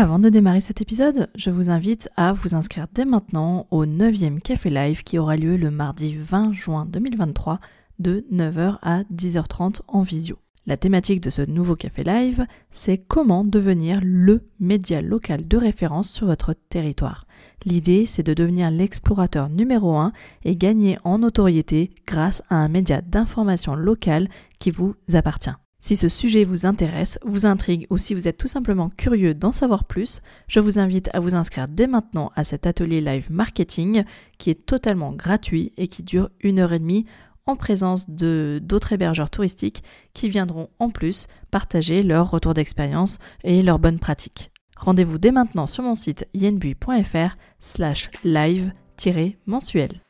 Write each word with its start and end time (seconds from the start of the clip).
Avant 0.00 0.18
de 0.18 0.30
démarrer 0.30 0.62
cet 0.62 0.80
épisode, 0.80 1.28
je 1.34 1.50
vous 1.50 1.68
invite 1.68 2.08
à 2.16 2.32
vous 2.32 2.54
inscrire 2.54 2.86
dès 2.94 3.04
maintenant 3.04 3.66
au 3.70 3.84
9e 3.84 4.40
Café 4.40 4.70
Live 4.70 5.02
qui 5.02 5.18
aura 5.18 5.36
lieu 5.36 5.58
le 5.58 5.70
mardi 5.70 6.16
20 6.16 6.54
juin 6.54 6.86
2023 6.86 7.60
de 7.98 8.24
9h 8.32 8.78
à 8.80 9.02
10h30 9.12 9.82
en 9.88 10.00
visio. 10.00 10.38
La 10.64 10.78
thématique 10.78 11.20
de 11.20 11.28
ce 11.28 11.42
nouveau 11.42 11.76
Café 11.76 12.02
Live, 12.02 12.46
c'est 12.70 12.96
comment 12.96 13.44
devenir 13.44 14.00
le 14.02 14.48
média 14.58 15.02
local 15.02 15.46
de 15.46 15.58
référence 15.58 16.08
sur 16.08 16.28
votre 16.28 16.54
territoire. 16.54 17.26
L'idée, 17.66 18.06
c'est 18.06 18.22
de 18.22 18.32
devenir 18.32 18.70
l'explorateur 18.70 19.50
numéro 19.50 19.98
1 19.98 20.12
et 20.44 20.56
gagner 20.56 20.96
en 21.04 21.18
notoriété 21.18 21.90
grâce 22.06 22.42
à 22.48 22.56
un 22.56 22.68
média 22.68 23.02
d'information 23.02 23.74
locale 23.74 24.28
qui 24.60 24.70
vous 24.70 24.94
appartient. 25.12 25.50
Si 25.80 25.96
ce 25.96 26.10
sujet 26.10 26.44
vous 26.44 26.66
intéresse, 26.66 27.18
vous 27.24 27.46
intrigue 27.46 27.86
ou 27.88 27.96
si 27.96 28.12
vous 28.12 28.28
êtes 28.28 28.36
tout 28.36 28.46
simplement 28.46 28.90
curieux 28.90 29.34
d'en 29.34 29.50
savoir 29.50 29.84
plus, 29.84 30.20
je 30.46 30.60
vous 30.60 30.78
invite 30.78 31.08
à 31.14 31.20
vous 31.20 31.34
inscrire 31.34 31.68
dès 31.68 31.86
maintenant 31.86 32.30
à 32.36 32.44
cet 32.44 32.66
atelier 32.66 33.00
live 33.00 33.32
marketing 33.32 34.04
qui 34.36 34.50
est 34.50 34.66
totalement 34.66 35.12
gratuit 35.12 35.72
et 35.78 35.88
qui 35.88 36.02
dure 36.02 36.28
une 36.40 36.58
heure 36.58 36.74
et 36.74 36.78
demie 36.78 37.06
en 37.46 37.56
présence 37.56 38.08
d'autres 38.10 38.92
hébergeurs 38.92 39.30
touristiques 39.30 39.82
qui 40.12 40.28
viendront 40.28 40.68
en 40.78 40.90
plus 40.90 41.28
partager 41.50 42.02
leur 42.02 42.30
retour 42.30 42.52
d'expérience 42.52 43.18
et 43.42 43.62
leurs 43.62 43.78
bonnes 43.78 43.98
pratiques. 43.98 44.50
Rendez-vous 44.76 45.18
dès 45.18 45.32
maintenant 45.32 45.66
sur 45.66 45.82
mon 45.82 45.94
site 45.94 46.28
yenbui.fr 46.34 47.36
slash 47.58 48.10
live-mensuel. 48.22 50.00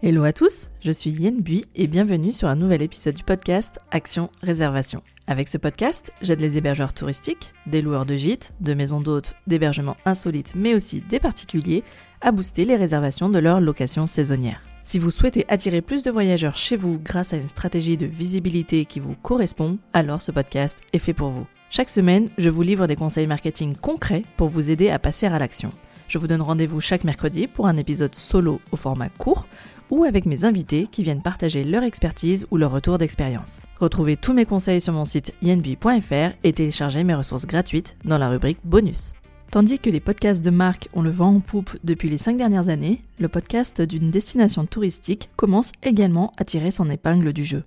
Hello 0.00 0.22
à 0.22 0.32
tous, 0.32 0.68
je 0.80 0.92
suis 0.92 1.10
Yen 1.10 1.40
Bui 1.40 1.64
et 1.74 1.88
bienvenue 1.88 2.30
sur 2.30 2.46
un 2.46 2.54
nouvel 2.54 2.82
épisode 2.82 3.16
du 3.16 3.24
podcast 3.24 3.80
Action 3.90 4.30
Réservation. 4.44 5.02
Avec 5.26 5.48
ce 5.48 5.58
podcast, 5.58 6.12
j'aide 6.22 6.38
les 6.38 6.56
hébergeurs 6.56 6.92
touristiques, 6.92 7.52
des 7.66 7.82
loueurs 7.82 8.06
de 8.06 8.14
gîtes, 8.14 8.52
de 8.60 8.74
maisons 8.74 9.00
d'hôtes, 9.00 9.34
d'hébergements 9.48 9.96
insolites 10.04 10.52
mais 10.54 10.76
aussi 10.76 11.00
des 11.00 11.18
particuliers 11.18 11.82
à 12.20 12.30
booster 12.30 12.64
les 12.64 12.76
réservations 12.76 13.28
de 13.28 13.40
leurs 13.40 13.60
locations 13.60 14.06
saisonnières. 14.06 14.62
Si 14.84 15.00
vous 15.00 15.10
souhaitez 15.10 15.44
attirer 15.48 15.80
plus 15.80 16.04
de 16.04 16.12
voyageurs 16.12 16.54
chez 16.54 16.76
vous 16.76 17.00
grâce 17.02 17.32
à 17.32 17.36
une 17.36 17.48
stratégie 17.48 17.96
de 17.96 18.06
visibilité 18.06 18.84
qui 18.84 19.00
vous 19.00 19.16
correspond, 19.16 19.78
alors 19.94 20.22
ce 20.22 20.30
podcast 20.30 20.78
est 20.92 20.98
fait 20.98 21.12
pour 21.12 21.30
vous. 21.30 21.48
Chaque 21.70 21.90
semaine, 21.90 22.28
je 22.38 22.50
vous 22.50 22.62
livre 22.62 22.86
des 22.86 22.94
conseils 22.94 23.26
marketing 23.26 23.74
concrets 23.74 24.22
pour 24.36 24.46
vous 24.46 24.70
aider 24.70 24.90
à 24.90 25.00
passer 25.00 25.26
à 25.26 25.40
l'action. 25.40 25.72
Je 26.06 26.18
vous 26.18 26.28
donne 26.28 26.40
rendez-vous 26.40 26.80
chaque 26.80 27.04
mercredi 27.04 27.48
pour 27.48 27.66
un 27.66 27.76
épisode 27.76 28.14
solo 28.14 28.60
au 28.70 28.76
format 28.76 29.08
court 29.10 29.46
ou 29.90 30.04
avec 30.04 30.26
mes 30.26 30.44
invités 30.44 30.88
qui 30.90 31.02
viennent 31.02 31.22
partager 31.22 31.64
leur 31.64 31.82
expertise 31.82 32.46
ou 32.50 32.56
leur 32.56 32.72
retour 32.72 32.98
d'expérience. 32.98 33.62
Retrouvez 33.78 34.16
tous 34.16 34.32
mes 34.32 34.44
conseils 34.44 34.80
sur 34.80 34.92
mon 34.92 35.04
site 35.04 35.32
yenbi.fr 35.42 36.36
et 36.44 36.52
téléchargez 36.52 37.04
mes 37.04 37.14
ressources 37.14 37.46
gratuites 37.46 37.96
dans 38.04 38.18
la 38.18 38.28
rubrique 38.28 38.60
bonus. 38.64 39.14
Tandis 39.50 39.78
que 39.78 39.88
les 39.88 40.00
podcasts 40.00 40.44
de 40.44 40.50
marque 40.50 40.88
ont 40.92 41.00
le 41.00 41.10
vent 41.10 41.36
en 41.36 41.40
poupe 41.40 41.76
depuis 41.82 42.10
les 42.10 42.18
cinq 42.18 42.36
dernières 42.36 42.68
années, 42.68 43.02
le 43.18 43.28
podcast 43.28 43.80
d'une 43.80 44.10
destination 44.10 44.66
touristique 44.66 45.30
commence 45.36 45.72
également 45.82 46.32
à 46.36 46.44
tirer 46.44 46.70
son 46.70 46.90
épingle 46.90 47.32
du 47.32 47.44
jeu. 47.44 47.64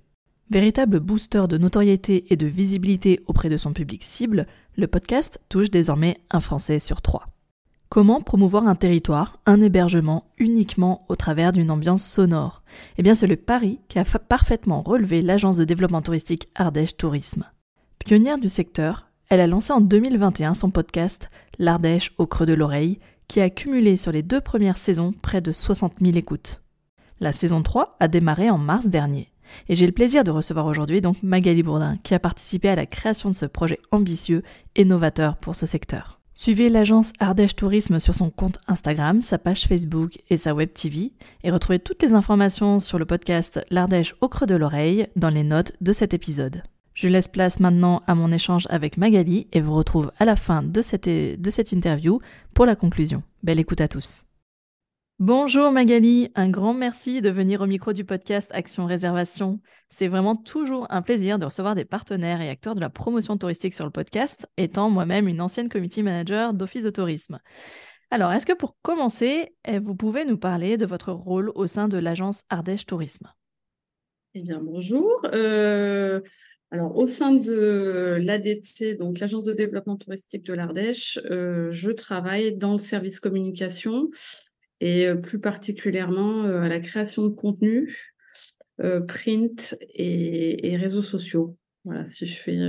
Véritable 0.51 0.99
booster 0.99 1.45
de 1.49 1.57
notoriété 1.57 2.25
et 2.29 2.35
de 2.35 2.45
visibilité 2.45 3.21
auprès 3.25 3.49
de 3.49 3.57
son 3.57 3.73
public 3.73 4.03
cible, 4.03 4.45
le 4.77 4.87
podcast 4.87 5.39
touche 5.49 5.71
désormais 5.71 6.17
un 6.29 6.39
Français 6.39 6.77
sur 6.77 7.01
trois. 7.01 7.25
Comment 7.91 8.21
promouvoir 8.21 8.69
un 8.69 8.75
territoire, 8.75 9.41
un 9.45 9.59
hébergement 9.59 10.23
uniquement 10.37 11.01
au 11.09 11.17
travers 11.17 11.51
d'une 11.51 11.69
ambiance 11.69 12.05
sonore? 12.05 12.63
Eh 12.97 13.03
bien, 13.03 13.15
c'est 13.15 13.27
le 13.27 13.35
pari 13.35 13.81
qu'a 13.89 14.05
parfaitement 14.05 14.81
relevé 14.81 15.21
l'agence 15.21 15.57
de 15.57 15.65
développement 15.65 16.01
touristique 16.01 16.47
Ardèche 16.55 16.95
Tourisme. 16.95 17.43
Pionnière 17.99 18.37
du 18.37 18.47
secteur, 18.47 19.09
elle 19.27 19.41
a 19.41 19.47
lancé 19.47 19.73
en 19.73 19.81
2021 19.81 20.53
son 20.53 20.71
podcast 20.71 21.29
L'Ardèche 21.59 22.13
au 22.17 22.27
creux 22.27 22.45
de 22.45 22.53
l'oreille, 22.53 22.97
qui 23.27 23.41
a 23.41 23.49
cumulé 23.49 23.97
sur 23.97 24.13
les 24.13 24.23
deux 24.23 24.39
premières 24.39 24.77
saisons 24.77 25.11
près 25.21 25.41
de 25.41 25.51
60 25.51 25.95
000 25.99 26.15
écoutes. 26.15 26.61
La 27.19 27.33
saison 27.33 27.61
3 27.61 27.97
a 27.99 28.07
démarré 28.07 28.49
en 28.49 28.57
mars 28.57 28.87
dernier. 28.87 29.33
Et 29.67 29.75
j'ai 29.75 29.85
le 29.85 29.91
plaisir 29.91 30.23
de 30.23 30.31
recevoir 30.31 30.65
aujourd'hui 30.65 31.01
donc 31.01 31.21
Magali 31.23 31.61
Bourdin, 31.61 31.97
qui 32.03 32.13
a 32.13 32.19
participé 32.19 32.69
à 32.69 32.75
la 32.77 32.85
création 32.85 33.31
de 33.31 33.35
ce 33.35 33.45
projet 33.45 33.81
ambitieux 33.91 34.43
et 34.77 34.85
novateur 34.85 35.35
pour 35.35 35.57
ce 35.57 35.65
secteur. 35.65 36.20
Suivez 36.41 36.69
l'agence 36.69 37.13
Ardèche 37.19 37.55
Tourisme 37.55 37.99
sur 37.99 38.15
son 38.15 38.31
compte 38.31 38.57
Instagram, 38.65 39.21
sa 39.21 39.37
page 39.37 39.67
Facebook 39.67 40.17
et 40.31 40.37
sa 40.37 40.55
web 40.55 40.73
TV 40.73 41.13
et 41.43 41.51
retrouvez 41.51 41.77
toutes 41.77 42.01
les 42.01 42.13
informations 42.13 42.79
sur 42.79 42.97
le 42.97 43.05
podcast 43.05 43.63
L'Ardèche 43.69 44.15
au 44.21 44.27
creux 44.27 44.47
de 44.47 44.55
l'oreille 44.55 45.05
dans 45.15 45.29
les 45.29 45.43
notes 45.43 45.73
de 45.81 45.93
cet 45.93 46.15
épisode. 46.15 46.63
Je 46.95 47.09
laisse 47.09 47.27
place 47.27 47.59
maintenant 47.59 48.01
à 48.07 48.15
mon 48.15 48.31
échange 48.31 48.65
avec 48.71 48.97
Magali 48.97 49.49
et 49.51 49.61
vous 49.61 49.75
retrouve 49.75 50.11
à 50.17 50.25
la 50.25 50.35
fin 50.35 50.63
de 50.63 50.81
cette, 50.81 51.07
de 51.07 51.49
cette 51.51 51.73
interview 51.73 52.19
pour 52.55 52.65
la 52.65 52.75
conclusion. 52.75 53.21
Belle 53.43 53.59
écoute 53.59 53.81
à 53.81 53.87
tous. 53.87 54.23
Bonjour 55.21 55.71
Magali, 55.71 56.31
un 56.33 56.49
grand 56.49 56.73
merci 56.73 57.21
de 57.21 57.29
venir 57.29 57.61
au 57.61 57.67
micro 57.67 57.93
du 57.93 58.03
podcast 58.03 58.49
Action 58.55 58.87
Réservation. 58.87 59.59
C'est 59.91 60.07
vraiment 60.07 60.35
toujours 60.35 60.87
un 60.89 61.03
plaisir 61.03 61.37
de 61.37 61.45
recevoir 61.45 61.75
des 61.75 61.85
partenaires 61.85 62.41
et 62.41 62.49
acteurs 62.49 62.73
de 62.73 62.81
la 62.81 62.89
promotion 62.89 63.37
touristique 63.37 63.75
sur 63.75 63.85
le 63.85 63.91
podcast, 63.91 64.47
étant 64.57 64.89
moi-même 64.89 65.27
une 65.27 65.39
ancienne 65.39 65.69
committee 65.69 66.01
manager 66.01 66.55
d'Office 66.55 66.81
de 66.81 66.89
tourisme. 66.89 67.37
Alors, 68.09 68.31
est-ce 68.33 68.47
que 68.47 68.53
pour 68.53 68.77
commencer, 68.81 69.53
eh, 69.63 69.77
vous 69.77 69.93
pouvez 69.93 70.25
nous 70.25 70.39
parler 70.39 70.75
de 70.75 70.87
votre 70.87 71.11
rôle 71.11 71.51
au 71.53 71.67
sein 71.67 71.87
de 71.87 71.99
l'agence 71.99 72.41
Ardèche 72.49 72.87
Tourisme? 72.87 73.31
Eh 74.33 74.41
bien, 74.41 74.59
bonjour. 74.59 75.21
Euh, 75.35 76.19
alors, 76.71 76.97
au 76.97 77.05
sein 77.05 77.33
de 77.33 78.17
l'ADT, 78.19 78.95
donc 78.97 79.19
l'agence 79.19 79.43
de 79.43 79.53
développement 79.53 79.97
touristique 79.97 80.47
de 80.47 80.53
l'Ardèche, 80.53 81.19
euh, 81.29 81.69
je 81.69 81.91
travaille 81.91 82.57
dans 82.57 82.71
le 82.71 82.79
service 82.79 83.19
communication 83.19 84.09
et 84.81 85.07
euh, 85.07 85.15
plus 85.15 85.39
particulièrement 85.39 86.43
euh, 86.43 86.63
à 86.63 86.67
la 86.67 86.79
création 86.79 87.23
de 87.23 87.29
contenu, 87.29 87.95
euh, 88.81 88.99
print 88.99 89.77
et, 89.93 90.75
réseaux 90.75 91.03
sociaux. 91.03 91.55
Voilà, 91.85 92.03
si 92.05 92.25
je 92.25 92.37
fais, 92.37 92.59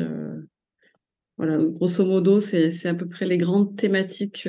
voilà, 1.36 1.58
grosso 1.58 2.04
modo, 2.06 2.40
c'est 2.40 2.86
à 2.86 2.94
peu 2.94 3.06
près 3.06 3.26
les 3.26 3.36
grandes 3.36 3.76
thématiques. 3.76 4.48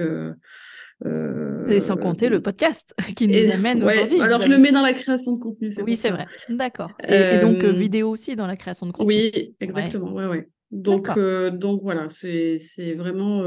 et 1.68 1.80
sans 1.82 1.98
compter 1.98 2.30
le 2.30 2.42
podcast 2.42 2.94
qui 3.18 3.28
nous 3.28 3.52
amène 3.52 3.84
aujourd'hui. 3.84 4.22
Alors, 4.22 4.40
je 4.40 4.48
le 4.48 4.58
mets 4.58 4.72
dans 4.72 4.82
la 4.82 4.94
création 4.94 5.34
de 5.34 5.40
contenu. 5.40 5.70
Oui, 5.86 5.98
c'est 5.98 6.12
vrai. 6.12 6.28
D'accord. 6.48 6.92
Et, 7.06 7.40
donc, 7.42 7.64
vidéo 7.64 8.10
aussi 8.10 8.38
dans 8.38 8.48
la 8.48 8.56
création 8.56 8.86
de 8.86 8.94
contenu. 8.94 9.08
Oui, 9.08 9.56
exactement. 9.60 10.14
Ouais, 10.14 10.28
ouais. 10.28 10.48
Donc, 10.72 11.10
donc 11.52 11.82
voilà, 11.84 12.08
c'est 12.10 12.94
vraiment 12.96 13.44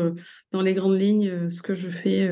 dans 0.53 0.60
les 0.60 0.75
grandes 0.75 1.00
lignes 1.00 1.49
ce 1.49 1.62
que 1.62 1.72
je 1.72 1.88
fais 1.88 2.31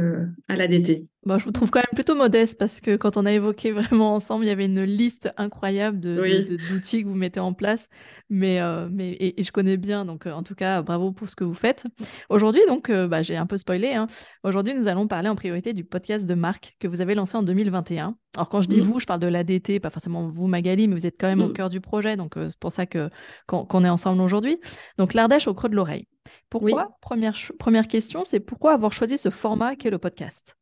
à 0.49 0.57
l'ADT. 0.57 1.07
Bon, 1.27 1.39
je 1.39 1.45
vous 1.45 1.53
trouve 1.53 1.71
quand 1.71 1.81
même 1.81 1.95
plutôt 1.95 2.15
modeste 2.15 2.59
parce 2.59 2.83
que 2.83 2.97
quand 2.97 3.17
on 3.17 3.25
a 3.25 3.33
évoqué 3.33 3.73
vraiment 3.73 4.15
ensemble, 4.15 4.45
il 4.45 4.49
y 4.49 4.51
avait 4.51 4.67
une 4.67 4.83
liste 4.83 5.31
incroyable 5.39 5.99
d'outils 5.99 7.03
que 7.03 7.09
vous 7.09 7.15
mettez 7.15 7.41
en 7.41 7.55
place. 7.55 7.89
Mais, 8.29 8.61
euh, 8.61 8.89
mais 8.91 9.17
et, 9.19 9.43
je 9.43 9.51
connais 9.51 9.79
bien, 9.79 10.05
donc 10.05 10.27
euh, 10.27 10.33
en 10.33 10.43
tout 10.43 10.55
cas, 10.55 10.83
bravo 10.83 11.13
pour 11.13 11.31
ce 11.31 11.37
que 11.37 11.45
vous 11.45 11.55
faites. 11.55 11.85
Aujourd'hui, 12.29 12.61
donc, 12.69 12.91
euh, 12.91 13.09
bah, 13.09 13.23
j'ai 13.23 13.37
un 13.37 13.47
peu 13.47 13.57
spoilé. 13.57 13.95
Hein. 13.95 14.07
Aujourd'hui, 14.43 14.75
nous 14.75 14.87
allons 14.87 15.09
parler 15.09 15.31
en 15.31 15.35
priorité 15.35 15.73
du 15.73 15.85
podcast 15.85 16.27
de 16.27 16.35
marque 16.35 16.77
que 16.79 16.89
vous 16.89 17.01
avez 17.01 17.15
lancé 17.15 17.37
en 17.37 17.43
2021. 17.43 18.17
Alors, 18.37 18.49
quand 18.51 18.61
je 18.61 18.69
dis 18.69 18.81
mmh. 18.81 18.85
vous, 18.85 19.01
je 19.01 19.07
parle 19.07 19.21
de 19.21 19.27
l'ADT, 19.27 19.81
pas 19.81 19.91
forcément 19.91 20.27
vous, 20.29 20.47
Magali, 20.47 20.89
mais 20.89 20.95
vous 20.95 21.07
êtes 21.07 21.17
quand 21.19 21.29
même 21.29 21.41
au 21.41 21.49
mmh. 21.49 21.55
cœur 21.55 21.71
du 21.71 21.81
projet. 21.81 22.17
Donc, 22.17 22.35
c'est 22.37 22.59
pour 22.59 22.73
ça 22.73 22.85
que 22.85 23.09
qu'on 23.47 23.85
est 23.85 23.89
ensemble 23.89 24.21
aujourd'hui. 24.21 24.59
Donc, 24.99 25.15
l'Ardèche 25.15 25.49
au 25.49 25.55
creux 25.55 25.71
de 25.71 25.77
l'oreille. 25.77 26.07
Pourquoi? 26.51 26.97
Première, 27.01 27.35
première 27.59 27.89
question, 27.89 28.25
c'est 28.27 28.41
pourquoi 28.41 28.73
avoir 28.73 28.93
choisi 28.93 29.17
ce 29.17 29.31
format 29.31 29.77
qu'est 29.77 29.91
le 29.91 29.99
podcast? 29.99 30.57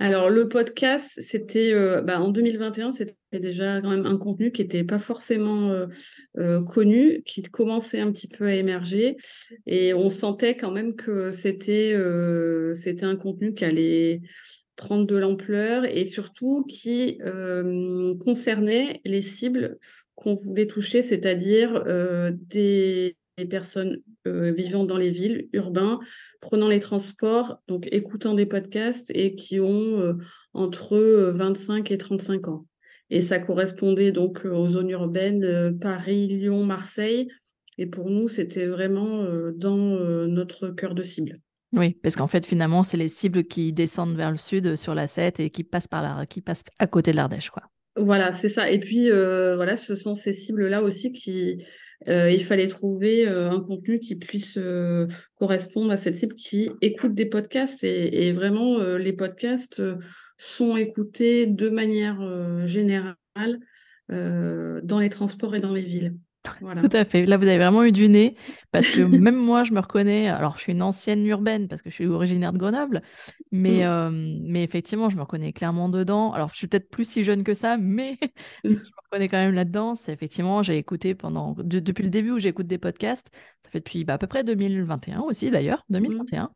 Alors, 0.00 0.30
le 0.30 0.48
podcast, 0.48 1.20
c'était 1.20 1.72
euh, 1.72 2.02
bah, 2.02 2.20
en 2.20 2.28
2021, 2.28 2.92
c'était 2.92 3.16
déjà 3.32 3.80
quand 3.80 3.90
même 3.90 4.06
un 4.06 4.16
contenu 4.16 4.52
qui 4.52 4.62
n'était 4.62 4.84
pas 4.84 5.00
forcément 5.00 5.70
euh, 5.70 5.86
euh, 6.38 6.62
connu, 6.62 7.22
qui 7.24 7.42
commençait 7.42 7.98
un 7.98 8.12
petit 8.12 8.28
peu 8.28 8.46
à 8.46 8.54
émerger. 8.54 9.16
Et 9.66 9.94
on 9.94 10.08
sentait 10.08 10.56
quand 10.56 10.70
même 10.70 10.94
que 10.94 11.32
c'était 11.32 11.96
c'était 12.74 13.06
un 13.06 13.16
contenu 13.16 13.54
qui 13.54 13.64
allait 13.64 14.20
prendre 14.76 15.04
de 15.04 15.16
l'ampleur 15.16 15.84
et 15.84 16.04
surtout 16.04 16.64
qui 16.68 17.18
concernait 18.20 19.00
les 19.04 19.20
cibles 19.20 19.78
qu'on 20.14 20.34
voulait 20.34 20.68
toucher, 20.68 21.02
c'est-à-dire 21.02 21.82
des 22.30 23.16
personnes 23.50 24.00
vivant 24.54 24.84
dans 24.84 24.96
les 24.96 25.10
villes, 25.10 25.48
urbains, 25.52 26.00
prenant 26.40 26.68
les 26.68 26.80
transports, 26.80 27.60
donc 27.68 27.88
écoutant 27.90 28.34
des 28.34 28.46
podcasts 28.46 29.10
et 29.14 29.34
qui 29.34 29.60
ont 29.60 29.98
euh, 30.00 30.14
entre 30.54 30.98
25 30.98 31.90
euh, 31.90 31.94
et 31.94 31.98
35 31.98 32.48
ans. 32.48 32.66
Et 33.10 33.22
ça 33.22 33.38
correspondait 33.38 34.12
donc 34.12 34.44
euh, 34.44 34.50
aux 34.50 34.66
zones 34.66 34.90
urbaines 34.90 35.78
Paris, 35.80 36.28
Lyon, 36.28 36.64
Marseille. 36.64 37.28
Et 37.78 37.86
pour 37.86 38.10
nous, 38.10 38.28
c'était 38.28 38.66
vraiment 38.66 39.24
dans 39.54 40.00
notre 40.26 40.70
cœur 40.70 40.96
de 40.96 41.04
cible. 41.04 41.38
Oui, 41.72 41.96
parce 42.02 42.16
qu'en 42.16 42.26
fait, 42.26 42.44
finalement, 42.44 42.82
c'est 42.82 42.96
les 42.96 43.08
cibles 43.08 43.44
qui 43.44 43.72
descendent 43.72 44.16
vers 44.16 44.32
le 44.32 44.36
sud 44.36 44.74
sur 44.74 44.96
la 44.96 45.06
7 45.06 45.38
et 45.38 45.50
qui 45.50 45.62
passent 45.62 45.86
par 45.86 46.02
là, 46.02 46.26
qui 46.26 46.40
passent 46.40 46.64
à 46.80 46.88
côté 46.88 47.12
de 47.12 47.16
l'Ardèche, 47.16 47.50
quoi. 47.50 47.62
Voilà, 47.96 48.32
c'est 48.32 48.48
ça. 48.48 48.68
Et 48.68 48.80
puis, 48.80 49.10
voilà, 49.10 49.76
ce 49.76 49.94
sont 49.94 50.16
ces 50.16 50.32
cibles-là 50.32 50.82
aussi 50.82 51.12
qui, 51.12 51.62
il 52.06 52.44
fallait 52.44 52.68
trouver 52.68 53.26
un 53.26 53.60
contenu 53.60 53.98
qui 53.98 54.16
puisse 54.16 54.58
correspondre 55.36 55.90
à 55.90 55.96
cette 55.96 56.16
cible 56.16 56.34
qui 56.34 56.70
écoute 56.80 57.14
des 57.14 57.26
podcasts. 57.26 57.82
Et, 57.82 58.32
vraiment, 58.32 58.78
les 58.96 59.12
podcasts 59.12 59.82
sont 60.38 60.76
écoutés 60.76 61.46
de 61.46 61.68
manière 61.68 62.66
générale 62.66 63.58
dans 64.08 64.98
les 65.00 65.10
transports 65.10 65.56
et 65.56 65.60
dans 65.60 65.74
les 65.74 65.82
villes. 65.82 66.14
Tout 66.58 66.96
à 66.96 67.04
fait. 67.04 67.26
Là, 67.26 67.36
vous 67.36 67.46
avez 67.46 67.58
vraiment 67.58 67.84
eu 67.84 67.92
du 67.92 68.08
nez, 68.08 68.36
parce 68.72 68.88
que 68.88 69.00
même 69.02 69.36
moi, 69.36 69.64
je 69.64 69.72
me 69.72 69.80
reconnais. 69.80 70.28
Alors, 70.28 70.56
je 70.56 70.62
suis 70.62 70.72
une 70.72 70.82
ancienne 70.82 71.26
urbaine, 71.26 71.68
parce 71.68 71.82
que 71.82 71.90
je 71.90 71.94
suis 71.94 72.06
originaire 72.06 72.52
de 72.52 72.58
Grenoble, 72.58 73.02
mais, 73.52 73.80
mm. 73.80 73.82
euh, 73.82 74.10
mais 74.42 74.62
effectivement, 74.62 75.10
je 75.10 75.16
me 75.16 75.22
reconnais 75.22 75.52
clairement 75.52 75.88
dedans. 75.88 76.32
Alors, 76.32 76.50
je 76.52 76.58
suis 76.58 76.66
peut-être 76.66 76.90
plus 76.90 77.04
si 77.04 77.22
jeune 77.22 77.44
que 77.44 77.54
ça, 77.54 77.76
mais 77.76 78.18
mm. 78.64 78.70
je 78.70 78.70
me 78.70 79.04
reconnais 79.04 79.28
quand 79.28 79.38
même 79.38 79.54
là-dedans. 79.54 79.94
C'est 79.94 80.12
effectivement, 80.12 80.62
j'ai 80.62 80.76
écouté 80.76 81.14
pendant, 81.14 81.54
depuis 81.58 82.04
le 82.04 82.10
début 82.10 82.32
où 82.32 82.38
j'écoute 82.38 82.66
des 82.66 82.78
podcasts, 82.78 83.30
ça 83.64 83.70
fait 83.70 83.80
depuis 83.80 84.04
bah, 84.04 84.14
à 84.14 84.18
peu 84.18 84.26
près 84.26 84.44
2021 84.44 85.20
aussi, 85.20 85.50
d'ailleurs, 85.50 85.84
2021. 85.90 86.50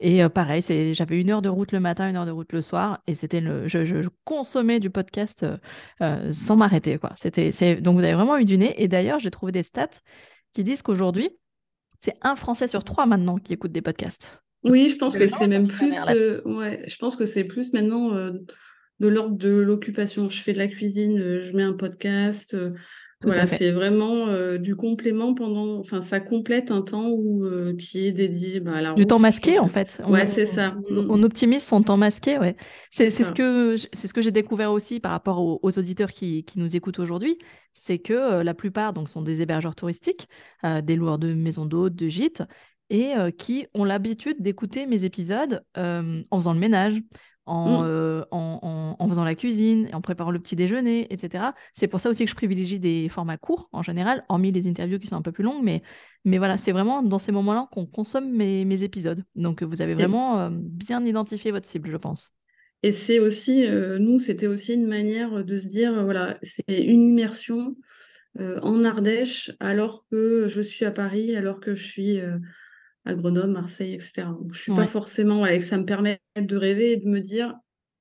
Et 0.00 0.22
euh, 0.22 0.28
pareil, 0.28 0.62
j'avais 0.92 1.20
une 1.20 1.30
heure 1.30 1.42
de 1.42 1.48
route 1.48 1.72
le 1.72 1.80
matin, 1.80 2.08
une 2.08 2.16
heure 2.16 2.26
de 2.26 2.30
route 2.30 2.52
le 2.52 2.60
soir, 2.60 3.02
et 3.06 3.14
c'était 3.14 3.40
le, 3.40 3.66
je, 3.66 4.08
consommais 4.24 4.78
du 4.78 4.90
podcast 4.90 5.42
euh, 5.42 5.56
euh, 6.02 6.32
sans 6.32 6.56
m'arrêter. 6.56 6.98
Quoi. 6.98 7.10
C'était, 7.16 7.50
donc 7.80 7.96
vous 7.96 8.04
avez 8.04 8.14
vraiment 8.14 8.38
eu 8.38 8.44
du 8.44 8.58
nez. 8.58 8.74
Et 8.78 8.86
d'ailleurs, 8.86 9.18
j'ai 9.18 9.30
trouvé 9.30 9.50
des 9.50 9.64
stats 9.64 9.88
qui 10.52 10.62
disent 10.62 10.82
qu'aujourd'hui, 10.82 11.30
c'est 11.98 12.14
un 12.22 12.36
Français 12.36 12.68
sur 12.68 12.84
trois 12.84 13.06
maintenant 13.06 13.38
qui 13.38 13.54
écoute 13.54 13.72
des 13.72 13.82
podcasts. 13.82 14.40
Oui, 14.62 14.88
je 14.88 14.96
pense 14.96 15.16
que 15.16 15.26
c'est 15.26 15.48
même 15.48 15.66
plus. 15.66 15.96
ouais, 16.44 16.84
je 16.86 16.96
pense 16.96 17.16
que 17.16 17.24
c'est 17.24 17.44
plus 17.44 17.72
maintenant 17.72 18.12
de 18.12 19.08
l'ordre 19.08 19.36
de 19.36 19.50
l'occupation. 19.50 20.28
Je 20.28 20.40
fais 20.40 20.52
de 20.52 20.58
la 20.58 20.68
cuisine, 20.68 21.40
je 21.40 21.56
mets 21.56 21.62
un 21.62 21.72
podcast 21.72 22.56
voilà, 23.24 23.48
c'est 23.48 23.72
vraiment 23.72 24.28
euh, 24.28 24.58
du 24.58 24.76
complément 24.76 25.34
pendant, 25.34 25.78
enfin, 25.78 26.00
ça 26.00 26.20
complète 26.20 26.70
un 26.70 26.82
temps 26.82 27.08
où, 27.08 27.44
euh, 27.44 27.74
qui 27.76 28.06
est 28.06 28.12
dédié 28.12 28.60
bah, 28.60 28.76
à 28.76 28.80
la 28.80 28.94
Du 28.94 29.06
temps 29.06 29.18
masqué, 29.18 29.58
en 29.58 29.66
fait. 29.66 30.00
Ouais, 30.06 30.26
c'est 30.28 30.46
ça. 30.46 30.76
On, 30.88 31.22
optimise 31.24 31.64
son 31.64 31.82
temps 31.82 31.96
masqué, 31.96 32.38
ouais. 32.38 32.54
C'est 32.92 33.10
ce 33.10 33.32
que, 33.32 33.76
c'est 33.92 34.06
ce 34.06 34.14
que 34.14 34.22
j'ai 34.22 34.30
découvert 34.30 34.70
aussi 34.72 35.00
par 35.00 35.10
rapport 35.10 35.40
aux, 35.40 35.78
auditeurs 35.78 36.12
qui, 36.12 36.44
qui, 36.44 36.60
nous 36.60 36.76
écoutent 36.76 37.00
aujourd'hui. 37.00 37.38
C'est 37.72 37.98
que 37.98 38.12
euh, 38.12 38.44
la 38.44 38.54
plupart 38.54 38.92
donc, 38.92 39.08
sont 39.08 39.22
des 39.22 39.42
hébergeurs 39.42 39.74
touristiques, 39.74 40.28
des 40.62 40.94
loueurs 40.94 41.18
de 41.18 41.34
maisons 41.34 41.66
d'hôtes, 41.66 41.96
de 41.96 42.06
gîtes, 42.06 42.44
et 42.90 43.12
qui 43.36 43.66
ont 43.74 43.84
l'habitude 43.84 44.40
d'écouter 44.40 44.86
mes 44.86 45.04
épisodes 45.04 45.62
en 45.76 46.38
faisant 46.38 46.54
le 46.54 46.60
ménage, 46.60 47.00
Mmh. 47.48 47.84
Euh, 47.84 48.24
en, 48.30 48.96
en, 48.98 49.08
faisant 49.08 49.24
la 49.24 49.34
cuisine, 49.34 49.88
en 49.94 50.02
préparant 50.02 50.30
le 50.30 50.38
petit 50.38 50.54
déjeuner, 50.54 51.10
etc. 51.12 51.44
C'est 51.72 51.88
pour 51.88 51.98
ça 51.98 52.10
aussi 52.10 52.24
que 52.24 52.30
je 52.30 52.36
privilégie 52.36 52.78
des 52.78 53.08
formats 53.08 53.38
courts 53.38 53.70
en 53.72 53.82
général, 53.82 54.24
hormis 54.28 54.52
les 54.52 54.68
interviews 54.68 54.98
qui 54.98 55.06
sont 55.06 55.16
un 55.16 55.22
peu 55.22 55.32
plus 55.32 55.44
longues, 55.44 55.62
mais, 55.62 55.82
mais 56.26 56.36
voilà, 56.36 56.58
c'est 56.58 56.72
vraiment 56.72 57.02
dans 57.02 57.18
ces 57.18 57.32
moments-là 57.32 57.68
qu'on 57.72 57.86
consomme 57.86 58.30
mes, 58.30 58.66
mes, 58.66 58.82
épisodes. 58.82 59.24
Donc 59.34 59.62
vous 59.62 59.80
avez 59.80 59.94
vraiment 59.94 60.40
euh, 60.40 60.50
bien 60.52 61.04
identifié 61.06 61.50
votre 61.50 61.66
cible, 61.66 61.90
je 61.90 61.96
pense. 61.96 62.32
Et 62.82 62.92
c'est 62.92 63.18
aussi, 63.18 63.66
euh, 63.66 63.98
nous, 63.98 64.18
c'était 64.18 64.46
aussi 64.46 64.74
une 64.74 64.86
manière 64.86 65.42
de 65.42 65.56
se 65.56 65.68
dire, 65.68 66.04
voilà, 66.04 66.38
c'est 66.42 66.84
une 66.84 67.08
immersion 67.08 67.76
en 68.38 68.84
Ardèche 68.84 69.50
alors 69.58 70.06
que 70.12 70.46
je 70.46 70.60
suis 70.60 70.84
à 70.84 70.92
Paris, 70.92 71.34
alors 71.34 71.58
que 71.58 71.74
je 71.74 71.84
suis 71.84 72.20
à 73.08 73.14
Grenoble, 73.14 73.52
Marseille, 73.52 73.94
etc. 73.94 74.28
Je 74.52 74.60
suis 74.60 74.72
pas 74.72 74.86
forcément, 74.86 75.38
voilà, 75.38 75.56
que 75.56 75.64
ça 75.64 75.78
me 75.78 75.86
permet 75.86 76.20
de 76.36 76.56
rêver 76.56 76.92
et 76.92 76.96
de 76.98 77.08
me 77.08 77.20
dire, 77.20 77.54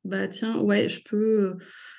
bah 0.04 0.28
tiens, 0.28 0.60
ouais, 0.60 0.90
je 0.90 1.02
peux, 1.04 1.56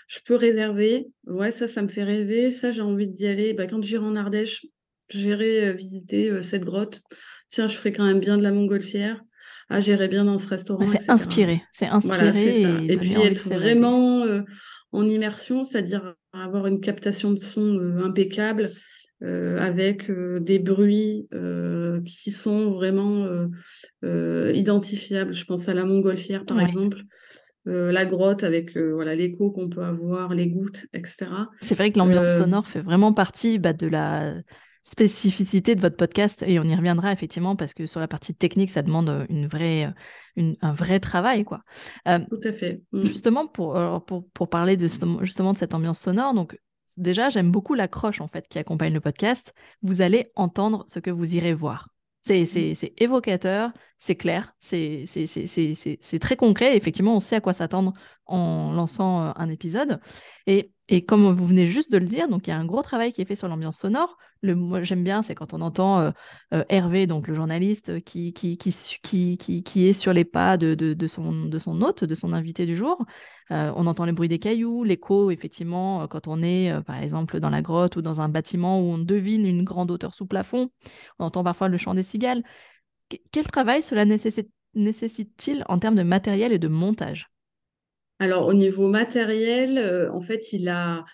je 0.09 0.19
peux 0.25 0.35
réserver. 0.35 1.09
Ouais, 1.27 1.51
ça, 1.51 1.69
ça 1.69 1.83
me 1.83 1.89
fait 1.89 2.05
rêver. 2.05 2.51
Ça, 2.51 2.71
j'ai 2.71 2.83
envie 2.83 3.07
d'y 3.07 3.27
aller. 3.27 3.55
Bah, 3.55 3.67
quand 3.67 3.83
j'irai 3.83 4.05
en 4.05 4.15
Ardèche, 4.15 4.67
j'irai 5.09 5.69
euh, 5.69 5.73
visiter 5.73 6.31
euh, 6.31 6.43
cette 6.43 6.65
grotte. 6.65 7.01
Tiens, 7.49 7.67
je 7.67 7.77
ferai 7.77 7.93
quand 7.93 8.05
même 8.05 8.21
bien 8.21 8.37
de 8.37 8.43
la 8.43 8.53
montgolfière. 8.53 9.23
Ah, 9.71 9.81
j'irai 9.81 10.09
bien 10.09 10.25
dans 10.25 10.39
ce 10.39 10.49
restaurant. 10.49 10.89
c'est 10.89 11.11
inspiré, 11.11 11.63
c'est 11.73 11.87
inspiré. 11.87 12.89
et, 12.89 12.97
puis 12.97 13.13
être 13.15 13.49
vraiment 13.49 14.25
euh, 14.25 14.43
en 14.93 15.07
immersion, 15.07 15.65
c'est-à-dire 15.65 16.15
avoir 16.33 16.67
une 16.67 16.81
captation 16.81 17.33
de 17.33 17.39
son 17.39 17.79
impeccable, 18.03 18.71
euh, 19.23 19.59
avec 19.59 20.11
euh, 20.11 20.39
des 20.39 20.61
bruits 20.61 21.27
euh, 21.35 22.01
qui 22.03 22.31
sont 22.31 22.71
vraiment 22.71 23.27
identifiables. 24.03 25.33
Je 25.33 25.45
pense 25.45 25.69
à 25.69 25.75
la 25.75 25.85
montgolfière, 25.85 26.45
par 26.45 26.61
exemple. 26.61 27.03
la 27.65 28.07
grotte 28.07 28.45
avec 28.45 28.79
voilà 28.79 29.15
l'écho 29.15 29.51
qu'on 29.51 29.69
peut 29.69 29.83
avoir, 29.83 30.35
les 30.35 30.49
gouttes, 30.49 30.87
etc. 30.93 31.27
C'est 31.61 31.75
vrai 31.75 31.91
que 31.91 31.99
l'ambiance 31.99 32.37
sonore 32.37 32.67
fait 32.67 32.81
vraiment 32.81 33.13
partie 33.13 33.59
bah, 33.59 33.73
de 33.73 33.87
la 33.87 34.35
spécificité 34.83 35.75
de 35.75 35.81
votre 35.81 35.97
podcast 35.97 36.43
et 36.47 36.59
on 36.61 36.65
y 36.65 36.75
reviendra 36.75 37.13
effectivement 37.13 37.57
parce 37.57 37.75
que 37.75 37.85
sur 37.85 38.01
la 38.01 38.09
partie 38.09 38.35
technique, 38.35 38.71
ça 38.71 38.83
demande 38.83 39.27
une 39.29 39.47
vraie, 39.49 39.93
un 40.37 40.73
vrai 40.73 41.01
travail. 41.01 41.45
Quoi. 41.45 41.63
Tout 42.07 42.41
à 42.45 42.53
fait. 42.53 42.81
Mm. 42.93 43.03
Justement, 43.03 43.47
pour, 43.49 43.75
pour, 44.07 44.29
pour, 44.31 44.49
parler 44.49 44.77
de, 44.77 44.87
justement 45.21 45.53
de 45.53 45.59
cette 45.59 45.75
ambiance 45.75 45.99
sonore, 45.99 46.33
donc 46.33 46.57
déjà, 46.99 47.29
j'aime 47.31 47.51
beaucoup 47.51 47.75
l'accroche 47.75 48.21
en 48.21 48.29
fait 48.29 48.47
qui 48.49 48.59
accompagne 48.59 48.93
le 48.93 49.01
podcast. 49.01 49.55
Vous 49.83 50.03
allez 50.03 50.31
entendre 50.37 50.85
ce 50.89 50.99
que 50.99 51.11
vous 51.11 51.37
irez 51.37 51.55
voir. 51.55 51.89
C'est 52.21 52.93
évocateur, 52.99 53.73
c'est 53.99 54.15
clair, 54.15 54.55
c'est 54.59 55.07
très 56.21 56.37
concret. 56.37 56.77
effectivement, 56.77 57.17
on 57.17 57.21
sait 57.21 57.37
à 57.37 57.41
quoi 57.41 57.53
s'attendre 57.53 57.95
en 58.27 58.73
lançant 58.73 59.27
euh, 59.27 59.33
un 59.37 59.49
épisode. 59.49 60.01
Et, 60.47 60.71
et, 60.89 61.05
comme 61.05 61.29
vous 61.31 61.47
venez 61.47 61.67
juste 61.67 61.91
de 61.91 61.99
le 61.99 62.07
dire, 62.07 62.29
donc 62.29 62.47
il 62.47 62.51
y 62.51 62.53
a 62.53 62.59
un 62.59 62.65
gros 62.65 62.83
travail 62.83 63.13
qui 63.13 63.23
est 63.23 63.25
fait 63.25 63.35
sur 63.35 63.49
l'ambiance 63.49 63.79
sonore. 63.79 64.17
Le, 64.41 64.55
moi, 64.55 64.83
j'aime 64.85 65.03
bien, 65.03 65.23
c'est 65.23 65.35
quand 65.35 65.53
on 65.53 65.61
entend 65.61 65.99
euh, 65.99 66.11
euh, 66.55 66.65
Hervé, 66.69 67.09
donc 67.09 67.27
le 67.27 67.35
journaliste, 67.35 68.01
qui, 68.05 68.33
qui, 68.33 68.57
qui, 68.57 69.37
qui, 69.37 69.89
est 69.89 69.93
sur 69.93 70.13
les 70.13 70.25
pas 70.25 70.57
de, 70.57 70.75
de, 70.77 70.95
de, 70.95 71.07
son, 71.09 71.47
de 71.47 71.59
son 71.59 71.83
hôte, 71.83 72.05
de 72.05 72.15
son 72.15 72.33
invité 72.33 72.67
du 72.67 72.77
jour. 72.77 73.05
on 73.51 73.87
entend 73.87 74.05
les 74.05 74.13
bruits 74.13 74.29
des 74.29 74.39
cailloux, 74.39 74.85
l'écho, 74.85 75.33
effectivement, 75.33 76.07
quand 76.07 76.29
on 76.29 76.43
est, 76.43 76.73
par 76.85 77.03
exemple, 77.03 77.41
dans 77.41 77.51
la 77.51 77.63
grotte 77.63 77.97
ou 77.97 78.03
dans 78.03 78.21
un 78.21 78.29
bâtiment 78.29 78.81
où 78.81 78.85
on 78.85 78.99
devine 78.99 79.45
une 79.45 79.65
grande 79.65 79.91
hauteur 79.91 80.15
sous 80.15 80.27
plafond. 80.27 80.71
On 81.19 81.25
entend 81.25 81.43
parfois 81.43 81.67
le 81.69 81.79
chant 81.79 81.95
des 81.95 82.05
cigales. 82.05 82.45
Quel 83.33 83.45
travail 83.45 83.83
cela 83.83 84.05
nécessite-t-il 84.05 85.65
en 85.69 85.79
termes 85.79 85.97
de 85.97 86.03
matériel 86.03 86.53
et 86.53 86.59
de 86.59 86.69
montage? 86.69 87.31
Alors, 88.21 88.47
au 88.47 88.55
niveau 88.55 88.89
matériel, 88.89 89.79
euh, 89.79 90.13
en 90.13 90.21
fait, 90.21 90.53
il 90.53 90.69
a. 90.69 91.05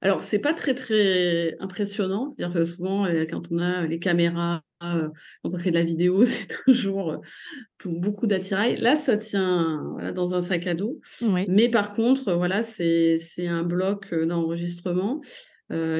Alors, 0.00 0.22
c'est 0.22 0.38
pas 0.38 0.54
très, 0.54 0.74
très 0.74 1.56
impressionnant. 1.60 2.30
C'est-à-dire 2.30 2.54
que 2.54 2.64
souvent, 2.64 3.06
euh, 3.06 3.24
quand 3.30 3.50
on 3.50 3.58
a 3.58 3.86
les 3.86 3.98
caméras, 3.98 4.62
euh, 4.82 5.08
quand 5.42 5.50
on 5.52 5.58
fait 5.58 5.70
de 5.70 5.78
la 5.78 5.84
vidéo, 5.84 6.24
c'est 6.24 6.48
toujours 6.64 7.20
beaucoup 7.84 8.26
d'attirail. 8.26 8.76
Là, 8.76 8.96
ça 8.96 9.16
tient 9.18 9.82
dans 10.14 10.34
un 10.34 10.42
sac 10.42 10.66
à 10.66 10.74
dos. 10.74 11.00
Mais 11.48 11.68
par 11.68 11.92
contre, 11.92 12.32
voilà, 12.32 12.62
c'est 12.62 13.18
un 13.46 13.62
bloc 13.62 14.14
d'enregistrement 14.14 15.20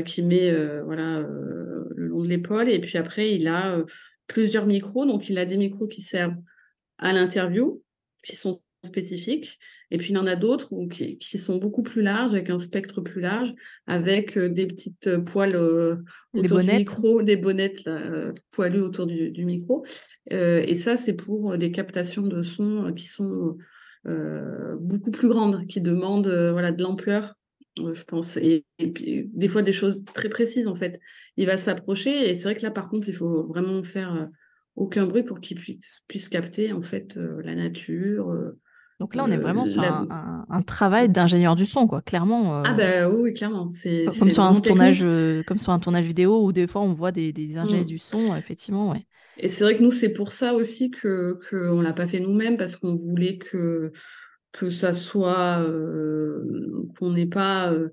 qui 0.04 0.22
met 0.22 0.54
voilà, 0.82 1.20
le 1.20 2.06
long 2.06 2.22
de 2.22 2.28
l'épaule. 2.28 2.68
Et 2.68 2.80
puis 2.80 2.98
après, 2.98 3.34
il 3.34 3.48
a 3.48 3.84
plusieurs 4.34 4.66
micros. 4.66 5.06
Donc, 5.06 5.28
il 5.28 5.38
a 5.38 5.44
des 5.44 5.56
micros 5.56 5.86
qui 5.86 6.02
servent 6.02 6.36
à 6.98 7.12
l'interview, 7.12 7.82
qui 8.24 8.34
sont 8.34 8.60
spécifiques. 8.84 9.60
Et 9.92 9.96
puis 9.96 10.10
il 10.10 10.18
en 10.18 10.26
a 10.26 10.34
d'autres 10.34 10.70
qui, 10.90 11.18
qui, 11.18 11.38
sont 11.38 11.56
beaucoup 11.56 11.84
plus 11.84 12.02
larges, 12.02 12.34
avec 12.34 12.50
un 12.50 12.58
spectre 12.58 13.00
plus 13.00 13.20
large, 13.20 13.54
avec 13.86 14.36
euh, 14.36 14.48
des 14.48 14.66
petites 14.66 15.06
euh, 15.06 15.20
poils 15.20 15.54
euh, 15.54 15.98
autour 16.32 16.58
du 16.58 16.66
micro, 16.66 17.22
des 17.22 17.36
bonnettes 17.36 17.88
poilues 18.50 18.80
autour 18.80 19.06
du, 19.06 19.30
du 19.30 19.44
micro. 19.44 19.84
et 20.30 20.74
ça, 20.74 20.96
c'est 20.96 21.14
pour 21.14 21.56
des 21.56 21.70
captations 21.70 22.26
de 22.26 22.42
son 22.42 22.92
qui 22.92 23.06
sont 23.06 23.56
beaucoup 24.80 25.12
plus 25.12 25.28
grandes, 25.28 25.64
qui 25.68 25.80
demandent 25.80 26.50
voilà, 26.52 26.72
de 26.72 26.82
l'ampleur 26.82 27.34
je 27.76 28.04
pense, 28.04 28.36
et, 28.36 28.64
puis 28.78 29.30
des 29.32 29.48
fois 29.48 29.62
des 29.62 29.72
choses 29.72 30.04
très 30.14 30.28
précises 30.28 30.68
en 30.68 30.74
fait. 30.74 31.00
Il 31.36 31.46
va 31.46 31.56
s'approcher 31.56 32.30
et 32.30 32.34
c'est 32.34 32.44
vrai 32.44 32.54
que 32.54 32.62
là 32.62 32.70
par 32.70 32.88
contre 32.88 33.08
il 33.08 33.14
faut 33.14 33.44
vraiment 33.44 33.82
faire 33.82 34.28
aucun 34.76 35.06
bruit 35.06 35.22
pour 35.22 35.40
qu'il 35.40 35.58
puisse, 35.58 36.02
puisse, 36.06 36.28
capter 36.28 36.72
en 36.72 36.82
fait 36.82 37.16
la 37.16 37.54
nature, 37.54 38.32
donc 39.00 39.16
là, 39.16 39.24
on 39.24 39.30
est 39.30 39.36
vraiment 39.36 39.66
sur 39.66 39.82
un, 39.82 40.62
travail 40.62 41.08
d'ingénieur 41.08 41.56
du 41.56 41.66
son, 41.66 41.86
quoi, 41.86 42.00
clairement. 42.00 42.62
ah 42.64 42.74
bah 42.74 43.10
oui, 43.10 43.34
clairement. 43.34 43.68
C'est, 43.70 44.06
comme, 44.18 44.30
sur 44.30 44.44
un 44.44 44.54
tournage, 44.54 45.02
euh, 45.04 45.42
comme 45.46 45.58
sur 45.58 45.72
un 45.72 45.80
tournage 45.80 46.04
vidéo 46.04 46.44
où 46.44 46.52
des 46.52 46.66
fois 46.66 46.82
on 46.82 46.92
voit 46.92 47.10
des, 47.10 47.32
des 47.32 47.56
ingénieurs 47.56 47.82
mmh. 47.82 47.86
du 47.86 47.98
son, 47.98 48.36
effectivement, 48.36 48.92
ouais. 48.92 49.04
Et 49.36 49.48
c'est 49.48 49.64
vrai 49.64 49.76
que 49.76 49.82
nous, 49.82 49.90
c'est 49.90 50.12
pour 50.12 50.30
ça 50.30 50.54
aussi 50.54 50.90
que 50.90 51.38
qu'on 51.50 51.80
l'a 51.80 51.92
pas 51.92 52.06
fait 52.06 52.20
nous-mêmes, 52.20 52.56
parce 52.56 52.76
qu'on 52.76 52.94
voulait 52.94 53.36
que, 53.36 53.90
que 54.54 54.70
ça 54.70 54.94
soit... 54.94 55.60
Euh, 55.60 56.42
qu'on 56.98 57.10
n'ait 57.10 57.26
pas... 57.26 57.70
Euh, 57.70 57.90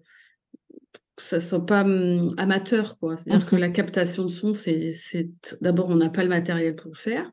que 1.18 1.24
ça 1.24 1.42
soit 1.42 1.66
pas 1.66 1.84
hum, 1.84 2.34
amateur, 2.38 2.98
quoi. 2.98 3.18
C'est-à-dire 3.18 3.46
que 3.46 3.56
mmh 3.56 3.60
la 3.60 3.70
captation 3.70 4.24
de 4.24 4.30
son, 4.30 4.54
c'est... 4.54 4.94
c'est 4.94 5.30
D'abord, 5.60 5.90
on 5.90 5.96
n'a 5.96 6.10
pas 6.10 6.24
le 6.24 6.30
matériel 6.30 6.76
pour 6.76 6.92
le 6.92 6.98
faire. 6.98 7.32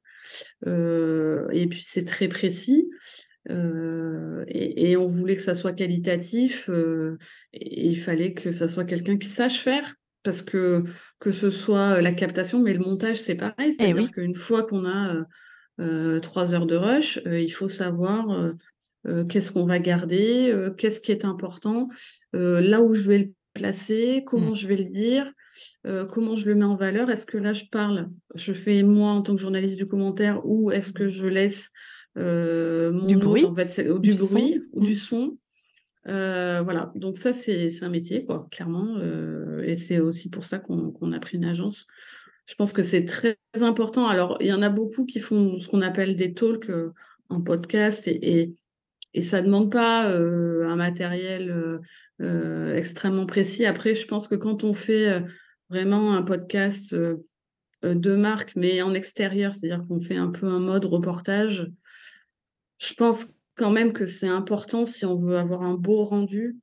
et 0.66 1.66
puis, 1.68 1.82
c'est 1.85 2.04
très 2.04 2.28
précis. 2.28 2.88
Euh, 3.50 4.44
et, 4.49 4.97
on 4.97 5.06
voulait 5.06 5.37
que 5.37 5.42
ça 5.42 5.54
soit 5.54 5.73
qualitatif. 5.73 6.68
Euh, 6.68 7.18
et 7.52 7.88
il 7.88 7.97
fallait 7.97 8.35
que 8.35 8.50
ça 8.50 8.68
soit 8.68 8.85
quelqu'un 8.85 9.16
qui 9.16 9.28
sache 9.28 9.61
faire. 9.61 9.94
parce 10.23 10.42
que 10.42 10.85
que 11.20 11.30
ce 11.30 11.50
soit 11.50 12.00
la 12.00 12.12
captation, 12.12 12.62
mais 12.62 12.75
le 12.75 12.80
montage, 12.80 13.16
c'est 13.16 13.37
pareil. 13.37 13.68
Eh 13.68 13.73
C'est-à-dire 13.73 14.11
qu'une 14.11 14.35
fois 14.35 14.64
qu'on 14.64 14.87
a 14.87 15.25
trois 16.20 16.54
heures 16.54 16.66
de 16.66 16.76
rush, 16.76 17.20
il 17.26 17.52
faut 17.52 17.68
savoir 17.68 18.52
qu'est-ce 19.28 19.52
qu'on 19.52 19.66
va 19.66 19.78
garder, 19.78 20.52
qu'est-ce 20.78 21.00
qui 21.00 21.12
est 21.12 21.24
important, 21.24 21.88
là 22.32 22.80
où 22.82 22.94
je 22.94 23.08
vais 23.08 23.18
le 23.18 23.32
placer, 23.54 24.22
comment 24.26 24.50
Mmh. 24.52 24.56
je 24.56 24.68
vais 24.68 24.76
le 24.76 24.84
dire, 24.84 25.32
comment 26.08 26.36
je 26.36 26.46
le 26.48 26.54
mets 26.54 26.64
en 26.64 26.76
valeur. 26.76 27.10
Est-ce 27.10 27.26
que 27.26 27.38
là, 27.38 27.52
je 27.52 27.64
parle, 27.70 28.08
je 28.34 28.52
fais 28.52 28.82
moi 28.82 29.10
en 29.10 29.22
tant 29.22 29.34
que 29.34 29.40
journaliste 29.40 29.76
du 29.76 29.86
commentaire, 29.86 30.40
ou 30.44 30.70
est-ce 30.70 30.92
que 30.92 31.08
je 31.08 31.26
laisse 31.26 31.70
mon 32.16 33.06
Du 33.06 33.16
hôte, 33.16 33.22
bruit, 33.22 33.44
en 33.44 33.54
fait, 33.54 33.68
c'est- 33.70 33.98
du, 34.00 34.14
son. 34.14 34.38
bruit 34.38 34.60
ou 34.72 34.80
Mmh. 34.80 34.84
du 34.84 34.94
son 34.94 35.38
euh, 36.06 36.62
voilà, 36.62 36.90
donc 36.94 37.18
ça, 37.18 37.34
c'est 37.34 37.68
un 37.82 37.90
métier, 37.90 38.24
quoi, 38.24 38.46
clairement. 38.50 38.96
euh, 38.98 39.62
et 39.64 39.74
c'est 39.74 39.98
aussi 40.00 40.30
pour 40.30 40.42
ça 40.44 40.58
qu'on 40.58 41.12
a 41.12 41.18
pris 41.20 41.36
une 41.36 41.44
agence. 41.44 41.86
Je 42.46 42.54
pense 42.54 42.72
que 42.72 42.82
c'est 42.82 43.04
très 43.04 43.36
important. 43.60 44.06
Alors, 44.06 44.38
il 44.40 44.46
y 44.46 44.52
en 44.54 44.62
a 44.62 44.70
beaucoup 44.70 45.04
qui 45.04 45.20
font 45.20 45.60
ce 45.60 45.68
qu'on 45.68 45.82
appelle 45.82 46.16
des 46.16 46.32
talks 46.32 46.70
euh, 46.70 46.92
en 47.28 47.42
podcast 47.42 48.08
et, 48.08 48.40
et, 48.40 48.54
et 49.14 49.20
ça 49.20 49.40
ne 49.40 49.46
demande 49.46 49.72
pas 49.72 50.10
euh, 50.10 50.68
un 50.68 50.76
matériel 50.76 51.50
euh, 51.50 51.78
euh, 52.20 52.74
extrêmement 52.76 53.26
précis. 53.26 53.64
Après, 53.64 53.94
je 53.94 54.06
pense 54.06 54.28
que 54.28 54.34
quand 54.34 54.64
on 54.64 54.72
fait 54.72 55.24
vraiment 55.70 56.14
un 56.14 56.22
podcast 56.22 56.94
de 57.82 58.16
marque, 58.16 58.54
mais 58.56 58.82
en 58.82 58.94
extérieur, 58.94 59.54
c'est-à-dire 59.54 59.84
qu'on 59.86 60.00
fait 60.00 60.16
un 60.16 60.28
peu 60.28 60.46
un 60.46 60.60
mode 60.60 60.84
reportage, 60.84 61.70
je 62.78 62.94
pense 62.94 63.26
quand 63.56 63.70
même 63.70 63.92
que 63.92 64.06
c'est 64.06 64.28
important 64.28 64.84
si 64.84 65.04
on 65.04 65.16
veut 65.16 65.36
avoir 65.36 65.62
un 65.62 65.74
beau 65.74 66.04
rendu, 66.04 66.56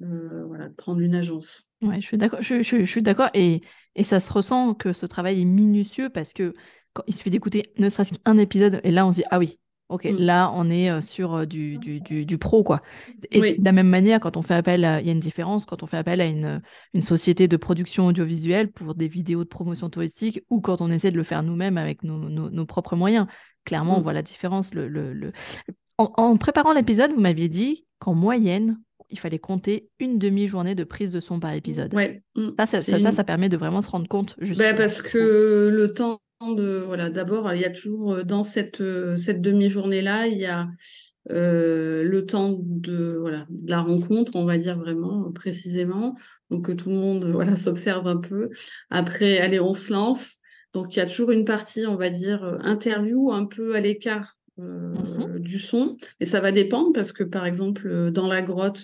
voilà, 0.00 0.68
de 0.68 0.74
prendre 0.74 1.00
une 1.00 1.14
agence. 1.14 1.70
Ouais, 1.82 2.00
je 2.00 2.06
suis 2.06 2.18
d'accord. 2.18 2.42
Je 2.42 2.84
suis 2.84 3.02
d'accord 3.02 3.30
et, 3.34 3.60
et 3.94 4.04
ça 4.04 4.20
se 4.20 4.32
ressent 4.32 4.74
que 4.74 4.92
ce 4.92 5.06
travail 5.06 5.42
est 5.42 5.46
minutieux 5.46 6.08
parce 6.08 6.32
que 6.32 6.54
quand 6.92 7.04
il 7.06 7.14
suffit 7.14 7.30
d'écouter 7.30 7.72
ne 7.78 7.88
serait-ce 7.88 8.14
qu'un 8.14 8.38
épisode 8.38 8.80
et 8.82 8.90
là 8.90 9.06
on 9.06 9.12
se 9.12 9.16
dit 9.16 9.24
ah 9.30 9.38
oui, 9.38 9.59
ok, 9.90 10.04
Mm. 10.06 10.16
là 10.18 10.50
on 10.54 10.70
est 10.70 10.90
euh, 10.90 11.00
sur 11.02 11.34
euh, 11.34 11.44
du, 11.44 11.76
du, 11.78 12.00
du, 12.00 12.24
du 12.24 12.38
pro 12.38 12.62
quoi. 12.64 12.80
Et 13.30 13.40
Oui. 13.40 13.58
de 13.58 13.64
la 13.64 13.72
même 13.72 13.88
manière, 13.88 14.20
quand 14.20 14.36
on 14.38 14.42
fait 14.42 14.54
appel, 14.54 14.84
à- 14.84 15.00
il 15.00 15.06
y 15.06 15.10
a 15.10 15.12
une 15.12 15.18
différence 15.20 15.66
quand 15.66 15.82
on 15.82 15.86
fait 15.86 15.98
appel 15.98 16.20
à 16.20 16.26
une, 16.26 16.62
une 16.94 17.02
société 17.02 17.48
de 17.48 17.56
production 17.56 18.06
audiovisuelle 18.06 18.70
pour 18.70 18.94
des 18.94 19.08
vidéos 19.08 19.44
de 19.44 19.48
promotion 19.48 19.90
touristique 19.90 20.42
ou 20.48 20.60
quand 20.60 20.80
on 20.80 20.90
essaie 20.90 21.10
de 21.10 21.16
le 21.18 21.24
faire 21.24 21.42
nous-mêmes 21.42 21.76
avec 21.76 22.02
nos, 22.04 22.16
nos- 22.18 22.50
nos 22.50 22.66
propres 22.66 22.96
moyens. 22.96 23.26
Clairement, 23.66 23.96
on 23.96 24.00
Mm. 24.00 24.02
voit 24.02 24.12
la 24.14 24.22
différence. 24.22 24.72
Le, 24.74 24.88
le, 24.88 25.12
le- 25.12 25.32
En, 25.98 26.10
en 26.16 26.36
préparant 26.38 26.72
l'épisode, 26.72 27.12
vous 27.12 27.20
m'aviez 27.20 27.48
dit 27.50 27.84
qu'en 27.98 28.14
moyenne, 28.14 28.78
il 29.10 29.18
fallait 29.18 29.38
compter 29.40 29.88
une 29.98 30.18
demi-journée 30.18 30.74
de 30.74 30.84
prise 30.84 31.10
de 31.12 31.20
son 31.20 31.40
par 31.40 31.52
épisode. 31.52 31.92
Ouais. 31.94 32.22
Mm. 32.36 32.50
Ça, 32.58 32.66
ça, 32.66 32.98
ça, 32.98 33.10
ça, 33.10 33.24
permet 33.24 33.48
de 33.48 33.56
vraiment 33.56 33.82
se 33.82 33.90
rendre 33.90 34.08
compte. 34.08 34.34
Justement, 34.38 34.74
parce 34.76 35.02
que 35.02 35.68
le 35.70 35.92
temps 35.92 36.20
de 36.48 36.82
voilà 36.86 37.10
d'abord 37.10 37.52
il 37.52 37.60
y 37.60 37.64
a 37.64 37.70
toujours 37.70 38.14
euh, 38.14 38.22
dans 38.24 38.44
cette 38.44 38.80
euh, 38.80 39.16
cette 39.16 39.42
demi-journée 39.42 40.00
là 40.00 40.26
il 40.26 40.38
y 40.38 40.46
a 40.46 40.68
euh, 41.30 42.02
le 42.02 42.24
temps 42.24 42.58
de 42.62 43.18
voilà 43.20 43.46
de 43.50 43.70
la 43.70 43.80
rencontre 43.80 44.36
on 44.36 44.44
va 44.46 44.58
dire 44.58 44.78
vraiment 44.78 45.30
précisément. 45.32 46.16
Donc 46.50 46.66
que 46.66 46.72
tout 46.72 46.88
le 46.88 46.96
monde 46.96 47.24
voilà 47.32 47.56
s'observe 47.56 48.06
un 48.08 48.16
peu. 48.16 48.50
Après 48.88 49.38
allez 49.38 49.60
on 49.60 49.74
se 49.74 49.92
lance. 49.92 50.36
Donc 50.72 50.96
il 50.96 50.98
y 50.98 51.02
a 51.02 51.06
toujours 51.06 51.30
une 51.30 51.44
partie 51.44 51.86
on 51.86 51.96
va 51.96 52.08
dire 52.10 52.42
interview 52.62 53.32
un 53.32 53.44
peu 53.44 53.74
à 53.74 53.80
l'écart 53.80 54.38
euh, 54.58 54.94
Mhm. 54.94 55.38
du 55.40 55.58
son. 55.58 55.96
Et 56.20 56.24
ça 56.24 56.40
va 56.40 56.52
dépendre 56.52 56.92
parce 56.92 57.12
que 57.12 57.24
par 57.24 57.46
exemple 57.46 58.10
dans 58.10 58.26
la 58.26 58.42
grotte 58.42 58.82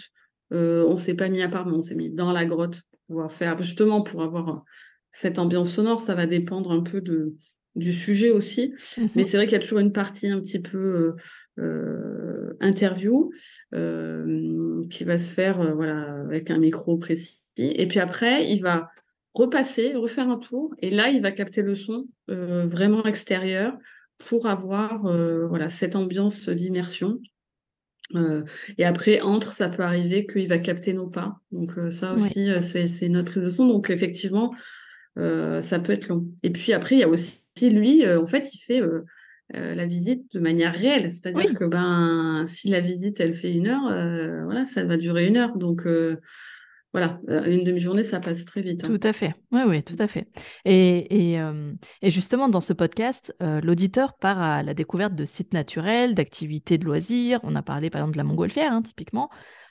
euh, 0.52 0.84
on 0.86 0.96
s'est 0.96 1.14
pas 1.14 1.28
mis 1.28 1.42
à 1.42 1.48
part 1.48 1.66
mais 1.66 1.74
on 1.74 1.80
s'est 1.80 1.94
mis 1.96 2.10
dans 2.10 2.32
la 2.32 2.44
grotte 2.44 2.82
pour 2.90 3.00
pouvoir 3.08 3.32
faire 3.32 3.60
justement 3.62 4.02
pour 4.02 4.22
avoir 4.22 4.64
cette 5.18 5.38
ambiance 5.38 5.72
sonore, 5.72 6.00
ça 6.00 6.14
va 6.14 6.26
dépendre 6.26 6.70
un 6.70 6.82
peu 6.82 7.00
de, 7.00 7.34
du 7.74 7.92
sujet 7.92 8.30
aussi. 8.30 8.74
Mhm. 8.98 9.08
Mais 9.16 9.24
c'est 9.24 9.38
vrai 9.38 9.46
qu'il 9.46 9.54
y 9.54 9.56
a 9.56 9.60
toujours 9.60 9.78
une 9.78 9.92
partie 9.92 10.28
un 10.28 10.40
petit 10.40 10.58
peu 10.58 10.76
euh, 10.78 11.62
euh, 11.62 12.52
interview 12.60 13.30
euh, 13.74 14.84
qui 14.90 15.04
va 15.04 15.16
se 15.16 15.32
faire 15.32 15.60
euh, 15.60 15.72
voilà, 15.72 16.20
avec 16.26 16.50
un 16.50 16.58
micro 16.58 16.98
précis. 16.98 17.38
Et 17.56 17.88
puis 17.88 17.98
après, 17.98 18.46
il 18.52 18.60
va 18.60 18.90
repasser, 19.32 19.94
refaire 19.94 20.28
un 20.28 20.38
tour. 20.38 20.74
Et 20.82 20.90
là, 20.90 21.08
il 21.08 21.22
va 21.22 21.30
capter 21.30 21.62
le 21.62 21.74
son 21.74 22.06
vraiment 22.28 23.04
extérieur 23.06 23.78
pour 24.28 24.46
avoir 24.46 25.02
voilà, 25.48 25.70
cette 25.70 25.96
ambiance 25.96 26.50
d'immersion. 26.50 27.20
Euh, 28.14 28.44
et 28.78 28.84
après, 28.84 29.20
entre, 29.20 29.52
ça 29.52 29.68
peut 29.68 29.82
arriver 29.82 30.26
qu'il 30.26 30.48
va 30.48 30.58
capter 30.58 30.92
nos 30.92 31.08
pas. 31.08 31.40
Donc 31.50 31.72
euh, 31.78 31.90
ça 31.90 32.10
Ouais. 32.10 32.16
aussi, 32.16 32.50
euh, 32.50 32.60
c'est 32.60 32.86
c'est 32.86 33.06
une 33.06 33.16
autre 33.16 33.30
prise 33.32 33.44
de 33.44 33.48
son. 33.48 33.66
Donc 33.66 33.90
effectivement, 33.90 34.54
euh, 35.18 35.60
ça 35.60 35.78
peut 35.78 35.92
être 35.92 36.08
long. 36.08 36.26
Et 36.42 36.50
puis 36.50 36.72
après, 36.72 36.96
il 36.96 36.98
y 37.00 37.04
a 37.04 37.08
aussi 37.08 37.42
lui, 37.62 38.04
euh, 38.04 38.20
en 38.20 38.26
fait, 38.26 38.54
il 38.54 38.58
fait 38.58 38.82
euh, 38.82 39.02
la 39.52 39.86
visite 39.86 40.32
de 40.34 40.40
manière 40.40 40.74
réelle. 40.74 41.10
C'est-à-dire 41.10 41.50
Oui. 41.50 41.54
que 41.54 41.64
ben, 41.64 42.44
si 42.46 42.68
la 42.68 42.80
visite, 42.80 43.20
elle 43.20 43.34
fait 43.34 43.52
une 43.52 43.68
heure, 43.68 44.44
voilà, 44.44 44.66
ça 44.66 44.84
va 44.84 44.96
durer 44.96 45.26
une 45.26 45.36
heure. 45.36 45.56
Donc 45.56 45.86
voilà, 46.96 47.20
euh, 47.28 47.44
une 47.44 47.62
demi-journée, 47.62 48.02
ça 48.02 48.20
passe 48.20 48.46
très 48.46 48.62
vite. 48.62 48.82
hein. 48.82 48.86
Tout 48.86 49.00
à 49.06 49.12
fait. 49.12 49.34
Oui, 49.52 49.60
oui, 49.66 49.82
tout 49.82 49.96
à 49.98 50.06
fait. 50.06 50.26
Et, 50.64 51.32
et, 51.32 51.38
euh, 51.38 51.74
et 52.00 52.10
justement, 52.10 52.48
dans 52.48 52.62
ce 52.62 52.72
podcast, 52.72 53.34
euh, 53.42 53.60
l'auditeur 53.60 54.14
part 54.18 54.40
à 54.40 54.62
la 54.62 54.72
découverte 54.72 55.14
de 55.14 55.26
sites 55.26 55.52
naturels, 55.52 56.14
d'activités 56.14 56.78
de 56.78 56.86
loisirs. 56.86 57.38
On 57.42 57.54
a 57.54 57.62
parlé 57.62 57.90
par 57.90 58.00
exemple 58.00 58.14
de 58.14 58.18
la 58.18 58.24
montgolfière, 58.24 58.72
hein, 58.72 58.80
typiquement. 58.80 59.28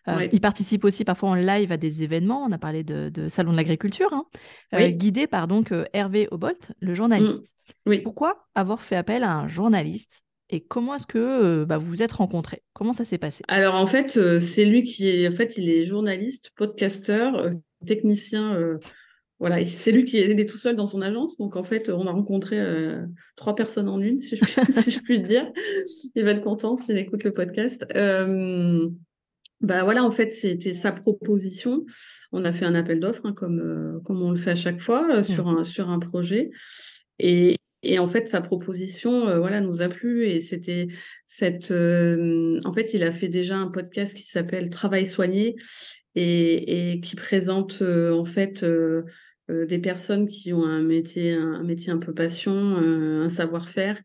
Euh. 0.08 0.28
Il 0.32 0.40
participe 0.40 0.84
aussi 0.84 1.04
parfois 1.04 1.30
en 1.30 1.34
live 1.34 1.72
à 1.72 1.78
des 1.78 2.04
événements. 2.04 2.44
On 2.44 2.52
a 2.52 2.60
parlé 2.60 2.84
de, 2.84 3.10
de 3.10 3.28
Salon 3.28 3.54
de 3.54 3.58
l'agriculture, 3.58 4.14
hein, 4.14 4.26
Oui. 4.72 4.94
guidé 4.94 5.26
par 5.26 5.48
donc 5.48 5.74
Hervé 5.94 6.28
Obolt, 6.30 6.74
le 6.80 6.94
journaliste. 6.94 7.56
Oui. 7.88 8.02
Pourquoi 8.02 8.46
avoir 8.54 8.84
fait 8.84 8.98
appel 8.98 9.24
à 9.24 9.32
un 9.34 9.48
journaliste 9.48 10.22
et 10.50 10.62
comment 10.62 10.96
est-ce 10.96 11.08
que 11.08 11.18
euh, 11.18 11.66
bah, 11.66 11.78
vous 11.78 11.88
vous 11.88 12.04
êtes 12.04 12.14
rencontrés? 12.14 12.62
Comment 12.74 12.94
ça 12.94 13.06
s'est 13.06 13.18
passé? 13.18 13.44
Alors 13.48 13.76
en 13.76 13.88
fait, 13.88 14.18
euh, 14.18 14.40
c'est 14.40 14.66
lui 14.66 14.84
qui 14.84 15.08
est, 15.08 15.28
en 15.28 15.32
fait, 15.32 15.58
il 15.58 15.70
est 15.70 15.86
journaliste, 15.86 16.52
podcasteur, 16.56 17.36
euh, 17.36 17.50
technicien. 17.86 18.56
euh, 18.56 18.78
voilà, 19.40 19.66
c'est 19.68 19.92
lui 19.92 20.06
qui 20.06 20.18
est, 20.18 20.30
est 20.32 20.46
tout 20.46 20.58
seul 20.58 20.76
dans 20.76 20.86
son 20.86 21.02
agence. 21.02 21.38
Donc 21.38 21.56
en 21.56 21.64
fait, 21.64 21.90
on 21.90 22.08
a 22.08 22.12
rencontré 22.12 22.60
euh, 22.60 23.06
trois 23.36 23.56
personnes 23.56 23.90
en 23.90 24.00
une, 24.00 24.22
si 24.22 24.36
je, 24.36 24.46
puis, 24.46 24.54
si 24.72 24.92
je 24.92 25.00
puis 25.00 25.20
dire. 25.22 25.52
Il 26.16 26.24
va 26.24 26.32
être 26.32 26.44
content 26.44 26.78
s'il 26.78 26.98
écoute 26.98 27.24
le 27.24 27.34
podcast. 27.34 27.86
Euh, 27.96 28.88
bah 29.62 29.84
voilà, 29.84 30.04
en 30.04 30.12
fait, 30.12 30.32
c'était 30.32 30.74
sa 30.74 30.92
proposition. 30.92 31.86
On 32.32 32.46
a 32.46 32.52
fait 32.52 32.66
un 32.66 32.76
appel 32.76 33.00
d'offres, 33.00 33.26
hein, 33.26 33.34
comme, 33.34 34.00
comme 34.06 34.22
on 34.22 34.30
le 34.30 34.38
fait 34.38 34.52
à 34.52 34.56
chaque 34.56 34.80
fois, 34.80 35.24
sur, 35.24 35.48
un, 35.48 35.64
sur 35.64 35.90
un 35.90 36.00
projet. 36.00 36.52
Et, 37.20 37.58
et 37.86 38.00
en 38.00 38.08
fait, 38.08 38.28
sa 38.28 38.42
proposition, 38.42 39.28
euh, 39.28 39.40
voilà, 39.40 39.62
nous 39.62 39.82
a 39.82 39.90
plu. 39.90 40.28
Et 40.28 40.42
c'était 40.42 40.88
cette. 41.26 41.72
euh, 41.72 42.60
en 42.66 42.74
fait, 42.74 42.94
il 42.94 43.04
a 43.04 43.12
fait 43.12 43.30
déjà 43.30 43.58
un 43.58 43.68
podcast 43.68 44.16
qui 44.16 44.24
s'appelle 44.24 44.70
Travail 44.70 45.06
soigné 45.06 45.56
et, 46.16 47.00
qui 47.04 47.16
présente 47.16 47.80
euh, 47.82 48.14
en 48.14 48.26
fait 48.26 48.66
des 49.48 49.78
personnes 49.78 50.28
qui 50.28 50.54
ont 50.54 50.64
un 50.64 50.82
métier, 50.82 51.34
un, 51.34 51.62
métier 51.64 51.92
un 51.92 52.00
peu 52.00 52.14
passion, 52.14 52.54
un 52.54 53.30
savoir-faire. 53.30 54.02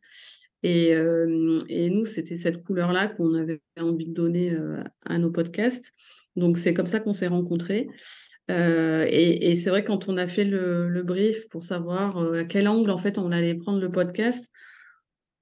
Et, 0.63 0.91
et 0.91 1.89
nous, 1.89 2.05
c'était 2.05 2.37
cette 2.37 2.63
couleur-là 2.63 3.09
qu'on 3.09 3.33
avait 3.33 3.63
envie 3.81 4.07
de 4.07 4.13
donner 4.13 4.55
à 5.07 5.17
nos 5.17 5.31
podcasts. 5.31 5.95
Donc, 6.41 6.59
c'est 6.59 6.75
comme 6.75 6.87
ça 6.87 6.99
qu'on 6.99 7.13
s'est 7.13 7.29
rencontrés. 7.29 7.87
Euh, 8.51 9.07
et 9.09 9.55
c'est 9.55 9.71
vrai, 9.71 9.85
quand 9.85 10.09
on 10.09 10.17
a 10.17 10.27
fait 10.27 10.45
le, 10.45 10.89
le 10.89 11.03
brief 11.05 11.49
pour 11.49 11.63
savoir 11.63 12.19
euh, 12.19 12.41
à 12.41 12.45
quel 12.45 12.67
angle, 12.67 12.91
en 12.91 12.99
fait, 12.99 13.17
on 13.17 13.31
allait 13.31 13.55
prendre 13.55 13.81
le 13.81 13.91
podcast, 13.91 14.51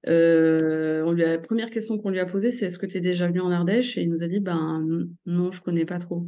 euh, 0.07 1.03
on 1.03 1.11
lui 1.11 1.23
a, 1.23 1.29
la 1.29 1.37
première 1.39 1.69
question 1.69 1.97
qu'on 1.97 2.09
lui 2.09 2.19
a 2.19 2.25
posée, 2.25 2.51
c'est 2.51 2.67
est-ce 2.67 2.79
que 2.79 2.85
tu 2.85 2.97
es 2.97 3.01
déjà 3.01 3.27
venu 3.27 3.41
en 3.41 3.51
Ardèche? 3.51 3.97
Et 3.97 4.01
il 4.01 4.09
nous 4.09 4.23
a 4.23 4.27
dit, 4.27 4.39
ben 4.39 5.07
non, 5.25 5.51
je 5.51 5.61
connais 5.61 5.85
pas 5.85 5.99
trop. 5.99 6.27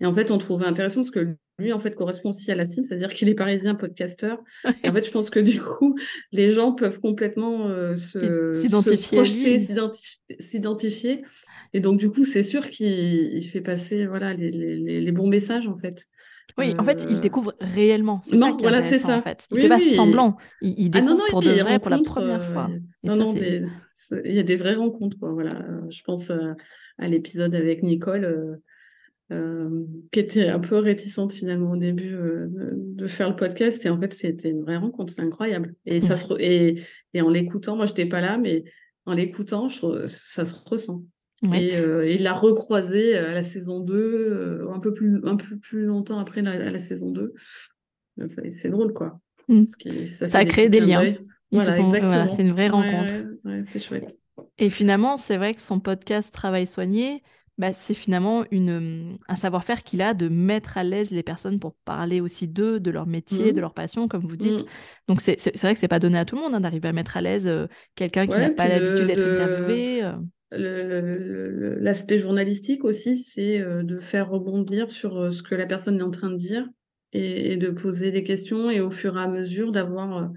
Et 0.00 0.06
en 0.06 0.14
fait, 0.14 0.30
on 0.30 0.38
trouvait 0.38 0.66
intéressant 0.66 1.00
parce 1.00 1.10
que 1.10 1.34
lui, 1.58 1.72
en 1.72 1.80
fait, 1.80 1.96
correspond 1.96 2.28
aussi 2.28 2.52
à 2.52 2.54
la 2.54 2.66
cible, 2.66 2.86
c'est-à-dire 2.86 3.12
qu'il 3.12 3.28
est 3.28 3.34
parisien 3.34 3.74
podcasteur. 3.74 4.38
Et 4.84 4.88
en 4.88 4.94
fait, 4.94 5.04
je 5.04 5.10
pense 5.10 5.28
que 5.28 5.40
du 5.40 5.60
coup, 5.60 5.96
les 6.30 6.50
gens 6.50 6.72
peuvent 6.72 7.00
complètement 7.00 7.66
euh, 7.68 7.96
se, 7.96 8.52
S'id- 8.54 8.54
se 8.54 8.60
s'identifier 8.60 9.58
s'identifier. 10.38 11.24
Et 11.72 11.80
donc, 11.80 11.98
du 11.98 12.10
coup, 12.10 12.24
c'est 12.24 12.44
sûr 12.44 12.70
qu'il 12.70 12.86
il 12.86 13.42
fait 13.42 13.60
passer 13.60 14.06
voilà, 14.06 14.34
les, 14.34 14.52
les, 14.52 14.76
les, 14.76 15.00
les 15.00 15.12
bons 15.12 15.26
messages, 15.28 15.66
en 15.66 15.76
fait. 15.76 16.06
Oui, 16.56 16.74
en 16.78 16.82
fait, 16.84 17.06
il 17.08 17.16
Euh, 17.16 17.20
découvre 17.20 17.54
réellement. 17.60 18.20
C'est 18.24 18.36
ça 18.36 18.46
non, 18.50 18.56
qui 18.56 18.62
voilà, 18.64 18.82
c'est 18.82 18.98
ça. 18.98 19.18
en 19.18 19.22
fait. 19.22 19.46
Il 19.50 19.54
Oui, 19.56 19.62
fait 19.62 19.68
pas 19.68 19.76
oui. 19.76 19.82
semblant. 19.82 20.36
Il, 20.62 20.74
il 20.78 20.86
Ah 20.94 21.00
découvre 21.00 21.12
non, 21.12 21.18
non, 21.18 21.24
pour 21.30 21.42
de 21.42 21.50
il 21.50 21.62
vrai 21.62 21.78
pour 21.78 21.90
la 21.90 21.98
première 21.98 22.40
euh, 22.42 22.52
fois. 22.52 22.70
Et 23.04 23.08
non, 23.08 23.14
ça, 23.14 23.24
non, 23.24 23.32
des- 23.34 23.62
il 24.24 24.34
y 24.34 24.38
a 24.38 24.42
des 24.42 24.56
vraies 24.56 24.74
rencontres, 24.74 25.18
quoi. 25.18 25.32
Voilà, 25.32 25.64
je 25.90 26.02
pense 26.02 26.30
euh, 26.30 26.52
à 26.98 27.08
l'épisode 27.08 27.54
avec 27.54 27.82
Nicole, 27.82 28.24
euh, 28.24 28.56
euh, 29.30 29.84
qui 30.10 30.20
était 30.20 30.48
un 30.48 30.58
peu 30.58 30.76
réticente 30.78 31.32
finalement 31.32 31.72
au 31.72 31.76
début 31.76 32.10
de, 32.10 32.72
de 32.74 33.06
faire 33.06 33.28
le 33.28 33.36
podcast, 33.36 33.84
et 33.84 33.90
en 33.90 34.00
fait, 34.00 34.14
c'était 34.14 34.48
une 34.48 34.62
vraie 34.62 34.78
rencontre, 34.78 35.12
c'est 35.14 35.20
incroyable. 35.22 35.74
Et 35.84 36.00
ça 36.00 36.16
se 36.16 36.26
re- 36.26 36.40
et, 36.40 36.80
et 37.14 37.20
en 37.20 37.28
l'écoutant, 37.28 37.76
moi, 37.76 37.84
j'étais 37.86 38.06
pas 38.06 38.20
là, 38.22 38.38
mais 38.38 38.64
en 39.04 39.12
l'écoutant, 39.12 39.68
je 39.68 40.06
ça 40.06 40.44
se 40.46 40.54
ressent. 40.64 41.02
Ouais. 41.42 41.64
Et 41.64 41.76
euh, 41.76 42.10
il 42.10 42.24
l'a 42.24 42.32
recroisé 42.32 43.16
à 43.16 43.32
la 43.32 43.42
saison 43.42 43.80
2, 43.80 43.94
euh, 43.94 44.72
un 44.72 44.80
peu 44.80 44.92
plus, 44.92 45.20
un 45.24 45.36
peu 45.36 45.56
plus 45.56 45.84
longtemps 45.84 46.18
après 46.18 46.42
la, 46.42 46.78
saison 46.80 47.10
2. 47.10 47.34
c'est 48.26 48.70
drôle, 48.70 48.92
quoi. 48.92 49.20
Mm. 49.46 49.64
ça, 49.64 50.38
a 50.38 50.44
créé 50.44 50.68
des 50.68 50.80
liens. 50.80 51.14
Voilà, 51.50 51.70
c'est 51.70 52.42
une 52.42 52.52
vraie 52.52 52.68
rencontre. 52.68 53.14
c'est 53.64 53.78
chouette. 53.78 54.18
Et 54.58 54.70
finalement, 54.70 55.16
c'est 55.16 55.36
vrai 55.36 55.54
que 55.54 55.60
son 55.60 55.80
podcast 55.80 56.32
Travail 56.32 56.66
soigné, 56.66 57.22
bah, 57.58 57.72
c'est 57.72 57.94
finalement 57.94 58.44
une, 58.52 59.18
un 59.26 59.34
savoir-faire 59.34 59.82
qu'il 59.82 60.00
a 60.00 60.14
de 60.14 60.28
mettre 60.28 60.78
à 60.78 60.84
l'aise 60.84 61.10
les 61.10 61.24
personnes 61.24 61.58
pour 61.58 61.74
parler 61.84 62.20
aussi 62.20 62.46
d'eux, 62.46 62.78
de 62.78 62.90
leur 62.90 63.06
métier, 63.06 63.52
de 63.52 63.58
mmh. 63.58 63.60
leur 63.60 63.74
passion, 63.74 64.06
comme 64.06 64.26
vous 64.26 64.36
dites. 64.36 64.60
Mmh. 64.60 64.66
Donc 65.08 65.20
c'est 65.20 65.60
vrai 65.60 65.74
que 65.74 65.80
c'est 65.80 65.88
pas 65.88 65.98
donné 65.98 66.18
à 66.18 66.24
tout 66.24 66.36
le 66.36 66.42
monde 66.42 66.54
hein, 66.54 66.60
d'arriver 66.60 66.88
à 66.88 66.92
mettre 66.92 67.16
à 67.16 67.20
l'aise 67.20 67.48
euh, 67.48 67.66
quelqu'un 67.96 68.28
qui 68.28 68.38
n'a 68.38 68.50
pas 68.50 68.68
l'habitude 68.68 69.08
d'être 69.08 69.20
interviewé. 69.20 70.04
Euh. 70.04 70.12
L'aspect 70.50 72.18
journalistique 72.18 72.84
aussi, 72.84 73.16
c'est 73.16 73.60
euh, 73.60 73.82
de 73.82 74.00
faire 74.00 74.30
rebondir 74.30 74.90
sur 74.90 75.32
ce 75.32 75.42
que 75.42 75.54
la 75.54 75.66
personne 75.66 75.98
est 75.98 76.02
en 76.02 76.10
train 76.10 76.30
de 76.30 76.36
dire 76.36 76.66
et, 77.12 77.56
de 77.56 77.70
poser 77.70 78.10
des 78.10 78.22
questions 78.22 78.70
et 78.70 78.80
au 78.80 78.90
fur 78.90 79.16
et 79.16 79.22
à 79.22 79.28
mesure 79.28 79.72
d'avoir 79.72 80.30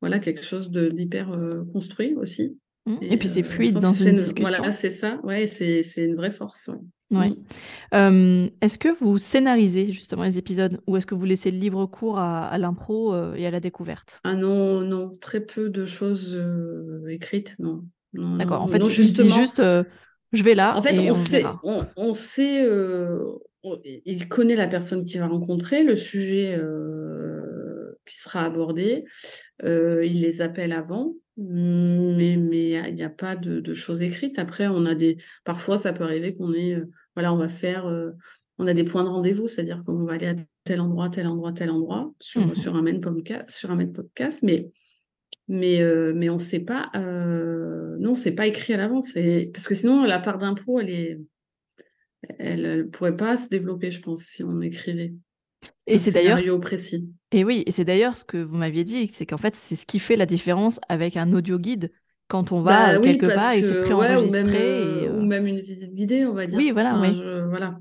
voilà 0.00 0.18
quelque 0.18 0.42
chose 0.42 0.70
d'hyper 0.70 1.36
construit 1.72 2.14
aussi. 2.14 2.56
Mmh. 2.88 2.96
Et, 3.02 3.16
puis 3.18 3.28
c'est 3.28 3.40
euh, 3.40 3.48
fluide 3.48 3.74
dans 3.74 3.92
une, 3.92 4.14
discussion. 4.14 4.50
Voilà, 4.50 4.72
c'est 4.72 4.90
ça. 4.90 5.20
Ouais, 5.22 5.46
c'est 5.46 5.82
une 5.98 6.16
vraie 6.16 6.30
force. 6.30 6.70
Ouais. 7.10 7.30
Mmh. 7.92 8.50
est-ce 8.60 8.78
que 8.78 8.88
vous 9.02 9.18
scénarisez 9.18 9.92
justement 9.92 10.24
les 10.24 10.38
épisodes 10.38 10.80
ou 10.86 10.96
est-ce 10.96 11.06
que 11.06 11.14
vous 11.14 11.24
laissez 11.24 11.50
le 11.50 11.58
libre 11.58 11.86
cours 11.86 12.18
à, 12.18 12.56
l'impro 12.58 13.14
euh, 13.14 13.34
et 13.34 13.46
à 13.46 13.50
la 13.50 13.60
découverte? 13.60 14.20
Ah 14.24 14.34
non, 14.34 14.80
non, 14.80 15.10
très 15.20 15.40
peu 15.40 15.68
de 15.68 15.84
choses 15.84 16.34
euh, 16.36 17.06
écrites, 17.08 17.56
non. 17.58 17.84
D'accord. 18.14 18.62
En 18.62 18.68
fait, 18.68 18.82
je 18.82 19.02
dis 19.02 19.30
juste, 19.32 19.60
je 19.60 20.42
vais 20.42 20.54
là. 20.54 20.76
En 20.76 20.82
fait, 20.82 20.98
on, 20.98 21.14
sait, 21.14 21.44
on, 21.96 22.14
sait, 22.14 22.66
il 23.84 24.28
connaît 24.28 24.56
la 24.56 24.66
personne 24.66 25.04
qu'il 25.04 25.20
va 25.20 25.26
rencontrer, 25.26 25.82
le 25.82 25.96
sujet 25.96 26.58
qui 28.06 28.18
sera 28.18 28.44
abordé, 28.44 29.04
il 29.62 30.20
les 30.20 30.40
appelle 30.42 30.72
avant. 30.72 31.14
Mais 31.40 32.36
mais 32.36 32.70
il 32.88 32.94
n'y 32.96 33.04
a, 33.04 33.10
pas 33.10 33.36
de, 33.36 33.72
choses 33.72 34.02
écrites. 34.02 34.40
Après, 34.40 34.66
on 34.66 34.84
a 34.86 34.96
des 34.96 35.18
parfois 35.44 35.78
ça 35.78 35.92
peut 35.92 36.02
arriver 36.02 36.34
qu'on 36.34 36.52
est 36.52 36.74
euh, 36.74 36.90
voilà, 37.14 37.32
on 37.32 37.36
va 37.36 37.48
faire 37.48 37.86
euh, 37.86 38.10
on 38.58 38.66
a 38.66 38.74
des 38.74 38.82
points 38.82 39.04
de 39.04 39.08
rendez-vous, 39.08 39.46
c'est-à-dire 39.46 39.84
qu'on 39.84 40.04
va 40.04 40.14
aller 40.14 40.26
à 40.26 40.34
tel 40.64 40.80
endroit, 40.80 41.08
tel 41.10 41.28
endroit, 41.28 41.52
tel 41.52 41.70
endroit 41.70 42.12
sur, 42.18 42.44
mmh 42.44 42.54
sur 42.56 42.74
un 42.74 42.82
même 42.82 43.00
podcast, 43.00 43.50
sur 43.50 43.70
un 43.70 43.76
même 43.76 43.92
podcast, 43.92 44.42
mais 44.42 44.72
mais 45.48 45.80
euh, 45.80 46.12
mais 46.14 46.28
on 46.28 46.38
sait 46.38 46.60
pas 46.60 46.90
non, 46.94 48.14
c'est 48.14 48.34
pas 48.34 48.46
écrit 48.46 48.74
à 48.74 48.76
l'avance 48.76 49.16
parce 49.52 49.66
que 49.66 49.74
sinon 49.74 50.04
la 50.04 50.18
part 50.18 50.38
d'impôt 50.38 50.80
elle 50.80 50.90
est 50.90 51.18
elle, 52.38 52.78
ne 52.78 52.82
pourrait 52.82 53.16
pas 53.16 53.36
se 53.36 53.48
développer, 53.48 53.90
je 53.90 54.00
pense, 54.00 54.22
si 54.22 54.42
on 54.42 54.60
écrivait. 54.60 55.14
Et 55.86 55.98
c'est 55.98 56.12
d'ailleurs 56.12 56.60
précis. 56.60 57.08
Et 57.32 57.44
oui, 57.44 57.62
et 57.66 57.72
c'est 57.72 57.84
d'ailleurs 57.84 58.16
ce 58.16 58.24
que 58.24 58.36
vous 58.36 58.56
m'aviez 58.56 58.84
dit, 58.84 59.08
c'est 59.12 59.26
qu'en 59.26 59.38
fait 59.38 59.54
c'est 59.54 59.76
ce 59.76 59.86
qui 59.86 59.98
fait 59.98 60.16
la 60.16 60.26
différence 60.26 60.78
avec 60.88 61.16
un 61.16 61.32
audio 61.32 61.58
guide 61.58 61.90
quand 62.28 62.52
on 62.52 62.60
va 62.60 62.98
bah 62.98 63.00
quelque 63.00 63.26
part 63.26 63.52
et 63.52 63.62
c'est 63.62 63.80
préenregistré 63.80 65.08
ou, 65.08 65.12
même, 65.12 65.16
ou 65.16 65.26
même 65.26 65.46
une 65.46 65.60
visite 65.60 65.94
guidée, 65.94 66.26
on 66.26 66.34
va 66.34 66.46
dire. 66.46 66.58
Oui, 66.58 66.70
voilà, 66.70 67.00
oui. 67.00 67.18
voilà. 67.48 67.80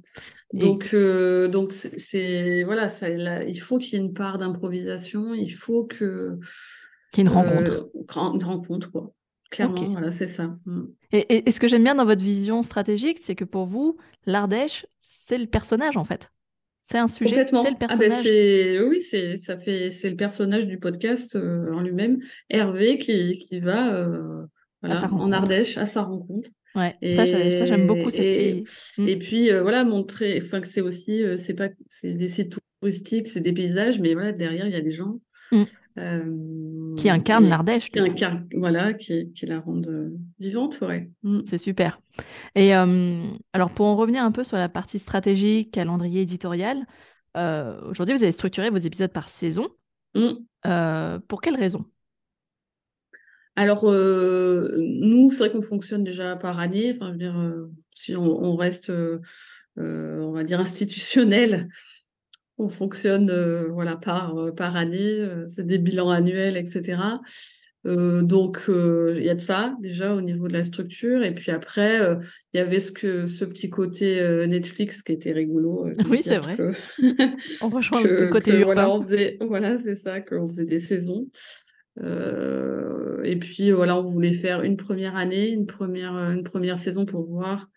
Donc 0.54 0.92
euh, 0.94 1.50
donc 1.50 1.74
c'est 1.74 2.64
voilà, 2.64 2.88
ça, 2.90 3.10
il 3.10 3.60
faut 3.60 3.78
qu'il 3.78 4.00
y 4.00 4.02
ait 4.02 4.06
une 4.06 4.14
part 4.14 4.38
d'improvisation, 4.38 5.34
il 5.34 5.52
faut 5.52 5.86
que 5.86 6.40
qu'il 7.12 7.24
y 7.24 7.28
ait 7.28 7.30
une 7.30 7.36
rencontre. 7.36 7.72
Euh, 7.72 8.34
une 8.34 8.44
rencontre 8.44 8.92
quoi. 8.92 9.14
Clairement, 9.50 9.92
voilà, 9.92 10.12
c'est 10.12 10.28
ça. 10.28 10.58
Mm. 10.66 10.84
Et, 11.14 11.48
et, 11.48 11.52
ce 11.52 11.60
que 11.60 11.68
j'aime 11.68 11.84
bien 11.84 11.96
dans 11.96 12.06
votre 12.06 12.22
vision 12.22 12.64
stratégique, 12.64 13.18
c'est 13.22 13.36
que 13.36 13.46
pour 13.46 13.66
vous, 13.66 13.98
l'Ardèche, 14.26 14.86
c'est 15.00 15.38
le 15.38 15.48
personnage 15.48 15.96
en 15.96 16.04
fait. 16.04 16.32
C'est 16.90 16.98
un 16.98 17.10
sujet, 17.10 17.46
c'est 17.50 17.52
le 17.52 17.76
ah, 17.82 17.98
ben, 17.98 17.98
personnage. 17.98 18.88
oui, 18.88 19.02
c'est 19.02 19.36
ça 19.36 19.58
fait 19.58 19.90
c'est 19.90 20.10
le 20.10 20.16
personnage 20.16 20.68
du 20.68 20.80
podcast 20.80 21.36
euh, 21.36 21.74
en 21.74 21.82
lui-même, 21.82 22.20
Hervé 22.50 22.98
qui, 22.98 23.38
qui 23.38 23.60
va 23.60 23.94
euh, 23.94 24.46
en 24.84 25.32
Ardèche 25.34 25.78
à 25.78 25.86
sa 25.86 26.04
rencontre. 26.04 26.50
Ouais, 26.76 26.96
et, 27.02 27.14
ça 27.14 27.26
j'aime 27.26 27.88
beaucoup 27.88 28.10
cette 28.10 28.24
et, 28.24 28.64
et 29.00 29.16
mm. 29.16 29.20
puis 29.20 29.52
euh, 29.52 29.64
voilà 29.64 29.84
montrer 29.84 30.42
enfin 30.42 30.62
que 30.62 30.68
c'est 30.68 30.80
aussi 30.80 31.22
c'est 31.38 31.56
pas 31.56 31.68
c'est 31.90 32.14
des 32.14 32.30
sites 32.30 32.58
touristiques, 32.80 33.28
c'est 33.28 33.42
des 33.42 33.54
paysages 33.54 34.00
mais 34.00 34.14
voilà 34.14 34.32
derrière 34.32 34.66
il 34.66 34.72
y 34.72 34.78
a 34.78 34.82
des 34.82 34.92
gens. 34.92 35.20
Mm. 35.52 35.64
Qui 36.98 37.10
incarnent 37.10 37.50
l'Ardèche. 37.50 37.90
Qui 37.92 38.00
incarne, 38.00 38.48
voilà, 38.56 38.94
qui, 38.94 39.32
qui, 39.34 39.46
la 39.46 39.60
rendent 39.60 40.14
vivante, 40.40 40.80
ouais. 40.82 41.10
Mm. 41.24 41.42
C'est 41.46 41.58
super. 41.58 42.00
Et 42.56 42.74
alors, 42.74 43.72
pour 43.74 43.88
en 43.88 43.96
revenir 43.96 44.24
un 44.24 44.32
peu 44.32 44.44
sur 44.44 44.58
la 44.58 44.70
partie 44.70 45.00
stratégique, 45.00 45.72
calendrier 45.72 46.22
éditorial, 46.22 46.86
aujourd'hui, 47.36 48.16
vous 48.16 48.24
avez 48.24 48.32
structuré 48.32 48.70
vos 48.70 48.78
épisodes 48.78 49.12
par 49.12 49.30
saison. 49.30 49.68
Mmh. 50.16 51.20
pour 51.28 51.42
quelles 51.42 51.58
raisons 51.58 51.86
alors, 53.60 53.86
nous, 53.86 55.32
c'est 55.32 55.40
vrai 55.40 55.52
qu'on 55.52 55.64
fonctionne 55.64 56.04
déjà 56.04 56.36
par 56.36 56.60
année. 56.60 56.94
Enfin, 56.96 57.08
je 57.08 57.12
veux 57.14 57.18
dire, 57.18 57.68
si 57.92 58.16
on, 58.16 58.56
reste, 58.56 58.94
on 59.76 60.32
va 60.32 60.44
dire, 60.44 60.60
institutionnel, 60.60 61.68
on 62.58 62.70
fonctionne 62.70 63.32
voilà, 63.72 63.96
par, 63.96 64.54
par 64.56 64.76
année. 64.76 65.26
c'est 65.48 65.66
des 65.66 65.78
bilans 65.78 66.10
annuels, 66.10 66.58
etc. 66.58 66.98
Euh, 67.88 68.22
donc 68.22 68.66
euh, 68.68 69.16
il 69.18 69.24
y 69.24 69.30
a 69.30 69.36
de 69.36 69.40
ça 69.40 69.76
déjà 69.80 70.14
au 70.14 70.22
niveau 70.22 70.48
de 70.48 70.54
la 70.54 70.64
structure 70.64 71.24
et 71.24 71.34
puis 71.34 71.52
après 71.52 72.02
euh, 72.02 72.16
il 72.54 72.58
y 72.58 72.60
avait 72.60 72.82
ce 72.82 72.92
que 72.92 73.28
ce 73.28 73.46
petit 73.46 73.70
côté 73.70 74.46
Netflix 74.48 75.04
qui 75.04 75.14
était 75.14 75.32
rigolo. 75.32 75.88
oui 76.10 76.20
c'est 76.22 76.38
vrai. 76.38 76.58
on 77.62 77.70
rejoint 77.70 78.04
le 78.04 78.30
côté 78.30 78.60
urbain. 78.60 78.74
Voilà, 78.74 78.92
on 78.92 79.02
faisait, 79.02 79.38
voilà 79.42 79.78
c'est 79.78 79.96
ça 79.96 80.20
qu'on 80.22 80.48
faisait 80.48 80.66
des 80.66 80.80
saisons. 80.80 81.28
et 81.98 83.40
puis 83.40 83.72
voilà 83.72 83.98
on 83.98 84.04
voulait 84.04 84.34
faire 84.34 84.64
une 84.64 84.76
première 84.76 85.16
année, 85.16 85.50
une 85.50 85.66
première 85.66 86.16
une 86.16 86.44
première 86.44 86.80
saison 86.80 87.06
pour 87.06 87.26
voir 87.26 87.70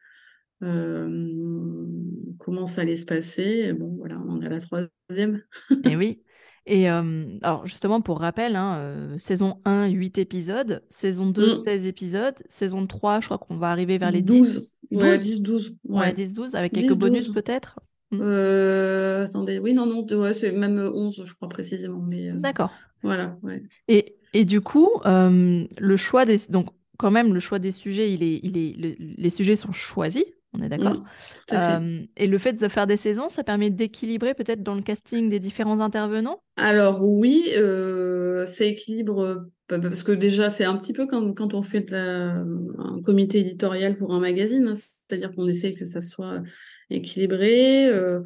comment 0.60 2.66
ça 2.66 2.80
allait 2.80 2.96
se 2.96 3.06
passer. 3.06 3.72
bon 3.74 3.94
voilà 3.96 4.19
on 4.40 4.42
est 4.42 4.46
à 4.46 4.50
la 4.50 4.61
troisième. 4.61 5.42
et 5.85 5.96
oui. 5.96 6.22
Et 6.66 6.87
alors 6.87 7.66
justement, 7.66 8.00
pour 8.00 8.20
rappel, 8.20 8.55
hein, 8.55 9.16
saison 9.18 9.61
1, 9.64 9.88
8 9.88 10.18
épisodes, 10.18 10.85
saison 10.88 11.31
2, 11.31 11.55
16 11.55 11.85
mmh. 11.85 11.88
épisodes, 11.88 12.35
saison 12.48 12.87
3, 12.87 13.20
je 13.20 13.26
crois 13.26 13.38
qu'on 13.38 13.57
va 13.57 13.70
arriver 13.70 13.98
vers 13.98 14.12
les 14.12 14.22
10. 14.22 14.55
12. 14.90 15.00
Ouais, 15.00 15.18
10, 15.18 15.42
12. 15.42 15.79
Ouais, 15.88 16.12
10, 16.12 16.35
12, 16.35 16.55
avec 16.55 16.72
quelques 16.72 16.96
bonus 16.96 17.31
peut-être 17.31 17.81
mmh. 18.11 18.20
euh, 18.20 19.24
Attendez, 19.24 19.59
oui, 19.59 19.72
non, 19.72 19.87
non, 19.87 20.07
ouais, 20.18 20.35
c'est 20.35 20.53
même 20.53 20.79
11, 20.79 21.24
je 21.24 21.35
crois 21.35 21.48
précisément. 21.48 22.03
mais 22.07 22.31
D'accord. 22.33 22.70
Voilà, 23.03 23.38
ouais. 23.42 23.62
Et, 23.88 24.18
et 24.35 24.44
du 24.44 24.61
coup, 24.61 24.90
le 25.05 25.96
choix 25.96 26.24
des... 26.24 26.37
Donc, 26.50 26.68
quand 26.98 27.11
même, 27.11 27.33
le 27.33 27.40
choix 27.40 27.59
des 27.59 27.72
sujets, 27.72 28.12
il 28.12 28.22
est, 28.22 28.40
il 28.42 28.59
est, 28.59 28.96
les 28.98 29.31
sujets 29.31 29.57
sont 29.57 29.72
choisis 29.72 30.24
on 30.52 30.62
est 30.62 30.68
d'accord. 30.68 31.02
mmh, 31.50 32.06
Et 32.16 32.26
le 32.26 32.38
fait 32.38 32.52
de 32.54 32.68
faire 32.68 32.86
des 32.86 32.96
saisons, 32.96 33.28
ça 33.28 33.44
permet 33.44 33.70
d'équilibrer 33.70 34.34
peut-être 34.34 34.62
dans 34.62 34.74
le 34.74 34.82
casting 34.82 35.28
des 35.28 35.38
différents 35.38 35.80
intervenants? 35.80 36.42
Alors 36.56 37.02
oui, 37.02 37.44
euh, 37.56 38.44
ça 38.46 38.64
équilibre 38.64 39.46
parce 39.68 40.02
que 40.02 40.12
déjà 40.12 40.50
c'est 40.50 40.64
un 40.64 40.76
petit 40.76 40.92
peu 40.92 41.06
comme 41.06 41.34
quand 41.34 41.54
on 41.54 41.62
fait 41.62 41.92
un 41.92 43.00
comité 43.04 43.38
éditorial 43.40 43.96
pour 43.96 44.12
un 44.12 44.20
magazine, 44.20 44.66
hein. 44.68 44.74
c'est-à-dire 44.74 45.32
qu'on 45.34 45.48
essaie 45.48 45.74
que 45.74 45.84
ça 45.84 46.00
soit 46.00 46.42
équilibré, 46.90 47.86
euh, 47.86 48.20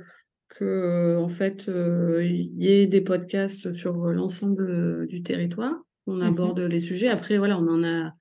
que 0.49 1.17
en 1.19 1.29
fait 1.29 1.67
il 1.69 2.53
y 2.63 2.69
ait 2.69 2.87
des 2.87 3.01
podcasts 3.03 3.73
sur 3.75 3.95
l'ensemble 3.95 5.07
du 5.07 5.23
territoire, 5.23 5.75
on 6.07 6.21
mmh 6.21 6.27
aborde 6.27 6.61
les 6.61 6.81
sujets. 6.81 7.09
Après 7.09 7.39
voilà, 7.39 7.59
on 7.59 7.69
en 7.69 7.85
a 7.85 8.15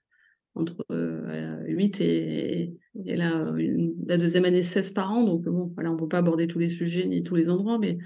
entre 0.55 0.85
8 1.67 2.01
et, 2.01 2.73
et 3.05 3.15
la, 3.15 3.51
deuxième 4.17 4.45
année 4.45 4.61
16 4.61 4.91
par 4.91 5.11
an. 5.11 5.23
Donc, 5.23 5.43
bon, 5.43 5.71
voilà, 5.73 5.91
on 5.91 5.95
ne 5.95 5.99
peut 5.99 6.07
pas 6.07 6.19
aborder 6.19 6.47
tous 6.47 6.59
les 6.59 6.67
sujets 6.67 7.05
ni 7.05 7.23
tous 7.23 7.35
les 7.35 7.49
endroits, 7.49 7.79
mais 7.79 7.97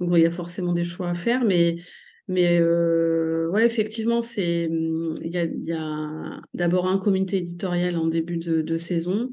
donc, 0.00 0.10
il 0.14 0.22
y 0.22 0.26
a 0.26 0.30
forcément 0.30 0.72
des 0.72 0.84
choix 0.84 1.10
à 1.10 1.14
faire. 1.14 1.44
Mais, 1.44 1.76
mais 2.28 2.58
euh, 2.60 3.48
ouais, 3.50 3.64
effectivement, 3.64 4.20
c'est 4.20 4.68
il 4.70 5.30
y 5.30 5.72
a, 5.72 6.40
d'abord 6.54 6.88
un 6.88 6.98
comité 6.98 7.38
éditorial 7.38 7.96
en 7.96 8.06
début 8.06 8.38
de, 8.38 8.76
saison. 8.76 9.32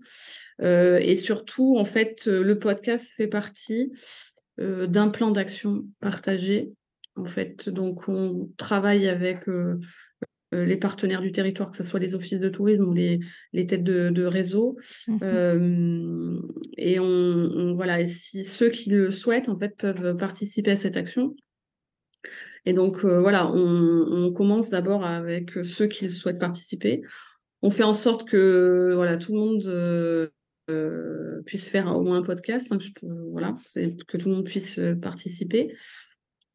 Euh, 0.62 0.98
et 0.98 1.16
surtout, 1.16 1.78
en 1.78 1.86
fait, 1.86 2.28
le 2.28 2.60
podcast 2.60 3.14
fait 3.16 3.28
partie 3.28 3.92
euh, 4.60 4.86
d'un 4.86 5.10
plan 5.10 5.32
d'action 5.32 5.86
partagé. 6.00 6.74
En 7.16 7.26
fait, 7.26 7.70
donc 7.70 8.08
on 8.08 8.52
travaille 8.58 9.08
avec 9.08 9.48
euh, 9.48 9.52
euh, 9.52 9.80
les 10.54 10.78
partenaires 10.78 11.22
du 11.22 11.32
territoire, 11.32 11.72
que 11.72 11.78
ce 11.78 11.84
soit 11.84 12.00
les 12.00 12.16
offices 12.16 12.40
de 12.40 12.50
tourisme 12.50 12.84
ou 12.84 12.94
les, 12.94 13.20
les 13.54 13.66
têtes 13.66 13.84
de, 13.84 14.26
réseau. 14.26 14.78
Mmh 15.08 15.18
euh, 15.24 16.40
et 16.78 17.00
on, 17.00 17.74
voilà, 17.76 18.06
si 18.06 18.44
ceux 18.44 18.70
qui 18.70 18.90
le 18.90 19.12
souhaitent 19.12 19.50
en 19.50 19.58
fait 19.58 19.76
peuvent 19.78 20.16
participer 20.18 20.72
à 20.72 20.76
cette 20.76 20.98
action. 20.98 21.36
Et 22.66 22.74
donc 22.74 23.04
euh, 23.04 23.20
voilà, 23.20 23.52
on, 23.52 24.32
commence 24.32 24.70
d'abord 24.70 25.06
avec 25.06 25.52
ceux 25.64 25.88
qui 25.88 26.10
souhaitent 26.10 26.40
participer. 26.40 27.02
On 27.62 27.70
fait 27.70 27.84
en 27.84 27.94
sorte 27.94 28.28
que 28.28 28.92
voilà 28.96 29.18
tout 29.18 29.34
le 29.34 29.40
monde 29.40 30.32
puisse 31.46 31.70
faire 31.70 31.88
au 31.96 32.02
moins 32.02 32.18
un 32.18 32.24
podcast. 32.24 32.68
Hein, 32.72 32.78
je 32.80 32.90
peux, 32.92 33.08
voilà, 33.32 33.56
que 33.76 34.18
tout 34.18 34.30
le 34.30 34.36
monde 34.36 34.46
puisse 34.46 34.80
participer. 35.02 35.74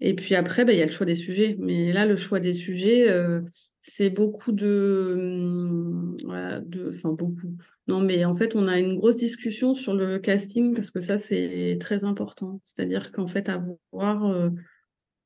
Et 0.01 0.15
puis 0.15 0.35
après, 0.35 0.65
bah, 0.65 0.73
il 0.73 0.79
y 0.79 0.83
a 0.83 0.87
le 0.87 0.93
choix 0.93 1.07
des 1.07 1.15
sujets. 1.15 1.57
Mais 1.59 1.93
là, 1.93 2.07
le 2.07 2.17
choix 2.17 2.41
des 2.41 2.53
sujets, 2.53 3.11
euh, 3.11 3.41
c'est 3.81 4.11
beaucoup 4.11 4.53
de, 4.53 5.15
hum, 5.17 6.17
voilà, 6.25 6.61
de, 6.61 6.89
enfin 6.89 7.13
beaucoup. 7.13 7.57
Non, 7.89 8.01
mais 8.01 8.25
en 8.25 8.35
fait, 8.35 8.55
on 8.55 8.69
a 8.69 8.79
une 8.79 8.97
grosse 8.97 9.17
discussion 9.17 9.75
sur 9.75 9.95
le 9.95 10.19
casting 10.19 10.75
parce 10.75 10.91
que 10.91 11.01
ça, 11.01 11.19
c'est 11.19 11.79
très 11.81 12.05
important. 12.05 12.61
C'est-à-dire 12.63 13.11
qu'en 13.13 13.27
fait, 13.27 13.49
avoir 13.49 14.27
euh, 14.27 14.51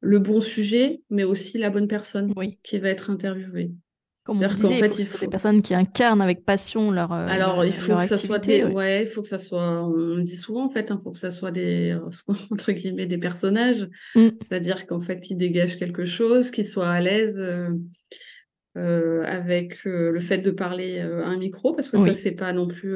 le 0.00 0.18
bon 0.20 0.40
sujet, 0.40 1.02
mais 1.10 1.24
aussi 1.24 1.58
la 1.58 1.70
bonne 1.70 1.88
personne 1.88 2.32
qui 2.62 2.78
va 2.78 2.88
être 2.88 3.10
interviewée. 3.10 3.72
Comme 4.24 4.40
on 4.40 4.46
disait, 4.46 4.78
fait, 4.78 4.98
il 5.00 5.04
faut, 5.04 5.18
des 5.18 5.28
personnes 5.28 5.62
qui 5.62 5.74
incarnent 5.74 6.22
avec 6.22 6.44
passion 6.44 6.92
leur 6.92 7.12
euh, 7.12 7.26
Alors, 7.28 7.64
il 7.64 7.72
faut 7.72 7.96
que 7.96 8.04
ça 8.04 8.16
soit 8.16 8.38
des... 8.38 8.62
ouais. 8.62 9.02
il 9.02 9.08
faut 9.08 9.20
que 9.20 9.26
ça 9.28 9.38
soit 9.38 9.84
on 9.84 10.18
dit 10.18 10.36
souvent 10.36 10.66
en 10.66 10.70
fait, 10.70 10.86
il 10.90 10.92
hein, 10.92 11.00
faut 11.02 11.10
que 11.10 11.18
ça 11.18 11.32
soit 11.32 11.50
des 11.50 11.98
entre 12.50 12.70
guillemets 12.70 13.06
des 13.06 13.18
personnages, 13.18 13.88
mm. 14.14 14.28
c'est-à-dire 14.40 14.86
qu'en 14.86 15.00
fait 15.00 15.20
qui 15.20 15.34
dégagent 15.34 15.76
quelque 15.76 16.04
chose, 16.04 16.52
qui 16.52 16.64
soient 16.64 16.90
à 16.90 17.00
l'aise 17.00 17.36
euh, 17.36 17.70
euh, 18.78 19.24
avec 19.24 19.84
le 19.84 20.20
fait 20.20 20.38
de 20.38 20.52
parler 20.52 21.00
à 21.00 21.26
un 21.26 21.36
micro 21.36 21.74
parce 21.74 21.90
que 21.90 21.98
ça 21.98 22.14
c'est 22.14 22.32
pas 22.32 22.52
non 22.52 22.68
plus 22.68 22.94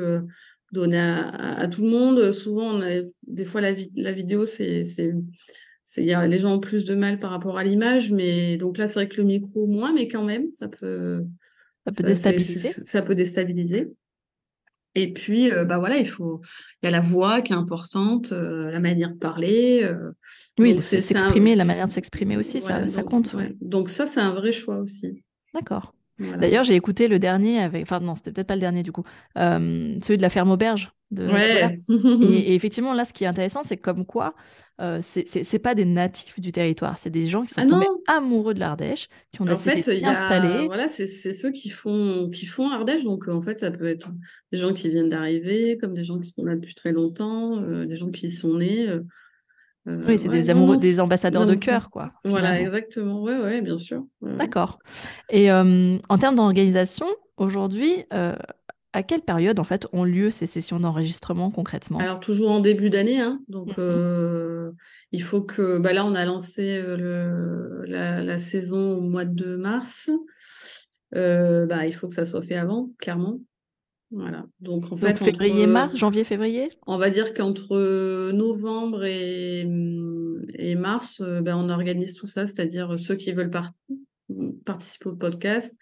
donné 0.71 0.99
à, 0.99 1.67
tout 1.67 1.83
le 1.83 1.91
monde. 1.91 2.31
Souvent 2.31 2.77
on 2.77 2.83
a 2.83 3.03
des 3.27 3.45
fois 3.45 3.61
la, 3.61 3.73
la 3.97 4.12
vidéo 4.12 4.45
c'est 4.45 4.85
il 5.96 6.05
y 6.05 6.12
a 6.12 6.27
les 6.27 6.38
gens 6.38 6.55
ont 6.55 6.61
plus 6.61 6.85
de 6.85 6.94
mal 6.94 7.18
par 7.18 7.31
rapport 7.31 7.59
à 7.59 7.64
l'image, 7.64 8.12
mais 8.12 8.57
donc 8.57 8.79
là, 8.79 8.88
c'est 8.88 8.94
vrai 8.94 9.09
que 9.09 9.18
le 9.18 9.25
micro, 9.25 9.66
moins, 9.66 9.92
mais 9.92 10.09
quand 10.09 10.25
même, 10.25 10.51
ça 10.53 10.68
peut, 10.68 11.25
ça 11.87 11.92
peut 11.96 12.09
déstabiliser. 12.09 12.72
Ça 12.85 13.03
peut 13.03 13.14
déstabiliser. 13.14 13.88
Et 14.96 15.12
puis, 15.12 15.53
euh, 15.53 15.64
bah 15.64 15.79
voilà, 15.79 15.99
il 15.99 16.09
faut, 16.09 16.40
il 16.83 16.87
y 16.87 16.88
a 16.88 16.90
la 16.90 17.03
voix 17.03 17.42
qui 17.42 17.53
est 17.53 17.57
importante, 17.57 18.33
euh, 18.33 18.70
la 18.70 18.81
manière 18.81 19.11
de 19.11 19.18
parler. 19.18 19.83
Euh, 19.85 20.12
oui, 20.59 20.81
c'est 20.81 21.01
s'exprimer, 21.01 21.55
la 21.55 21.66
manière 21.66 21.87
de 21.87 21.92
s'exprimer 21.92 22.38
aussi, 22.38 22.62
ça, 22.62 22.88
ça, 22.88 23.03
compte. 23.03 23.37
Donc 23.61 23.90
ça, 23.90 24.07
c'est 24.07 24.20
un 24.20 24.33
vrai 24.33 24.53
choix 24.53 24.79
aussi. 24.79 25.22
D'accord. 25.53 25.95
D'ailleurs, 26.18 26.64
j'ai 26.64 26.74
écouté 26.74 27.09
le 27.09 27.18
dernier 27.18 27.61
avec, 27.61 27.83
enfin 27.83 28.00
non, 28.00 28.14
c'était 28.14 28.33
peut-être 28.33 28.46
pas 28.46 28.55
le 28.55 28.61
dernier 28.61 28.83
du 28.83 28.92
coup, 28.92 29.05
celui 29.35 30.16
de 30.16 30.22
la 30.22 30.31
ferme 30.31 30.50
auberge. 30.50 30.92
De... 31.12 31.24
Ouais. 31.29 31.79
et, 31.88 32.55
effectivement, 32.55 32.92
là, 32.92 33.05
ce 33.05 33.12
qui 33.12 33.24
est 33.24 33.29
intéressant, 33.29 33.62
c'est 33.62 33.76
comme 33.76 34.05
quoi 34.05 34.35
euh, 34.81 34.98
c'est 35.00 35.59
pas 35.59 35.74
des 35.74 35.85
natifs 35.85 36.38
du 36.40 36.52
territoire, 36.52 36.98
c'est 36.98 37.11
des 37.11 37.26
gens 37.26 37.42
qui 37.42 37.55
sont 37.55 37.62
ah 37.64 37.66
tombés 37.66 37.87
amoureux 38.09 38.55
de 38.55 38.61
l'Ardèche, 38.61 39.09
qui 39.33 39.40
ont 39.40 39.44
décidé 39.44 39.76
de 39.76 39.83
s'y 39.83 40.05
installer. 40.05 40.66
Voilà, 40.66 40.88
c'est 40.88 41.07
ceux 41.07 41.52
qui 41.52 41.70
font 41.70 42.29
qui 42.31 42.44
font 42.44 42.70
Ardèche, 42.70 43.05
donc 43.05 43.29
en 43.29 43.40
fait, 43.40 43.61
ça 43.61 43.70
peut 43.70 43.87
être 43.87 44.11
des 44.52 44.59
gens 44.59 44.74
qui 44.74 44.90
viennent 44.90 45.09
d'arriver, 45.09 45.79
comme 45.81 45.94
des 45.94 46.02
gens 46.02 46.18
qui 46.18 46.31
sont 46.31 46.44
là 46.44 46.57
depuis 46.57 46.74
très 46.74 46.92
longtemps, 46.92 47.61
des 47.61 47.94
gens 47.94 48.11
qui 48.11 48.26
y 48.26 48.31
sont 48.31 48.55
nés. 48.59 48.88
Oui, 49.87 50.18
c'est 50.18 50.29
des 50.29 50.51
amoureux, 50.51 50.77
des 50.77 51.01
ambassadeurs 51.01 51.46
de 51.46 51.55
cœur, 51.55 51.90
quoi. 51.90 52.12
Voilà, 52.25 52.61
exactement. 52.61 53.22
Ouais, 53.22 53.38
ouais, 53.38 53.61
bien 53.61 53.79
sûr. 53.79 54.05
D'accord. 54.22 54.79
Et 55.31 55.51
en 55.53 56.18
termes 56.18 56.37
d'organisation, 56.37 57.07
aujourd'hui, 57.37 58.05
à 58.96 59.03
quelle 59.03 59.20
période 59.20 59.59
en 59.59 59.64
fait 59.64 59.87
ont 59.92 60.05
lieu 60.05 60.31
ces 60.31 60.46
sessions 60.46 60.81
d'enregistrement 60.81 61.51
concrètement? 61.51 61.99
Alors 61.99 62.18
toujours 62.18 62.51
en 62.51 62.61
début 62.61 62.88
d'année, 62.88 63.20
hein. 63.20 63.40
donc 63.46 63.68
mmh 63.68 63.81
euh, 63.81 64.72
il 65.12 65.22
faut 65.22 65.42
que 65.42 65.77
bah 65.77 65.92
là 65.92 66.07
on 66.07 66.14
a 66.14 66.25
lancé 66.25 66.83
euh, 66.83 67.85
la, 67.87 68.38
saison 68.38 68.96
au 68.96 69.01
mois 69.03 69.27
de 69.27 69.57
mars. 69.57 70.09
Euh, 71.14 71.66
bah, 71.66 71.87
il 71.87 71.92
faut 71.92 72.09
que 72.09 72.14
ça 72.14 72.25
soit 72.25 72.42
fait 72.42 72.57
avant, 72.57 72.90
clairement. 72.99 73.38
Voilà. 74.11 74.47
Donc 74.61 74.92
en 74.92 74.97
fait, 74.97 75.19
février, 75.19 75.66
mars, 75.66 75.97
janvier, 75.97 76.25
février? 76.25 76.69
On 76.87 76.97
va 76.97 77.11
dire 77.11 77.35
qu'entre 77.35 78.31
novembre 78.33 79.05
et, 79.05 79.66
et 80.55 80.75
mars, 80.77 81.23
bah, 81.42 81.57
on 81.57 81.69
organise 81.69 82.14
tout 82.14 82.27
ça, 82.27 82.47
c'est-à-dire 82.47 82.99
ceux 82.99 83.16
qui 83.16 83.33
veulent 83.33 83.51
participer 84.64 85.09
au 85.09 85.16
podcast, 85.16 85.77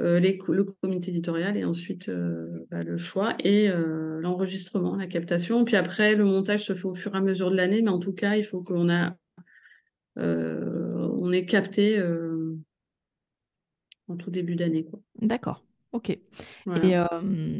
euh, 0.00 0.18
le 0.18 0.64
comité 0.64 1.10
éditorial 1.10 1.58
et 1.58 1.64
ensuite 1.64 2.08
euh, 2.08 2.66
bah, 2.70 2.82
le 2.82 2.96
choix 2.96 3.34
et 3.40 3.68
euh, 3.68 4.18
l'enregistrement, 4.20 4.96
la 4.96 5.06
captation. 5.06 5.64
Puis 5.64 5.76
après, 5.76 6.14
le 6.14 6.24
montage 6.24 6.64
se 6.64 6.72
fait 6.72 6.86
au 6.86 6.94
fur 6.94 7.14
et 7.14 7.18
à 7.18 7.20
mesure 7.20 7.50
de 7.50 7.56
l'année, 7.56 7.82
mais 7.82 7.90
en 7.90 7.98
tout 7.98 8.14
cas, 8.14 8.36
il 8.36 8.44
faut 8.44 8.62
qu'on 8.62 8.88
a, 8.88 9.16
on 10.16 11.32
ait 11.32 11.44
capté 11.44 12.02
en 14.08 14.16
tout 14.16 14.30
début 14.30 14.56
d'année. 14.56 14.86
D'accord. 15.20 15.64
Ok. 15.92 16.10
Et 16.10 16.20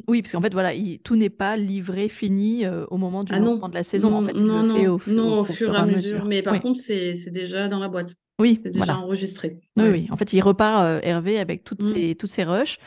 oui, 0.07 0.23
parce 0.23 0.33
qu'en 0.33 0.40
fait, 0.40 0.53
voilà, 0.53 0.73
tout 1.03 1.16
n'est 1.16 1.31
pas 1.31 1.57
livré, 1.57 2.09
fini 2.09 2.64
au 2.66 2.97
moment 2.97 3.25
du 3.25 3.33
ah 3.35 3.40
lancement 3.40 3.69
de 3.69 3.75
la 3.75 3.83
saison. 3.83 4.14
en 4.14 4.23
fait, 4.23 4.35
non, 4.35 4.62
non, 4.62 5.40
au, 5.40 5.45
fur 5.45 5.75
et 5.75 5.77
à 5.77 5.87
mesure. 5.87 6.25
Mais 6.25 6.43
par 6.43 6.61
contre, 6.61 6.79
c'est 6.79 7.31
déjà 7.31 7.69
dans 7.69 7.81
la 7.81 7.88
boîte. 7.88 8.14
Oui, 8.40 8.59
c'est 8.61 8.71
déjà 8.71 8.97
enregistré. 8.97 9.61
Oui, 9.77 9.88
oui. 9.90 10.09
En 10.11 10.16
fait, 10.16 10.33
il 10.33 10.40
repart 10.40 10.83
euh, 10.85 11.01
Hervé 11.03 11.38
avec 11.38 11.62
toutes 11.62 11.83
mmh. 11.83 11.95
ces 11.95 12.14
toutes 12.14 12.33
rushs 12.38 12.79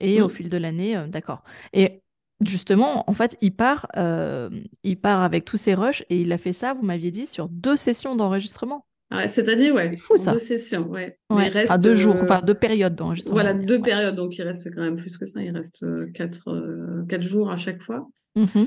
et 0.00 0.20
au 0.20 0.26
mmh. 0.26 0.30
fil 0.30 0.48
de 0.48 0.56
l'année, 0.56 0.96
euh, 0.96 1.06
d'accord. 1.06 1.44
Et 1.72 2.02
justement, 2.44 3.08
en 3.08 3.14
fait, 3.14 3.36
il 3.40 3.54
part, 3.54 3.86
euh, 3.96 4.50
il 4.82 5.00
part 5.00 5.22
avec 5.22 5.44
tous 5.44 5.56
ces 5.56 5.74
rushs 5.74 6.04
et 6.10 6.20
il 6.20 6.32
a 6.32 6.38
fait 6.38 6.52
ça, 6.52 6.74
vous 6.74 6.82
m'aviez 6.82 7.12
dit, 7.12 7.26
sur 7.26 7.48
deux 7.48 7.76
sessions 7.76 8.16
d'enregistrement. 8.16 8.84
Ouais, 9.12 9.28
cette 9.28 9.48
année, 9.48 9.70
ouais. 9.70 9.90
C'est 9.92 9.96
fou 9.98 10.16
ça. 10.16 10.32
Deux 10.32 10.38
sessions, 10.38 10.88
ouais. 10.88 11.18
ouais. 11.30 11.48
reste, 11.48 11.80
deux 11.80 11.94
jours, 11.94 12.16
enfin 12.20 12.40
deux 12.44 12.54
périodes 12.54 12.96
d'enregistrement. 12.96 13.34
Voilà, 13.34 13.54
deux 13.54 13.80
périodes, 13.80 14.16
donc 14.16 14.36
il 14.36 14.42
reste 14.42 14.74
quand 14.74 14.82
même 14.82 14.96
plus 14.96 15.16
que 15.16 15.26
ça. 15.26 15.42
Il 15.42 15.50
reste 15.50 15.84
quatre, 16.12 17.04
quatre 17.08 17.22
jours 17.22 17.50
à 17.50 17.56
chaque 17.56 17.82
fois. 17.82 18.08
Mmh 18.34 18.64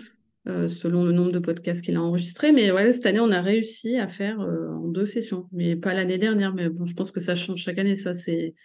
euh, 0.48 0.68
selon 0.68 1.04
le 1.04 1.12
nombre 1.12 1.32
de 1.32 1.40
podcasts 1.40 1.84
qu'il 1.84 1.96
a 1.96 2.02
enregistrés. 2.02 2.52
Mais 2.52 2.72
ouais, 2.72 2.92
cette 2.92 3.06
année, 3.06 3.20
on 3.20 3.32
a 3.32 3.42
réussi 3.42 3.98
à 3.98 4.08
faire 4.08 4.40
euh, 4.40 4.70
en 4.70 4.88
deux 4.88 5.06
sessions, 5.06 5.48
mais 5.52 5.76
pas 5.76 5.94
l'année 5.94 6.18
dernière. 6.18 6.54
Mais 6.54 6.70
bon, 6.70 6.86
je 6.86 6.94
pense 6.94 7.12
que 7.12 7.20
ça 7.20 7.36
change 7.36 7.60
chaque 7.60 7.78
année. 7.78 7.96
Ça, 7.96 8.14
c'est, 8.14 8.56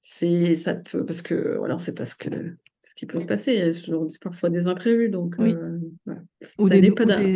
c'est, 0.00 0.54
ça 0.56 0.74
peut, 0.74 1.06
parce 1.06 1.22
que 1.22 1.56
voilà, 1.58 1.78
c'est 1.78 1.96
parce 1.96 2.14
que 2.14 2.28
qui 2.96 3.06
peut 3.06 3.18
se 3.18 3.26
passer. 3.26 3.54
Il 3.54 3.58
y 3.58 3.62
a 3.62 3.72
toujours, 3.72 4.08
parfois 4.20 4.50
des 4.50 4.68
imprévus, 4.68 5.08
donc. 5.08 5.34
Euh, 5.40 5.78
ou, 6.58 6.68
des, 6.68 6.92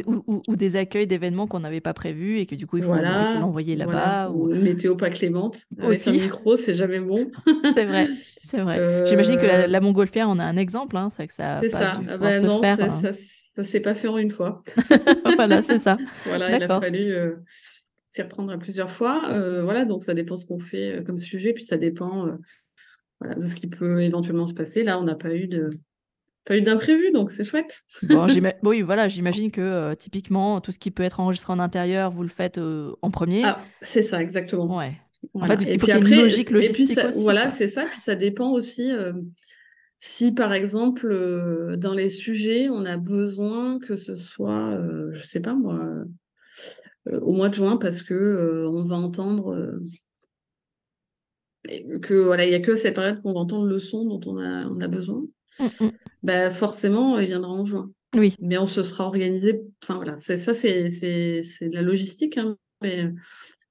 ou, 0.07 0.57
des, 0.57 0.77
accueils 0.77 1.07
d'événements 1.07 1.47
qu'on 1.47 1.61
n'avait 1.61 1.81
pas 1.81 1.95
prévus 1.95 2.39
et 2.39 2.47
que 2.47 2.55
du 2.55 2.67
coup 2.67 2.77
il 2.77 2.85
faut 2.85 2.95
l'envoyer 2.95 3.75
là-bas. 3.77 4.31
Ou 4.31 4.55
météo 4.55 4.97
pas 4.97 5.11
clémente. 5.11 5.63
Aussi. 5.83 6.09
Avec 6.11 6.21
un 6.21 6.25
micro, 6.25 6.57
c'est 6.57 6.75
jamais 6.75 7.01
bon. 7.01 7.31
c'est 7.75 7.85
vrai, 7.85 8.09
c'est 8.15 8.61
vrai. 8.61 9.07
J'imagine 9.07 9.37
que 9.37 9.47
la, 9.47 9.67
la, 9.67 9.81
montgolfière 9.81 10.29
en 10.29 10.39
a 10.39 10.45
un 10.45 10.57
exemple. 10.57 10.97
Hein, 10.97 11.09
c'est 11.11 11.27
que 11.27 11.35
ça. 11.35 11.61
C'est 11.63 11.71
ça. 11.71 12.01
Ah 12.09 12.19
bah 12.19 12.41
non, 12.41 12.63
faire, 12.63 12.81
hein. 12.81 12.91
ça, 12.91 13.13
ça 13.13 13.65
s'est 13.65 13.81
pas 13.81 13.97
fait 13.97 14.07
en 14.07 14.19
une 14.19 14.31
fois. 14.31 14.63
voilà, 15.37 15.63
c'est 15.63 15.81
ça. 15.81 15.99
voilà, 16.27 16.57
il 16.57 16.63
a 16.63 16.81
fallu 16.81 17.13
euh, 17.13 17.35
s'y 18.09 18.23
reprendre 18.23 18.53
à 18.53 18.59
plusieurs 18.59 18.91
fois. 18.91 19.31
Euh, 19.31 19.65
voilà, 19.65 19.85
donc 19.85 20.05
ça 20.05 20.15
dépend 20.15 20.37
ce 20.37 20.47
qu'on 20.47 20.61
fait 20.61 20.99
euh, 20.99 21.03
comme 21.03 21.19
sujet, 21.19 21.53
puis 21.53 21.65
ça 21.65 21.77
dépend 21.77 22.29
voilà, 23.21 23.35
de 23.37 23.47
ce 23.47 23.55
qui 23.55 23.67
peut 23.67 24.03
éventuellement 24.03 24.47
se 24.47 24.55
passer. 24.55 24.85
Là, 24.85 24.99
on 24.99 25.05
n'a 25.05 25.15
pas 25.15 25.35
eu 25.35 25.47
de 25.47 25.71
pas 26.45 26.57
eu 26.57 26.63
d'imprévu, 26.63 27.11
donc 27.13 27.31
c'est 27.31 27.45
chouette. 27.45 27.83
bon, 28.05 28.27
oui, 28.63 28.81
voilà, 28.81 29.07
j'imagine 29.07 29.51
que 29.51 29.93
typiquement, 29.95 30.63
tout 30.63 30.73
ce 30.73 30.79
qui 30.79 30.91
peut 30.91 31.03
être 31.03 31.21
enregistré 31.21 31.53
en 31.53 31.59
intérieur, 31.59 32.11
vous 32.11 32.23
le 32.23 32.31
faites 32.31 32.59
en 32.59 33.11
premier. 33.11 33.43
Ah, 33.45 33.63
c'est 33.83 34.01
ça, 34.01 34.23
exactement. 34.23 34.79
Ouais. 34.79 34.95
En 35.35 35.47
fait, 35.47 35.61
et 35.63 35.77
puis 35.77 35.93
après, 35.93 36.15
une 36.15 36.23
logique 36.23 36.51
et 36.51 36.73
puis 36.73 36.89
voilà, 37.17 37.51
c'est 37.51 37.69
ça. 37.69 37.85
Puis 37.85 38.01
ça 38.01 38.15
dépend 38.15 38.51
aussi 38.51 38.91
si 39.99 40.33
par 40.33 40.53
exemple 40.53 41.09
euh, 41.11 41.77
dans 41.77 41.93
les 41.93 42.09
sujets 42.09 42.69
on 42.71 42.85
a 42.87 42.97
besoin 42.97 43.81
que 43.81 43.97
ce 43.97 44.15
soit, 44.15 44.71
euh, 44.71 45.11
je 45.13 45.23
sais 45.23 45.41
pas 45.41 45.55
moi, 45.55 45.85
euh, 47.09 47.21
au 47.21 47.33
mois 47.33 47.49
de 47.49 47.55
juin 47.55 47.77
parce 47.77 48.03
que 48.03 48.67
on 48.69 48.83
va 48.83 48.97
entendre 48.97 49.81
que 52.03 52.15
voilà 52.15 52.47
il 52.47 52.53
y 52.53 52.55
a 52.55 52.61
que 52.61 52.77
cette 52.77 52.95
période 52.95 53.23
qu'on 53.23 53.33
va 53.33 53.41
entendre 53.41 53.67
le 53.67 53.79
son 53.79 54.05
dont 54.05 54.21
on 54.27 54.39
a 54.39 54.67
on 54.67 54.81
a 54.81 54.89
besoin, 54.89 55.23
mmh, 55.59 55.65
mmh. 55.65 55.91
bah 56.23 56.51
forcément 56.51 57.19
il 57.19 57.27
viendra 57.27 57.51
en 57.51 57.65
juin. 57.65 57.91
Oui. 58.17 58.35
Mais 58.41 58.57
on 58.57 58.67
se 58.67 58.83
sera 58.83 59.05
organisé. 59.05 59.63
Enfin 59.83 59.97
voilà, 59.97 60.17
c'est 60.17 60.37
ça 60.37 60.55
c'est 60.55 60.89
c'est 60.89 61.69
de 61.69 61.75
la 61.75 61.83
logistique, 61.83 62.39
hein, 62.39 62.57
mais 62.81 63.11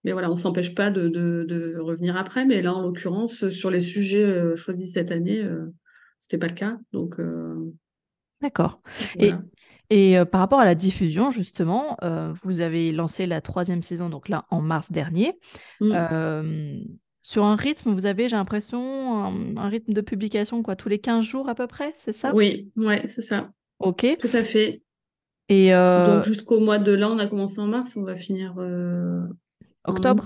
mais 0.03 0.11
voilà, 0.13 0.31
on 0.31 0.37
s'empêche 0.37 0.73
pas 0.73 0.89
de, 0.89 1.09
de, 1.09 1.43
de, 1.43 1.77
revenir 1.79 2.15
après. 2.15 2.45
Mais 2.45 2.61
là, 2.61 2.73
en 2.73 2.81
l'occurrence, 2.81 3.49
sur 3.49 3.69
les 3.69 3.81
sujets 3.81 4.55
choisis 4.55 4.93
cette 4.93 5.11
année, 5.11 5.43
c'était 6.19 6.37
pas 6.37 6.47
le 6.47 6.53
cas. 6.53 6.77
Donc, 6.91 7.19
euh, 7.19 7.73
D'accord. 8.41 8.81
Et, 9.17 9.31
et 9.89 10.19
euh, 10.19 10.25
par 10.25 10.41
rapport 10.41 10.59
à 10.59 10.65
la 10.65 10.75
diffusion, 10.75 11.31
justement, 11.31 11.97
euh, 12.03 12.33
vous 12.43 12.61
avez 12.61 12.91
lancé 12.91 13.25
la 13.25 13.41
troisième 13.41 13.81
saison, 13.81 14.09
donc 14.09 14.29
là, 14.29 14.45
en 14.49 14.61
mars 14.61 14.91
dernier. 14.91 15.39
Mmh. 15.79 16.83
Sur 17.27 17.43
un 17.43 17.57
rythme, 17.57 17.91
vous 17.91 18.05
avez, 18.05 18.29
j'ai 18.29 18.37
l'impression, 18.37 19.25
un, 19.57 19.67
rythme 19.67 19.91
de 19.91 19.99
publication, 19.99 20.63
quoi, 20.63 20.77
tous 20.77 20.87
les 20.87 20.97
15 20.97 21.25
jours 21.25 21.49
à 21.49 21.55
peu 21.55 21.67
près, 21.67 21.91
c'est 21.93 22.13
ça? 22.13 22.33
Oui, 22.33 22.71
ouais, 22.77 23.01
c'est 23.03 23.21
ça. 23.21 23.51
Ok. 23.79 24.07
Tout 24.17 24.29
à 24.31 24.45
fait. 24.45 24.81
Et 25.49 25.71
Donc 25.71 26.23
jusqu'au 26.23 26.61
mois 26.61 26.77
de 26.77 26.93
là, 26.93 27.09
on 27.09 27.19
a 27.19 27.27
commencé 27.27 27.59
en 27.59 27.67
mars, 27.67 27.97
on 27.97 28.03
va 28.03 28.15
finir 28.15 28.55
octobre. 29.85 30.23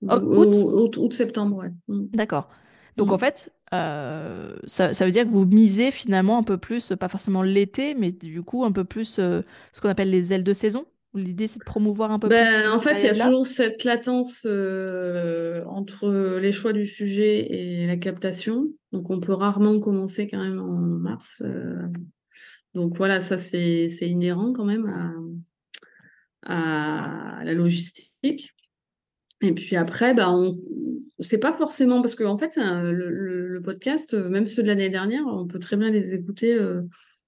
août. 0.00 0.96
Août, 0.96 1.12
septembre, 1.12 1.56
ouais. 1.56 1.70
Mmh. 1.88 2.06
D'accord. 2.14 2.48
Donc 2.96 3.12
en 3.12 3.16
mmh. 3.16 3.20
fait, 3.20 3.52
euh, 3.74 4.56
ça, 4.66 5.04
veut 5.04 5.10
dire 5.10 5.24
que 5.24 5.30
vous 5.30 5.44
misez 5.44 5.90
finalement 5.90 6.38
un 6.38 6.42
peu 6.42 6.56
plus, 6.56 6.94
pas 6.98 7.08
forcément 7.08 7.42
l'été, 7.42 7.94
mais 7.94 8.10
du 8.10 8.42
coup 8.42 8.64
un 8.64 8.72
peu 8.72 8.84
plus 8.84 9.18
euh, 9.18 9.42
ce 9.72 9.82
qu'on 9.82 9.90
appelle 9.90 10.10
les 10.10 10.32
ailes 10.32 10.44
de 10.44 10.54
saison? 10.54 10.86
L'idée, 11.14 11.46
c'est 11.46 11.58
de 11.58 11.64
promouvoir 11.64 12.10
un 12.10 12.18
peu 12.18 12.28
ben, 12.28 12.62
plus. 12.62 12.70
En 12.70 12.80
fait, 12.80 13.02
il 13.02 13.04
y 13.04 13.08
a 13.08 13.24
toujours 13.24 13.46
cette 13.46 13.84
latence 13.84 14.44
entre 14.44 16.38
les 16.38 16.52
choix 16.52 16.72
du 16.72 16.86
sujet 16.86 17.46
et 17.50 17.86
la 17.86 17.96
captation. 17.96 18.68
Donc, 18.92 19.10
on 19.10 19.18
peut 19.18 19.32
rarement 19.32 19.78
commencer 19.80 20.28
quand 20.28 20.42
même 20.42 20.60
en 20.60 20.76
mars. 20.76 21.42
Donc, 22.74 22.96
voilà, 22.96 23.20
ça, 23.20 23.38
c'est 23.38 23.88
inhérent 24.02 24.52
quand 24.52 24.66
même 24.66 24.86
à, 26.44 27.40
à 27.40 27.44
la 27.44 27.54
logistique. 27.54 28.54
Et 29.40 29.52
puis 29.52 29.76
après, 29.76 30.14
bah, 30.14 30.30
on... 30.30 30.58
c'est 31.18 31.38
pas 31.38 31.52
forcément 31.52 32.00
parce 32.00 32.14
que 32.14 32.24
en 32.24 32.36
fait, 32.36 32.56
le, 32.56 33.60
podcast, 33.64 34.14
euh, 34.14 34.28
même 34.28 34.46
ceux 34.46 34.62
de 34.62 34.68
l'année 34.68 34.88
dernière, 34.88 35.24
on 35.26 35.46
peut 35.46 35.58
très 35.58 35.76
bien 35.76 35.90
les 35.90 36.14
écouter 36.14 36.54
euh, 36.54 36.82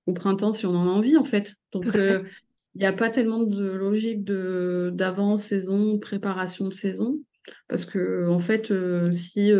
au 0.07 0.15
printemps 0.15 0.53
si 0.53 0.65
on 0.65 0.75
en 0.75 0.87
a 0.87 0.91
envie, 0.91 1.17
en 1.17 1.25
fait. 1.25 1.57
Donc, 1.73 1.95
euh, 1.97 2.23
il 2.75 2.81
n'y 2.81 2.87
a 2.87 2.93
pas 2.93 3.11
tellement 3.11 3.43
de 3.43 3.73
logique 3.73 4.25
de 4.25 4.91
d'avant-saison, 4.95 5.99
préparation 5.99 6.69
de 6.69 6.73
saison, 6.73 7.19
parce 7.69 7.85
que 7.85 8.29
en 8.29 8.39
fait, 8.39 8.73
si 9.13 9.53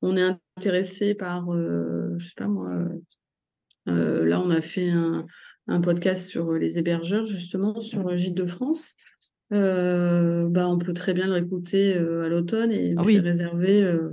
on 0.00 0.16
est 0.16 0.36
intéressé 0.56 1.14
par, 1.14 1.50
je 1.52 2.26
sais 2.26 2.34
pas 2.36 2.48
moi, 2.48 2.72
là, 3.86 4.40
on 4.40 4.50
a 4.50 4.60
fait 4.60 4.90
un, 4.90 5.26
un 5.68 5.80
podcast 5.80 6.28
sur 6.28 6.52
les 6.52 6.78
hébergeurs, 6.78 7.26
justement, 7.26 7.78
sur 7.80 8.16
Gîte 8.16 8.34
de 8.34 8.46
France. 8.46 8.96
Euh, 9.52 10.48
bah, 10.48 10.68
on 10.68 10.78
peut 10.78 10.94
très 10.94 11.12
bien 11.12 11.26
le 11.26 11.32
réécouter 11.32 11.94
euh, 11.94 12.22
à 12.22 12.28
l'automne 12.28 12.72
et 12.72 12.94
ah 12.96 13.02
réserver 13.02 13.82
euh, 13.82 14.10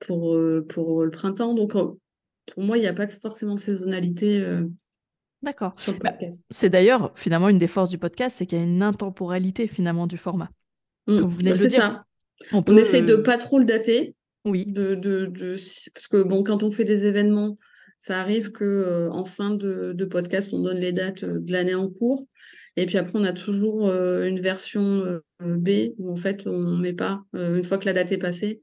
pour, 0.00 0.38
pour 0.68 1.04
le 1.04 1.10
printemps. 1.10 1.54
Donc, 1.54 1.72
pour 1.72 2.62
moi, 2.62 2.78
il 2.78 2.80
n'y 2.80 2.86
a 2.86 2.94
pas 2.94 3.06
forcément 3.08 3.54
de 3.54 3.60
saisonnalité. 3.60 4.44
D'accord. 5.42 5.72
Sur 5.76 5.92
le 5.92 5.98
bah, 5.98 6.14
c'est 6.50 6.70
d'ailleurs 6.70 7.12
finalement 7.16 7.48
une 7.48 7.58
des 7.58 7.66
forces 7.66 7.90
du 7.90 7.98
podcast, 7.98 8.36
c'est 8.38 8.46
qu'il 8.46 8.58
y 8.58 8.60
a 8.60 8.64
une 8.64 8.82
intemporalité 8.82 9.66
finalement 9.66 10.06
du 10.06 10.16
format. 10.16 10.50
Mmh. 11.08 11.20
vous 11.20 11.36
venez 11.36 11.50
de 11.50 11.56
bah, 11.56 11.62
le 11.62 11.68
dire. 11.68 11.80
Ça. 11.80 12.04
On, 12.52 12.62
on 12.66 12.76
essaie 12.76 13.02
de 13.02 13.16
pas 13.16 13.38
trop 13.38 13.58
le 13.58 13.64
dater. 13.64 14.14
Oui. 14.44 14.66
De, 14.66 14.94
de, 14.94 15.26
de, 15.26 15.54
parce 15.94 16.08
que 16.08 16.22
bon, 16.22 16.42
quand 16.42 16.62
on 16.62 16.70
fait 16.70 16.84
des 16.84 17.06
événements, 17.06 17.58
ça 17.98 18.20
arrive 18.20 18.50
que 18.50 19.08
en 19.12 19.24
fin 19.24 19.50
de, 19.50 19.92
de, 19.92 20.04
podcast, 20.04 20.52
on 20.52 20.60
donne 20.60 20.78
les 20.78 20.92
dates 20.92 21.24
de 21.24 21.52
l'année 21.52 21.74
en 21.74 21.88
cours. 21.88 22.26
Et 22.76 22.86
puis 22.86 22.98
après, 22.98 23.18
on 23.18 23.24
a 23.24 23.32
toujours 23.32 23.88
euh, 23.88 24.24
une 24.24 24.40
version 24.40 25.04
euh, 25.04 25.20
B 25.40 25.92
où 25.98 26.10
en 26.10 26.16
fait, 26.16 26.46
on 26.46 26.58
ne 26.58 26.80
met 26.80 26.94
pas, 26.94 27.22
euh, 27.36 27.56
une 27.56 27.64
fois 27.64 27.78
que 27.78 27.84
la 27.84 27.92
date 27.92 28.12
est 28.12 28.18
passée, 28.18 28.62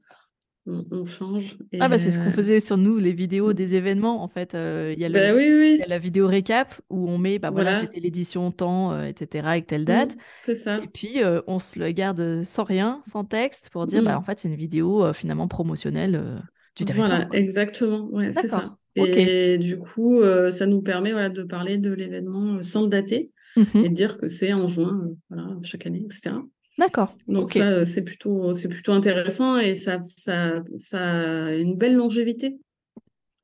on, 0.66 1.04
change. 1.04 1.58
ah, 1.80 1.88
bah 1.88 1.98
c'est 1.98 2.10
ce 2.10 2.18
qu'on 2.18 2.30
faisait 2.30 2.60
sur 2.60 2.76
nous, 2.76 2.98
les 2.98 3.12
vidéos 3.12 3.52
des 3.52 3.74
événements. 3.74 4.22
En 4.22 4.28
fait, 4.28 4.54
il 4.54 5.00
y, 5.00 5.08
bah 5.08 5.18
y, 5.18 5.82
a 5.82 5.86
la 5.86 5.98
vidéo 5.98 6.26
récap 6.26 6.74
où 6.90 7.08
on 7.08 7.18
met, 7.18 7.38
bah 7.38 7.50
voilà, 7.50 7.74
c'était 7.74 8.00
l'édition 8.00 8.50
temps, 8.52 8.98
etc., 9.02 9.46
avec 9.48 9.66
telle 9.66 9.84
date. 9.84 10.16
c'est 10.42 10.54
ça. 10.54 10.78
Et 10.78 10.86
puis, 10.86 11.20
on 11.46 11.58
se 11.58 11.78
le 11.78 11.90
garde 11.90 12.42
sans 12.44 12.64
rien, 12.64 13.00
sans 13.04 13.24
texte, 13.24 13.70
pour 13.70 13.86
dire, 13.86 14.02
bah, 14.02 14.18
en 14.18 14.22
fait, 14.22 14.38
c'est 14.40 14.48
une 14.48 14.56
vidéo 14.56 15.12
finalement 15.12 15.48
promotionnelle 15.48 16.42
du 16.76 16.84
territoire. 16.84 17.08
Voilà, 17.08 17.28
exactement. 17.32 18.08
Ouais, 18.12 18.32
c'est 18.32 18.48
ça. 18.48 18.76
Et 18.96 19.58
du 19.58 19.78
coup, 19.78 20.20
ça 20.50 20.66
nous 20.66 20.82
permet 20.82 21.12
voilà, 21.12 21.30
de 21.30 21.42
parler 21.42 21.78
de 21.78 21.92
l'événement 21.92 22.62
sans 22.62 22.82
le 22.82 22.88
dater. 22.88 23.30
Mmh 23.56 23.84
et 23.84 23.88
dire 23.88 24.18
que 24.18 24.28
c'est 24.28 24.52
en 24.52 24.66
juin, 24.66 25.00
euh, 25.04 25.14
voilà, 25.28 25.56
chaque 25.62 25.86
année, 25.86 26.02
etc. 26.04 26.36
D'accord. 26.78 27.14
Donc 27.28 27.52
ça, 27.52 27.84
c'est 27.84 28.02
plutôt, 28.02 28.54
c'est 28.54 28.68
plutôt 28.68 28.92
intéressant 28.92 29.58
et 29.58 29.74
ça, 29.74 30.00
ça, 30.04 30.62
ça 30.76 31.46
a 31.48 31.54
une 31.54 31.76
belle 31.76 31.94
longévité. 31.94 32.58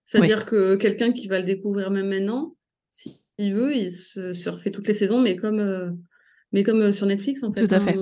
C'est-à-dire 0.04 0.46
que 0.46 0.76
quelqu'un 0.76 1.12
qui 1.12 1.26
va 1.26 1.38
le 1.38 1.44
découvrir 1.44 1.90
même 1.90 2.08
maintenant, 2.08 2.56
s'il 2.90 3.54
veut, 3.54 3.74
il 3.74 3.90
se, 3.90 4.32
se 4.32 4.48
refait 4.48 4.70
toutes 4.70 4.88
les 4.88 4.94
saisons, 4.94 5.20
mais 5.20 5.36
comme 5.36 5.58
euh, 5.58 5.90
mais 6.52 6.62
comme 6.62 6.80
euh, 6.80 6.92
sur 6.92 7.06
Netflix, 7.06 7.42
en 7.42 7.52
fait. 7.52 7.66
Tout 7.66 7.74
à 7.74 7.80
fait. 7.80 7.96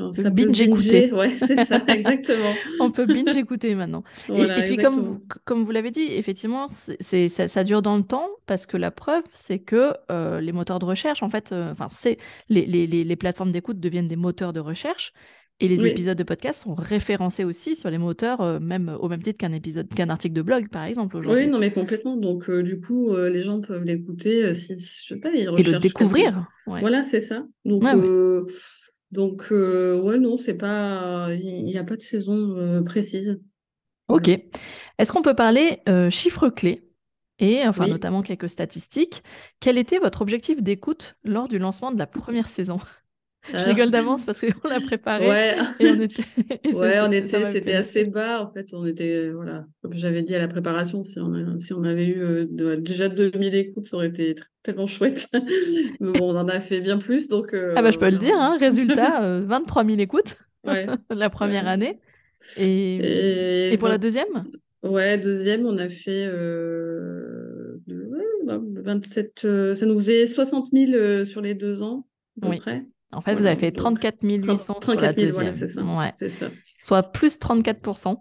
On, 0.00 0.12
ça 0.12 0.30
binge 0.30 0.60
écouter. 0.60 1.12
Ouais, 1.12 1.30
c'est 1.30 1.56
ça, 1.56 1.82
exactement. 1.88 2.54
on 2.80 2.90
peut 2.90 3.06
binge 3.06 3.36
écouter 3.36 3.74
maintenant. 3.74 4.04
et, 4.28 4.46
puis, 4.66 4.76
comme 4.76 5.00
vous, 5.00 5.22
comme 5.44 5.64
vous 5.64 5.70
l'avez 5.72 5.90
dit, 5.90 6.06
effectivement, 6.10 6.66
c'est, 6.68 7.28
ça, 7.28 7.48
ça, 7.48 7.64
dure 7.64 7.82
dans 7.82 7.96
le 7.96 8.02
temps 8.02 8.28
parce 8.46 8.66
que 8.66 8.76
la 8.76 8.90
preuve, 8.90 9.22
c'est 9.32 9.58
que 9.58 9.92
euh, 10.10 10.40
les 10.40 10.52
moteurs 10.52 10.78
de 10.78 10.84
recherche, 10.84 11.22
en 11.22 11.28
fait, 11.28 11.52
euh, 11.52 11.72
enfin, 11.72 11.88
c'est 11.90 12.18
les, 12.48 12.66
les, 12.66 12.86
les, 12.86 13.16
plateformes 13.16 13.52
d'écoute 13.52 13.80
deviennent 13.80 14.08
des 14.08 14.16
moteurs 14.16 14.52
de 14.52 14.60
recherche. 14.60 15.12
Et 15.60 15.66
les 15.66 15.86
épisodes 15.86 16.16
de 16.16 16.22
podcast 16.22 16.62
sont 16.62 16.74
référencés 16.74 17.42
aussi 17.42 17.74
sur 17.74 17.90
les 17.90 17.98
moteurs, 17.98 18.40
euh, 18.40 18.60
même 18.60 18.96
au 19.00 19.08
même 19.08 19.20
titre 19.20 19.38
qu'un 19.38 19.52
épisode, 19.52 19.88
qu'un 19.88 20.08
article 20.08 20.34
de 20.34 20.42
blog, 20.42 20.68
par 20.68 20.84
exemple, 20.84 21.16
aujourd'hui. 21.16 21.46
Oui, 21.46 21.50
non, 21.50 21.58
mais 21.58 21.72
complètement. 21.72 22.16
Donc, 22.16 22.48
euh, 22.48 22.62
du 22.62 22.78
coup, 22.78 23.12
euh, 23.12 23.28
les 23.28 23.40
gens 23.40 23.60
peuvent 23.60 23.82
l'écouter 23.82 24.52
si, 24.52 24.76
je 24.76 25.14
sais 25.14 25.20
pas, 25.20 25.30
ils 25.30 25.50
Et 25.58 25.62
le 25.64 25.78
découvrir. 25.78 26.48
Voilà, 26.66 27.02
c'est 27.02 27.18
ça. 27.18 27.44
Donc, 27.64 27.82
donc 29.10 29.46
ouais, 29.50 30.18
non, 30.18 30.36
c'est 30.36 30.56
pas, 30.56 31.28
il 31.34 31.64
n'y 31.64 31.78
a 31.78 31.84
pas 31.84 31.96
de 31.96 32.02
saison 32.02 32.82
précise. 32.84 33.40
Ok. 34.08 34.28
Est-ce 34.28 35.12
qu'on 35.12 35.22
peut 35.22 35.34
parler 35.34 35.80
chiffres 36.10 36.48
clés 36.48 36.84
et 37.38 37.66
enfin 37.66 37.86
notamment 37.86 38.22
quelques 38.22 38.48
statistiques? 38.48 39.22
Quel 39.60 39.78
était 39.78 39.98
votre 39.98 40.22
objectif 40.22 40.62
d'écoute 40.62 41.16
lors 41.24 41.48
du 41.48 41.58
lancement 41.58 41.92
de 41.92 41.98
la 41.98 42.06
première 42.06 42.48
saison? 42.48 42.78
Je 43.52 43.64
rigole 43.64 43.90
d'avance 43.90 44.24
parce 44.24 44.40
qu'on 44.40 44.68
l'a 44.68 44.80
préparé. 44.80 45.26
Ouais, 45.26 45.56
et 45.80 45.90
on 45.90 45.98
était, 45.98 46.22
ouais, 46.72 47.00
on 47.00 47.10
était, 47.10 47.44
c'était 47.44 47.74
assez 47.74 48.04
bas 48.04 48.42
en 48.42 48.52
fait. 48.52 48.74
On 48.74 48.84
était, 48.84 49.30
voilà, 49.30 49.64
comme 49.82 49.94
j'avais 49.94 50.22
dit 50.22 50.34
à 50.34 50.38
la 50.38 50.48
préparation, 50.48 51.02
si 51.02 51.18
on, 51.18 51.58
si 51.58 51.72
on 51.72 51.84
avait 51.84 52.06
eu 52.06 52.22
euh, 52.22 52.76
déjà 52.76 53.08
2000 53.08 53.54
écoutes, 53.54 53.86
ça 53.86 53.96
aurait 53.96 54.08
été 54.08 54.34
tellement 54.62 54.86
chouette. 54.86 55.28
Mais 56.00 56.12
bon, 56.18 56.34
on 56.34 56.36
en 56.36 56.48
a 56.48 56.60
fait 56.60 56.80
bien 56.80 56.98
plus, 56.98 57.28
donc. 57.28 57.54
Euh, 57.54 57.74
ah 57.76 57.82
bah 57.82 57.90
je 57.90 57.98
peux 57.98 58.10
le 58.10 58.18
dire, 58.18 58.36
hein, 58.36 58.58
résultat, 58.58 59.40
23 59.40 59.84
000 59.84 59.98
écoutes 59.98 60.36
la 61.10 61.30
première 61.30 61.68
année. 61.68 61.98
Et, 62.56 63.72
et, 63.72 63.78
pour 63.78 63.88
la 63.88 63.98
deuxième? 63.98 64.44
Ouais, 64.82 65.18
deuxième, 65.18 65.66
on 65.66 65.76
a 65.78 65.88
fait 65.88 66.28
27, 67.86 69.40
bah, 69.42 69.74
ça 69.74 69.86
nous 69.86 69.98
faisait 69.98 70.26
60 70.26 70.68
000 70.72 71.24
sur 71.24 71.40
les 71.40 71.54
deux 71.54 71.82
ans, 71.82 72.06
à 72.42 72.50
peu 72.50 72.56
près. 72.58 72.84
En 73.12 73.22
fait, 73.22 73.34
vous 73.34 73.46
avez 73.46 73.56
fait 73.56 73.72
34 73.72 74.18
800 74.22 74.74
34 74.80 74.84
000, 74.84 74.92
sur 74.92 75.00
la 75.00 75.12
deuxième. 75.12 75.52
c'est 75.52 75.66
ça. 75.66 75.82
Ouais. 75.82 76.30
ça. 76.30 76.48
Soit 76.76 77.12
plus 77.12 77.38
34% 77.38 78.16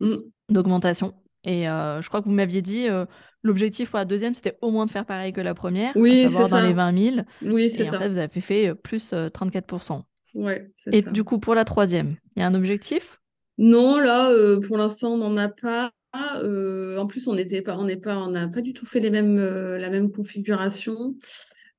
mm. 0.00 0.16
d'augmentation. 0.48 1.14
Et 1.44 1.68
euh, 1.68 2.00
je 2.00 2.08
crois 2.08 2.20
que 2.20 2.26
vous 2.26 2.32
m'aviez 2.32 2.62
dit, 2.62 2.88
euh, 2.88 3.04
l'objectif 3.42 3.90
pour 3.90 3.98
la 3.98 4.04
deuxième, 4.04 4.34
c'était 4.34 4.56
au 4.60 4.70
moins 4.70 4.86
de 4.86 4.90
faire 4.90 5.04
pareil 5.04 5.32
que 5.32 5.40
la 5.40 5.54
première, 5.54 5.92
oui, 5.96 6.26
c'est 6.28 6.46
ça. 6.46 6.60
dans 6.60 6.66
les 6.66 6.72
20 6.72 6.98
000. 6.98 7.16
Oui, 7.42 7.68
c'est 7.68 7.84
ça. 7.84 7.96
En 7.96 8.00
fait, 8.00 8.08
vous 8.08 8.18
avez 8.18 8.40
fait 8.40 8.68
euh, 8.68 8.74
plus 8.74 9.12
34%. 9.12 10.02
Ouais, 10.34 10.70
c'est 10.76 10.94
Et 10.94 11.02
du 11.02 11.24
coup, 11.24 11.38
pour 11.38 11.54
la 11.54 11.64
troisième, 11.64 12.16
il 12.36 12.40
y 12.40 12.42
a 12.42 12.46
un 12.46 12.54
objectif? 12.54 13.20
Non, 13.58 13.98
là, 13.98 14.32
pour 14.66 14.78
l'instant, 14.78 15.12
on 15.14 15.18
n'en 15.18 15.36
a 15.36 15.48
pas. 15.48 15.90
en 16.14 17.06
plus, 17.06 17.26
on 17.26 17.34
n'était 17.34 17.60
pas, 17.60 17.76
on 17.76 17.84
n'est 17.84 17.96
pas, 17.96 18.16
on 18.16 18.30
n'a 18.30 18.48
pas 18.48 18.62
du 18.62 18.72
tout 18.72 18.86
fait 18.86 19.00
les 19.00 19.10
mêmes, 19.10 19.36
la 19.36 19.90
même 19.90 20.10
configuration. 20.10 21.16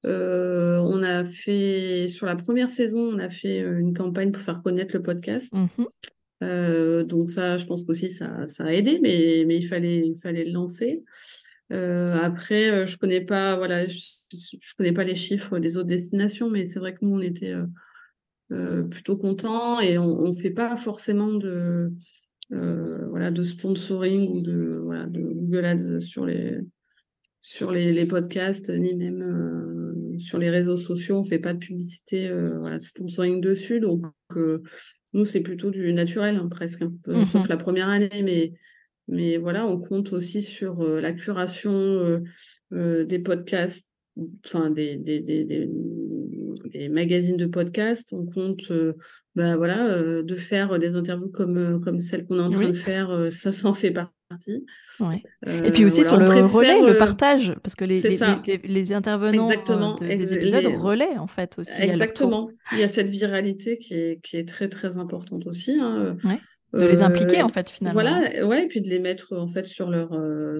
Euh, 0.05 0.79
on 0.79 1.01
a 1.01 1.23
fait, 1.23 2.07
sur 2.07 2.25
la 2.25 2.35
première 2.35 2.69
saison, 2.69 2.99
on 2.99 3.19
a 3.19 3.29
fait 3.29 3.61
euh, 3.61 3.79
une 3.79 3.93
campagne 3.93 4.31
pour 4.31 4.41
faire 4.41 4.61
connaître 4.61 4.95
le 4.95 5.01
podcast. 5.01 5.51
Mhm. 5.53 5.87
Euh, 6.43 7.03
donc 7.03 7.29
ça, 7.29 7.57
je 7.57 7.65
pense 7.65 7.83
qu'aussi 7.83 8.11
ça, 8.11 8.47
ça 8.47 8.65
a 8.65 8.73
aidé, 8.73 8.99
mais, 9.01 9.45
mais 9.47 9.55
il, 9.57 9.67
fallait, 9.67 10.05
il 10.05 10.17
fallait 10.17 10.45
le 10.45 10.51
lancer. 10.51 11.03
après, 11.69 12.85
je 12.85 12.97
connais 12.97 13.21
pas, 13.21 13.55
voilà, 13.55 13.87
je, 13.87 13.97
connais 14.77 14.91
pas 14.91 15.05
les 15.05 15.15
chiffres 15.15 15.57
des 15.59 15.77
autres 15.77 15.87
destinations, 15.87 16.49
mais 16.49 16.65
c'est 16.65 16.79
vrai 16.79 16.93
que 16.93 16.99
nous, 17.01 17.15
on 17.15 17.21
était 17.21 17.55
plutôt 18.91 19.17
contents 19.17 19.79
et 19.79 19.97
on, 19.97 20.27
ne 20.27 20.33
fait 20.33 20.51
pas 20.51 20.75
forcément 20.75 21.33
de, 21.33 21.93
voilà, 22.49 23.31
de 23.31 23.41
sponsoring 23.41 24.29
ou 24.29 24.41
de, 24.41 24.81
voilà, 24.83 25.05
de 25.05 25.21
Google 25.21 25.65
Ads 25.65 26.01
sur 26.01 26.25
les, 26.25 26.59
sur 27.43 27.71
les, 27.71 28.05
podcasts, 28.05 28.69
ni 28.69 28.95
même 28.95 29.21
euh, 29.21 30.17
sur 30.17 30.37
les 30.37 30.49
réseaux 30.49 30.77
sociaux. 30.77 31.17
On 31.17 31.23
fait 31.25 31.39
pas 31.39 31.53
de 31.53 31.59
publicité, 31.59 32.29
euh, 32.29 32.57
voilà, 32.57 32.77
de 32.77 32.83
sponsoring 32.83 33.41
dessus. 33.41 33.81
Donc, 33.81 34.05
euh, 34.37 34.63
nous, 35.11 35.25
c'est 35.25 35.43
plutôt 35.43 35.69
du 35.69 35.91
naturel, 35.91 36.37
hein, 36.37 36.47
presque, 36.49 36.83
hein, 36.83 36.93
mmh 37.05 37.25
sauf 37.25 37.49
la 37.49 37.57
première 37.57 37.89
année. 37.89 38.23
Mais, 38.23 38.53
mais 39.09 39.37
voilà, 39.37 39.67
on 39.67 39.77
compte 39.77 40.13
aussi 40.13 40.41
sur 40.41 40.81
la 40.83 41.11
curation 41.11 42.21
des 42.71 43.19
podcasts, 43.19 43.91
enfin, 44.45 44.69
des, 44.69 44.95
des, 44.95 45.19
des, 45.19 45.43
des, 45.43 46.87
magazines 46.87 47.35
de 47.35 47.45
podcasts. 47.45 48.13
On 48.13 48.25
compte 48.25 48.71
bah, 49.35 49.57
voilà, 49.57 50.23
de 50.23 50.35
faire 50.35 50.79
des 50.79 50.95
interviews 50.95 51.27
comme, 51.27 51.81
comme 51.83 51.99
celle 51.99 52.25
qu'on 52.25 52.39
est 52.39 52.43
en 52.43 52.49
train 52.49 52.69
de 52.69 52.71
faire. 52.71 53.27
ça, 53.33 53.51
ça 53.51 53.67
en 53.67 53.73
fait 53.73 53.91
partie. 53.91 54.13
Et 55.45 55.71
puis 55.71 55.85
aussi 55.85 56.03
sur 56.03 56.17
le 56.17 56.27
relais, 56.41 56.81
le 56.81 56.97
partage, 56.97 57.53
parce 57.63 57.75
que 57.75 57.85
les, 57.85 58.01
les, 58.01 58.61
les, 58.63 58.93
intervenants 58.93 59.49
des 59.99 60.33
épisodes 60.33 60.65
relaient 60.65 61.17
en 61.17 61.27
fait 61.27 61.57
aussi. 61.57 61.81
Exactement. 61.81 62.49
Il 62.71 62.79
y 62.79 62.83
a 62.83 62.87
cette 62.87 63.09
viralité 63.09 63.77
qui 63.77 63.93
est, 63.93 64.19
qui 64.23 64.37
est 64.37 64.47
très 64.47 64.69
très 64.69 64.97
importante 64.97 65.47
aussi. 65.47 65.77
Hein. 65.79 66.17
De 66.73 66.85
les 66.87 67.03
impliquer, 67.03 67.43
en 67.43 67.49
fait, 67.49 67.69
finalement. 67.69 68.01
Voilà, 68.01 68.47
ouais, 68.47 68.65
et 68.65 68.67
puis 68.67 68.81
de 68.81 68.89
les 68.89 68.97
mettre, 68.97 69.37
en 69.37 69.47
fait, 69.47 69.67
sur 69.67 69.91
leur, 69.91 70.09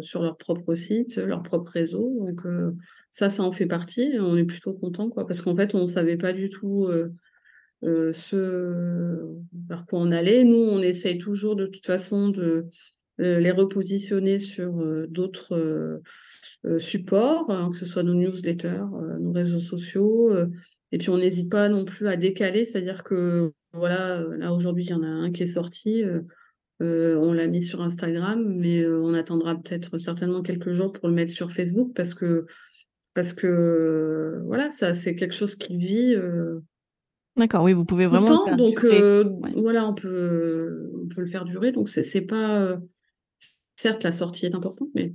sur 0.02 0.22
leur 0.22 0.38
propre 0.38 0.76
site, 0.76 1.18
leur 1.18 1.42
propre 1.42 1.72
réseau. 1.72 2.14
Donc, 2.20 2.42
ça, 3.10 3.32
ça 3.32 3.42
en 3.44 3.52
fait 3.52 3.66
partie. 3.66 4.12
On 4.20 4.38
est 4.38 4.44
plutôt 4.44 4.74
content, 4.74 5.10
quoi, 5.10 5.26
parce 5.26 5.42
qu'en 5.42 5.56
fait, 5.56 5.74
on 5.74 5.82
ne 5.82 5.88
savait 5.88 6.18
pas 6.18 6.32
du 6.32 6.50
tout 6.52 6.88
ce 7.82 9.14
vers 9.68 9.86
quoi 9.86 10.00
on 10.00 10.12
allait. 10.12 10.44
Nous, 10.44 10.56
on 10.56 10.80
essaye 10.82 11.18
toujours, 11.18 11.56
de 11.56 11.66
toute 11.66 11.86
façon, 11.86 12.30
de 12.30 12.68
les 13.20 13.52
repositionner 13.52 14.40
sur 14.40 14.74
d'autres 15.08 16.02
supports, 16.80 17.50
hein, 17.50 17.70
que 17.72 17.78
ce 17.78 17.86
soit 17.86 18.04
nos 18.04 18.14
newsletters, 18.14 18.84
nos 19.20 19.32
réseaux 19.32 19.60
sociaux. 19.60 20.36
et 20.92 20.98
puis, 20.98 21.10
on 21.10 21.18
n'hésite 21.18 21.52
pas 21.52 21.70
non 21.70 21.86
plus 21.86 22.08
à 22.08 22.16
décaler, 22.16 22.66
c'est-à-dire 22.66 23.04
que, 23.04 23.52
voilà, 23.74 24.24
là, 24.38 24.54
aujourd'hui, 24.54 24.86
il 24.86 24.90
y 24.90 24.94
en 24.94 25.04
a 25.04 25.08
un 25.08 25.32
qui 25.32 25.44
est 25.44 25.48
sorti. 25.48 26.04
on 26.80 27.34
l'a 27.34 27.48
mis 27.48 27.62
sur 27.62 27.82
Instagram, 27.82 28.56
mais 28.58 28.86
on 28.86 29.14
attendra 29.14 29.56
peut-être 29.56 29.98
certainement 29.98 30.42
quelques 30.42 30.72
jours 30.72 30.92
pour 30.92 31.08
le 31.08 31.14
mettre 31.14 31.32
sur 31.32 31.52
Facebook 31.52 31.92
parce 31.96 32.14
que, 32.14 32.46
parce 33.14 33.34
que 33.34 34.42
voilà, 34.46 34.72
ça, 34.72 34.94
c'est 34.94 35.16
quelque 35.16 35.36
chose 35.36 35.56
qui 35.56 35.78
vit. 35.78 36.16
D'accord, 37.36 37.64
oui, 37.64 37.74
vous 37.74 37.86
pouvez 37.86 38.06
vraiment. 38.06 38.46
Le 38.48 38.56
donc 38.56 38.86
voilà, 39.56 39.88
on 39.88 39.94
peut, 39.94 40.92
on 41.04 41.08
peut 41.08 41.22
le 41.22 41.28
faire 41.28 41.46
durer. 41.46 41.72
Donc 41.72 41.90
c'est 41.90 42.22
pas 42.22 42.78
certes, 43.84 44.04
la 44.04 44.12
sortie 44.12 44.46
est 44.46 44.56
importante, 44.56 44.90
mais, 44.96 45.14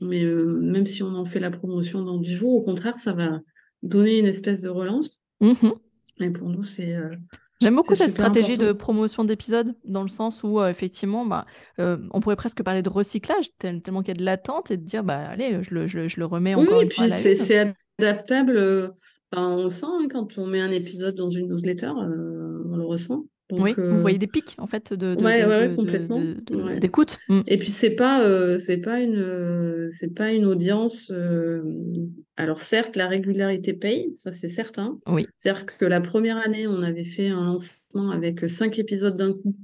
mais 0.00 0.22
euh, 0.22 0.58
même 0.60 0.86
si 0.86 1.02
on 1.02 1.14
en 1.14 1.24
fait 1.24 1.40
la 1.40 1.50
promotion 1.50 2.02
dans 2.02 2.18
10 2.18 2.30
jours, 2.32 2.54
au 2.54 2.62
contraire, 2.62 2.96
ça 2.96 3.12
va 3.12 3.40
donner 3.82 4.18
une 4.18 4.26
espèce 4.26 4.60
de 4.60 4.68
relance. 4.68 5.20
Mmh 5.40 5.72
Et 6.20 6.30
pour 6.30 6.48
nous, 6.48 6.62
c'est. 6.62 6.94
Euh, 6.94 7.14
J'aime 7.60 7.74
beaucoup 7.74 7.94
cette 7.94 8.10
stratégie 8.10 8.58
de 8.58 8.72
promotion 8.72 9.24
d'épisodes, 9.24 9.74
dans 9.84 10.02
le 10.02 10.08
sens 10.08 10.42
où, 10.44 10.60
euh, 10.60 10.68
effectivement, 10.68 11.24
bah, 11.24 11.46
on 11.78 12.20
pourrait 12.20 12.36
presque 12.36 12.62
parler 12.62 12.82
de 12.82 12.90
recyclage, 12.90 13.50
tellement 13.58 14.02
qu'il 14.02 14.08
y 14.08 14.16
a 14.16 14.20
de 14.20 14.24
l'attente, 14.24 14.70
et 14.70 14.76
de 14.76 14.84
dire, 14.84 15.02
bah, 15.02 15.26
allez, 15.30 15.62
je 15.62 15.74
le, 15.74 15.86
je, 15.86 16.20
le 16.20 16.26
remets 16.26 16.54
encore 16.54 16.82
une 16.82 16.90
fois. 16.90 17.06
Oui, 17.06 17.12
c'est 17.12 17.74
adaptable. 17.98 18.92
on 19.32 19.64
le 19.64 19.70
sent 19.70 19.86
hein, 19.88 20.06
quand 20.12 20.36
on 20.36 20.46
met 20.46 20.60
un 20.60 20.70
épisode 20.70 21.14
dans 21.14 21.30
une 21.30 21.48
newsletter, 21.48 21.92
on 21.96 22.76
le 22.76 22.84
ressent 22.84 23.24
oui, 23.52 23.74
vous 23.76 23.82
euh, 23.82 24.00
voyez 24.00 24.18
des 24.18 24.26
pics 24.26 24.54
en 24.58 24.66
fait 24.66 24.92
de, 24.92 25.14
de, 25.14 25.74
complètement 25.74 26.20
d'écoute. 26.80 27.18
Mm. 27.28 27.40
Et 27.46 27.58
puis 27.58 27.68
c'est 27.68 27.94
pas 27.94 28.22
euh, 28.22 28.56
c'est 28.56 28.78
pas 28.78 29.00
une 29.00 29.88
c'est 29.90 30.14
pas 30.14 30.32
une 30.32 30.44
audience. 30.44 31.12
Euh, 31.14 31.62
alors 32.36 32.60
certes 32.60 32.96
la 32.96 33.06
régularité 33.06 33.72
paye, 33.72 34.10
ça 34.14 34.32
c'est 34.32 34.48
certain. 34.48 34.98
Oui. 35.06 35.26
C'est-à-dire 35.38 35.66
que 35.66 35.84
la 35.84 36.00
première 36.00 36.38
année 36.38 36.66
on 36.66 36.82
avait 36.82 37.04
fait 37.04 37.28
un 37.28 37.44
lancement 37.44 38.10
avec 38.10 38.48
cinq 38.48 38.78
épisodes 38.78 39.16
d'un 39.16 39.32
coup. 39.32 39.56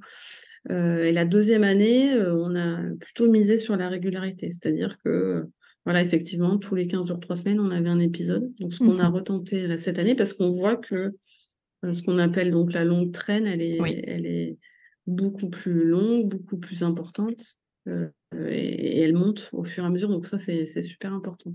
et 0.70 1.12
la 1.12 1.24
deuxième 1.24 1.64
année 1.64 2.14
on 2.16 2.54
a 2.54 2.78
plutôt 3.00 3.28
misé 3.28 3.56
sur 3.56 3.76
la 3.76 3.88
régularité, 3.88 4.50
c'est-à-dire 4.52 4.96
que 5.04 5.44
voilà, 5.84 6.00
effectivement, 6.00 6.58
tous 6.58 6.76
les 6.76 6.86
15 6.86 7.08
jours, 7.08 7.18
3 7.18 7.34
semaines, 7.34 7.58
on 7.58 7.72
avait 7.72 7.88
un 7.88 7.98
épisode. 7.98 8.52
Donc, 8.60 8.72
ce 8.72 8.78
qu'on 8.78 9.00
a 9.00 9.08
mhm. 9.08 9.14
retenté 9.16 9.76
cette 9.78 9.98
année, 9.98 10.14
parce 10.14 10.32
qu'on 10.32 10.48
voit 10.48 10.76
que 10.76 10.94
euh, 10.94 11.10
ce 11.82 12.02
qu'on 12.02 12.18
appelle 12.18 12.50
donc 12.50 12.72
la 12.72 12.84
longue 12.84 13.12
traîne, 13.12 13.46
elle 13.46 13.60
est, 13.62 13.78
elle 14.06 14.26
est 14.26 14.58
beaucoup 15.06 15.50
plus 15.50 15.84
longue, 15.84 16.28
beaucoup 16.28 16.58
plus 16.58 16.82
importante. 16.82 17.56
Euh, 17.88 18.08
et, 18.34 19.00
elle 19.00 19.14
monte 19.14 19.48
au 19.52 19.64
fur 19.64 19.84
et 19.84 19.86
à 19.86 19.90
mesure. 19.90 20.08
Donc 20.08 20.26
ça, 20.26 20.38
c'est 20.38 20.64
super 20.82 21.12
important. 21.12 21.54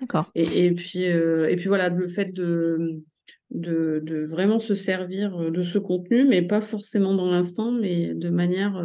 D'accord. 0.00 0.30
Et, 0.34 0.70
puis, 0.72 1.06
euh, 1.06 1.48
et 1.48 1.56
puis 1.56 1.68
voilà, 1.68 1.90
le 1.90 2.08
fait 2.08 2.32
de, 2.32 3.02
de, 3.50 4.00
de, 4.04 4.24
vraiment 4.24 4.58
se 4.58 4.74
servir 4.74 5.50
de 5.50 5.62
ce 5.62 5.78
contenu, 5.78 6.24
mais 6.24 6.42
pas 6.42 6.60
forcément 6.60 7.14
dans 7.14 7.30
l'instant, 7.30 7.70
mais 7.70 8.14
de 8.14 8.30
manière 8.30 8.82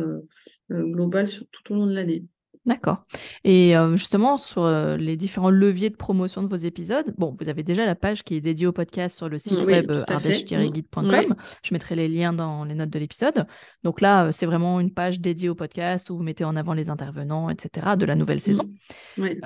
globale 0.70 1.28
sur, 1.28 1.46
tout 1.52 1.74
au 1.74 1.76
long 1.76 1.88
de 1.88 1.94
l'année. 1.94 2.26
D'accord. 2.66 3.06
Et 3.44 3.74
justement, 3.96 4.38
sur 4.38 4.70
les 4.98 5.18
différents 5.18 5.50
leviers 5.50 5.90
de 5.90 5.96
promotion 5.96 6.44
de 6.44 6.48
vos 6.48 6.56
épisodes, 6.56 7.14
bon, 7.18 7.36
vous 7.40 7.50
avez 7.50 7.64
déjà 7.64 7.86
la 7.86 7.96
page 7.96 8.24
qui 8.24 8.36
est 8.36 8.42
dédiée 8.42 8.68
au 8.68 8.72
podcast 8.72 9.18
sur 9.18 9.30
le 9.30 9.40
site 9.40 9.64
web 9.64 9.92
ardèche-guide.com. 10.08 11.36
Je 11.64 11.74
mettrai 11.74 11.96
les 11.96 12.08
liens 12.08 12.34
dans 12.34 12.64
les 12.64 12.76
notes 12.76 12.92
de 12.92 13.00
l'épisode. 13.00 13.48
Donc 13.84 14.00
là, 14.00 14.32
c'est 14.32 14.46
vraiment 14.46 14.80
une 14.80 14.94
page 14.94 15.20
dédiée 15.20 15.50
au 15.50 15.56
podcast 15.56 16.10
où 16.12 16.18
vous 16.18 16.24
mettez 16.24 16.44
en 16.44 16.56
avant 16.56 16.74
les 16.74 16.90
intervenants, 16.90 17.50
etc., 17.50 17.96
de 17.98 18.06
la 18.06 18.16
nouvelle 18.16 18.40
saison. 18.40 18.70
Oui. 19.18 19.40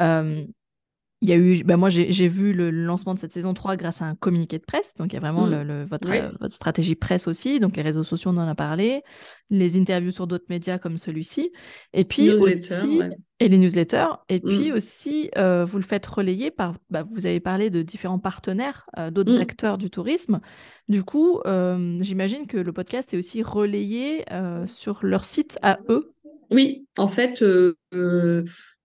Il 1.22 1.30
y 1.30 1.32
a 1.34 1.38
eu, 1.38 1.64
bah 1.64 1.78
moi 1.78 1.90
j'ai 1.90 2.28
vu 2.28 2.52
le 2.52 2.70
lancement 2.70 3.14
de 3.14 3.20
cette 3.20 3.32
saison 3.32 3.54
3 3.54 3.78
grâce 3.78 4.02
à 4.02 4.06
un 4.06 4.16
communiqué 4.16 4.60
de 4.60 4.66
presse, 4.66 4.94
donc 4.96 5.14
il 5.14 5.16
y 5.16 5.18
a 5.18 5.22
vraiment 5.22 5.48
mmh. 5.48 5.62
le, 5.62 5.86
votre, 5.86 6.08
votre 6.40 6.54
stratégie 6.54 6.96
presse 6.96 7.28
aussi, 7.28 7.60
donc 7.62 7.78
les 7.78 7.84
réseaux 7.84 8.04
sociaux 8.04 8.32
on 8.32 8.38
en 8.38 8.48
a 8.48 8.54
parlé, 8.54 9.02
les 9.50 9.78
interviews 9.78 10.12
sur 10.12 10.28
d'autres 10.28 10.46
médias 10.50 10.78
comme 10.78 10.98
celui-ci, 10.98 11.52
et 11.94 12.04
puis 12.04 12.30
aussi 12.32 13.02
et 13.40 13.48
les 13.48 13.58
newsletters, 13.58 14.14
et 14.28 14.42
puis 14.42 14.72
mmh. 14.72 14.76
aussi 14.76 15.32
euh, 15.38 15.64
vous 15.64 15.78
le 15.78 15.84
faites 15.84 16.06
relayer 16.06 16.52
par, 16.52 16.76
bah, 16.90 17.04
vous 17.04 17.26
avez 17.26 17.40
parlé 17.40 17.70
de 17.70 17.82
différents 17.82 18.20
partenaires, 18.20 18.86
euh, 19.00 19.10
d'autres 19.10 19.38
mmh. 19.38 19.42
acteurs 19.42 19.78
du 19.78 19.90
tourisme, 19.90 20.42
du 20.90 21.04
coup 21.04 21.40
euh, 21.46 21.98
j'imagine 22.02 22.46
que 22.46 22.58
le 22.58 22.74
podcast 22.74 23.14
est 23.14 23.18
aussi 23.18 23.42
relayé 23.42 24.26
sur 24.66 25.00
leur 25.02 25.24
site 25.24 25.58
à 25.62 25.80
eux. 25.88 26.12
Oui, 26.52 26.86
en 26.98 27.08
fait 27.08 27.42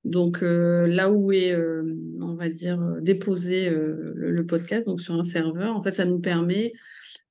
donc 0.04 0.42
euh, 0.42 0.86
là 0.86 1.10
où 1.10 1.30
est, 1.32 1.52
euh, 1.52 1.82
on 2.20 2.34
va 2.34 2.48
dire, 2.48 2.80
euh, 2.80 3.00
déposé 3.00 3.70
le, 3.70 4.46
podcast, 4.46 4.86
donc 4.86 5.00
sur 5.00 5.14
un 5.14 5.22
serveur, 5.22 5.76
en 5.76 5.82
fait, 5.82 5.92
ça 5.92 6.06
nous 6.06 6.18
permet 6.18 6.72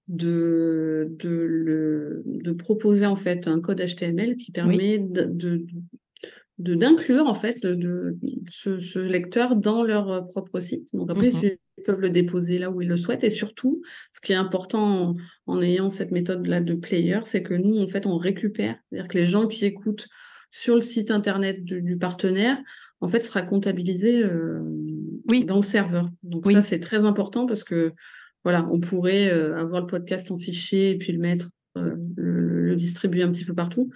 de, 0.08 1.08
de, 1.20 1.30
le, 1.30 2.22
de 2.26 2.52
proposer 2.52 3.06
en 3.06 3.16
fait 3.16 3.48
un 3.48 3.60
code 3.60 3.82
HTML 3.82 4.38
qui 4.38 4.52
permet 4.52 5.00
de, 5.00 5.26
de 5.26 5.66
d'inclure 6.58 7.26
en 7.26 7.34
fait 7.34 7.66
de, 7.66 8.18
ce, 8.48 9.00
lecteur 9.00 9.56
dans 9.56 9.82
leur 9.82 10.28
propre 10.28 10.60
site. 10.60 10.94
Donc 10.94 11.10
après, 11.10 11.32
mmh 11.32 11.58
ils 11.80 11.84
peuvent 11.84 12.02
le 12.02 12.10
déposer 12.10 12.60
là 12.60 12.70
où 12.70 12.82
ils 12.82 12.90
le 12.90 12.98
souhaitent. 12.98 13.24
Et 13.24 13.30
surtout, 13.30 13.82
ce 14.12 14.20
qui 14.20 14.34
est 14.34 14.36
important 14.36 15.16
en, 15.48 15.62
ayant 15.62 15.90
cette 15.90 16.12
méthode-là 16.12 16.60
de 16.60 16.74
player, 16.74 17.20
c'est 17.24 17.42
que 17.42 17.54
nous, 17.54 17.80
en 17.80 17.88
fait, 17.88 18.06
on 18.06 18.18
récupère. 18.18 18.76
C'est-à-dire 18.90 19.08
que 19.08 19.18
les 19.18 19.24
gens 19.24 19.48
qui 19.48 19.64
écoutent 19.64 20.10
sur 20.50 20.76
le 20.76 20.82
site 20.82 21.12
internet 21.12 21.64
du, 21.64 21.98
partenaire, 21.98 22.58
en 23.02 23.08
fait, 23.08 23.24
sera 23.24 23.42
comptabilisé 23.42 24.24
euh, 24.24 24.62
oui. 25.28 25.46
dans 25.46 25.58
le 25.58 25.62
serveur. 25.62 26.10
Donc 26.24 26.50
ça, 26.50 26.62
c'est 26.62 26.80
très 26.80 27.06
important 27.06 27.46
parce 27.46 27.64
que 27.64 27.94
voilà, 28.44 28.68
on 28.72 28.80
pourrait 28.80 29.30
euh, 29.30 29.58
avoir 29.58 29.82
le 29.82 29.88
podcast 29.88 30.32
en 30.32 30.38
fichier 30.38 30.92
et 30.92 30.98
puis 30.98 31.12
le 31.12 31.20
mettre, 31.20 31.50
euh, 31.78 31.96
le, 32.18 32.76
distribuer 32.76 33.24
un 33.24 33.32
petit 33.32 33.46
peu 33.46 33.54
partout. 33.54 33.90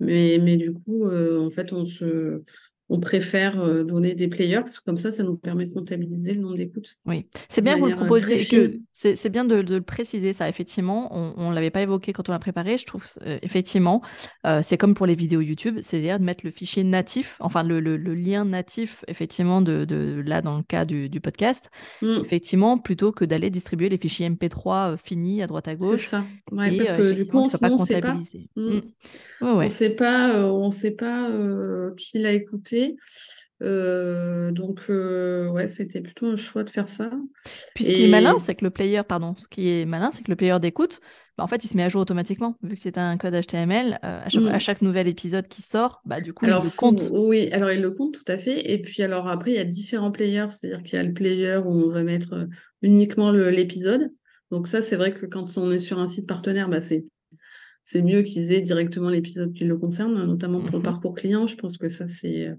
Mais, 0.00 0.38
mais 0.42 0.56
du 0.56 0.72
coup, 0.72 1.08
en 1.08 1.50
fait, 1.50 1.72
on 1.72 1.84
se 1.84 2.42
on 2.88 3.00
préfère 3.00 3.60
euh, 3.60 3.82
donner 3.82 4.14
des 4.14 4.28
players 4.28 4.60
parce 4.60 4.78
que 4.78 4.84
comme 4.84 4.96
ça, 4.96 5.10
ça 5.10 5.24
nous 5.24 5.36
permet 5.36 5.66
de 5.66 5.74
comptabiliser 5.74 6.34
le 6.34 6.40
nombre 6.40 6.56
d'écoutes. 6.56 6.96
Oui, 7.04 7.26
c'est 7.48 7.60
bien 7.60 7.74
que 7.74 7.80
vous 7.80 7.86
le 7.86 7.96
proposiez, 7.96 8.38
c'est 8.92 9.28
bien 9.28 9.44
de, 9.44 9.56
le 9.56 9.80
préciser 9.80 10.32
ça, 10.32 10.48
effectivement. 10.48 11.08
On 11.36 11.50
ne 11.50 11.54
l'avait 11.54 11.70
pas 11.70 11.82
évoqué 11.82 12.12
quand 12.12 12.28
on 12.28 12.32
l'a 12.32 12.38
préparé. 12.38 12.78
Je 12.78 12.86
trouve, 12.86 13.04
euh, 13.22 13.38
effectivement, 13.42 14.02
euh, 14.46 14.60
c'est 14.62 14.76
comme 14.76 14.94
pour 14.94 15.06
les 15.06 15.14
vidéos 15.14 15.40
YouTube, 15.40 15.80
c'est-à-dire 15.82 16.20
de 16.20 16.24
mettre 16.24 16.44
le 16.44 16.52
fichier 16.52 16.84
natif, 16.84 17.36
enfin 17.40 17.64
le, 17.64 17.80
lien 17.96 18.44
natif, 18.44 19.04
effectivement, 19.08 19.60
de, 19.60 20.22
là, 20.24 20.42
dans 20.42 20.56
le 20.56 20.62
cas 20.62 20.84
du, 20.84 21.20
podcast, 21.20 21.70
mmh. 22.02 22.18
effectivement, 22.24 22.78
plutôt 22.78 23.10
que 23.10 23.24
d'aller 23.24 23.50
distribuer 23.50 23.88
les 23.88 23.98
fichiers 23.98 24.28
MP3 24.28 24.96
finis 24.96 25.42
à 25.42 25.46
droite 25.46 25.66
à 25.66 25.74
gauche. 25.74 26.02
C'est 26.02 26.10
ça, 26.10 26.24
parce 26.54 26.92
que 26.92 27.12
du 27.12 27.26
coup, 27.26 27.38
on 27.38 27.44
ne 27.44 27.48
sait 27.48 27.58
pas. 28.00 28.16
On 29.40 29.62
ne 29.62 29.68
sait 29.68 29.90
pas, 29.90 30.44
on 30.52 30.70
sait 30.70 30.90
pas 30.92 31.30
qui 31.96 32.18
l'a 32.18 32.32
écouté 32.32 32.75
euh, 33.62 34.50
donc, 34.50 34.82
euh, 34.90 35.48
ouais, 35.48 35.66
c'était 35.66 36.00
plutôt 36.00 36.26
un 36.26 36.36
choix 36.36 36.64
de 36.64 36.70
faire 36.70 36.88
ça. 36.88 37.10
Puis 37.74 37.84
ce 37.84 37.92
qui 37.92 38.04
est 38.04 38.08
malin, 38.08 38.38
c'est 38.38 38.54
que 38.54 38.64
le 38.64 38.70
player, 38.70 39.02
pardon, 39.06 39.34
ce 39.36 39.48
qui 39.48 39.68
est 39.68 39.86
malin, 39.86 40.10
c'est 40.12 40.22
que 40.22 40.30
le 40.30 40.36
player 40.36 40.58
d'écoute, 40.60 41.00
bah, 41.38 41.44
en 41.44 41.46
fait, 41.46 41.64
il 41.64 41.68
se 41.68 41.76
met 41.76 41.82
à 41.82 41.88
jour 41.88 42.02
automatiquement, 42.02 42.56
vu 42.62 42.76
que 42.76 42.80
c'est 42.80 42.98
un 42.98 43.16
code 43.16 43.34
HTML. 43.34 43.98
Euh, 44.04 44.20
mm. 44.34 44.48
à, 44.48 44.58
chaque, 44.58 44.82
nouvel 44.82 45.08
épisode 45.08 45.48
qui 45.48 45.62
sort, 45.62 46.02
bah, 46.04 46.20
du 46.20 46.32
coup, 46.32 46.44
alors, 46.44 46.62
il 46.62 46.66
le 46.66 46.76
compte. 46.76 47.08
Oui, 47.10 47.48
alors 47.52 47.70
il 47.70 47.80
le 47.80 47.90
compte 47.92 48.14
tout 48.14 48.30
à 48.30 48.38
fait. 48.38 48.72
Et 48.72 48.80
puis, 48.80 49.02
alors 49.02 49.28
après, 49.28 49.52
il 49.52 49.56
y 49.56 49.60
a 49.60 49.64
différents 49.64 50.12
players, 50.12 50.50
c'est-à-dire 50.50 50.82
qu'il 50.82 50.98
y 50.98 51.00
a 51.00 51.04
le 51.04 51.14
player 51.14 51.58
où 51.64 51.70
on 51.70 51.90
va 51.90 52.02
mettre 52.02 52.46
uniquement 52.82 53.30
l'épisode. 53.30 54.10
Donc, 54.50 54.68
ça, 54.68 54.80
c'est 54.80 54.96
vrai 54.96 55.12
que 55.12 55.26
quand 55.26 55.56
on 55.56 55.72
est 55.72 55.78
sur 55.78 55.98
un 55.98 56.06
site 56.06 56.26
partenaire, 56.26 56.68
bah, 56.68 56.80
c'est 56.80 57.04
c'est 57.88 58.02
mieux 58.02 58.22
qu'ils 58.22 58.52
aient 58.52 58.60
directement 58.60 59.10
l'épisode 59.10 59.52
qui 59.52 59.62
le 59.62 59.76
concerne, 59.78 60.20
notamment 60.26 60.60
pour 60.60 60.72
le 60.72 60.80
mmh 60.80 60.82
parcours 60.82 61.14
client. 61.14 61.46
Je 61.46 61.54
pense 61.54 61.78
que 61.78 61.86
ça, 61.86 62.08
c'est 62.08 62.50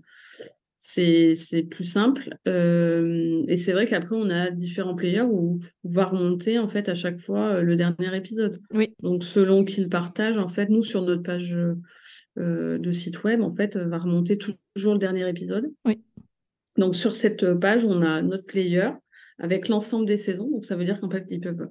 c'est 0.77 1.63
plus 1.69 1.83
simple. 1.83 2.37
Euh, 2.47 3.43
et 3.49 3.57
c'est 3.57 3.73
vrai 3.73 3.87
qu'après, 3.87 4.15
on 4.15 4.29
a 4.29 4.51
différents 4.51 4.95
players 4.95 5.23
où 5.23 5.59
on 5.83 5.89
va 5.89 6.05
remonter 6.05 6.59
en 6.59 6.69
fait 6.69 6.87
à 6.87 6.93
chaque 6.93 7.19
fois 7.19 7.55
euh, 7.55 7.61
le 7.61 7.75
dernier 7.75 8.15
épisode. 8.15 8.61
Oui. 8.73 8.95
Donc 9.03 9.25
selon 9.25 9.65
qu'ils 9.65 9.89
partagent, 9.89 10.37
en 10.37 10.47
fait, 10.47 10.69
nous 10.69 10.83
sur 10.83 11.01
notre 11.01 11.23
page 11.23 11.57
euh, 12.37 12.77
de 12.77 12.91
site 12.91 13.21
web, 13.25 13.41
en 13.41 13.51
fait, 13.51 13.75
va 13.75 13.97
remonter 13.97 14.37
toujours 14.37 14.93
le 14.93 14.99
dernier 14.99 15.27
épisode. 15.27 15.73
Oui. 15.83 16.01
Donc 16.77 16.95
sur 16.95 17.15
cette 17.15 17.53
page, 17.55 17.83
on 17.83 18.01
a 18.01 18.21
notre 18.21 18.45
player 18.45 18.91
avec 19.39 19.67
l'ensemble 19.67 20.05
des 20.05 20.15
saisons. 20.15 20.49
Donc 20.49 20.63
ça 20.63 20.77
veut 20.77 20.85
dire 20.85 21.01
qu'en 21.01 21.09
fait, 21.09 21.25
ils 21.31 21.41
peuvent 21.41 21.67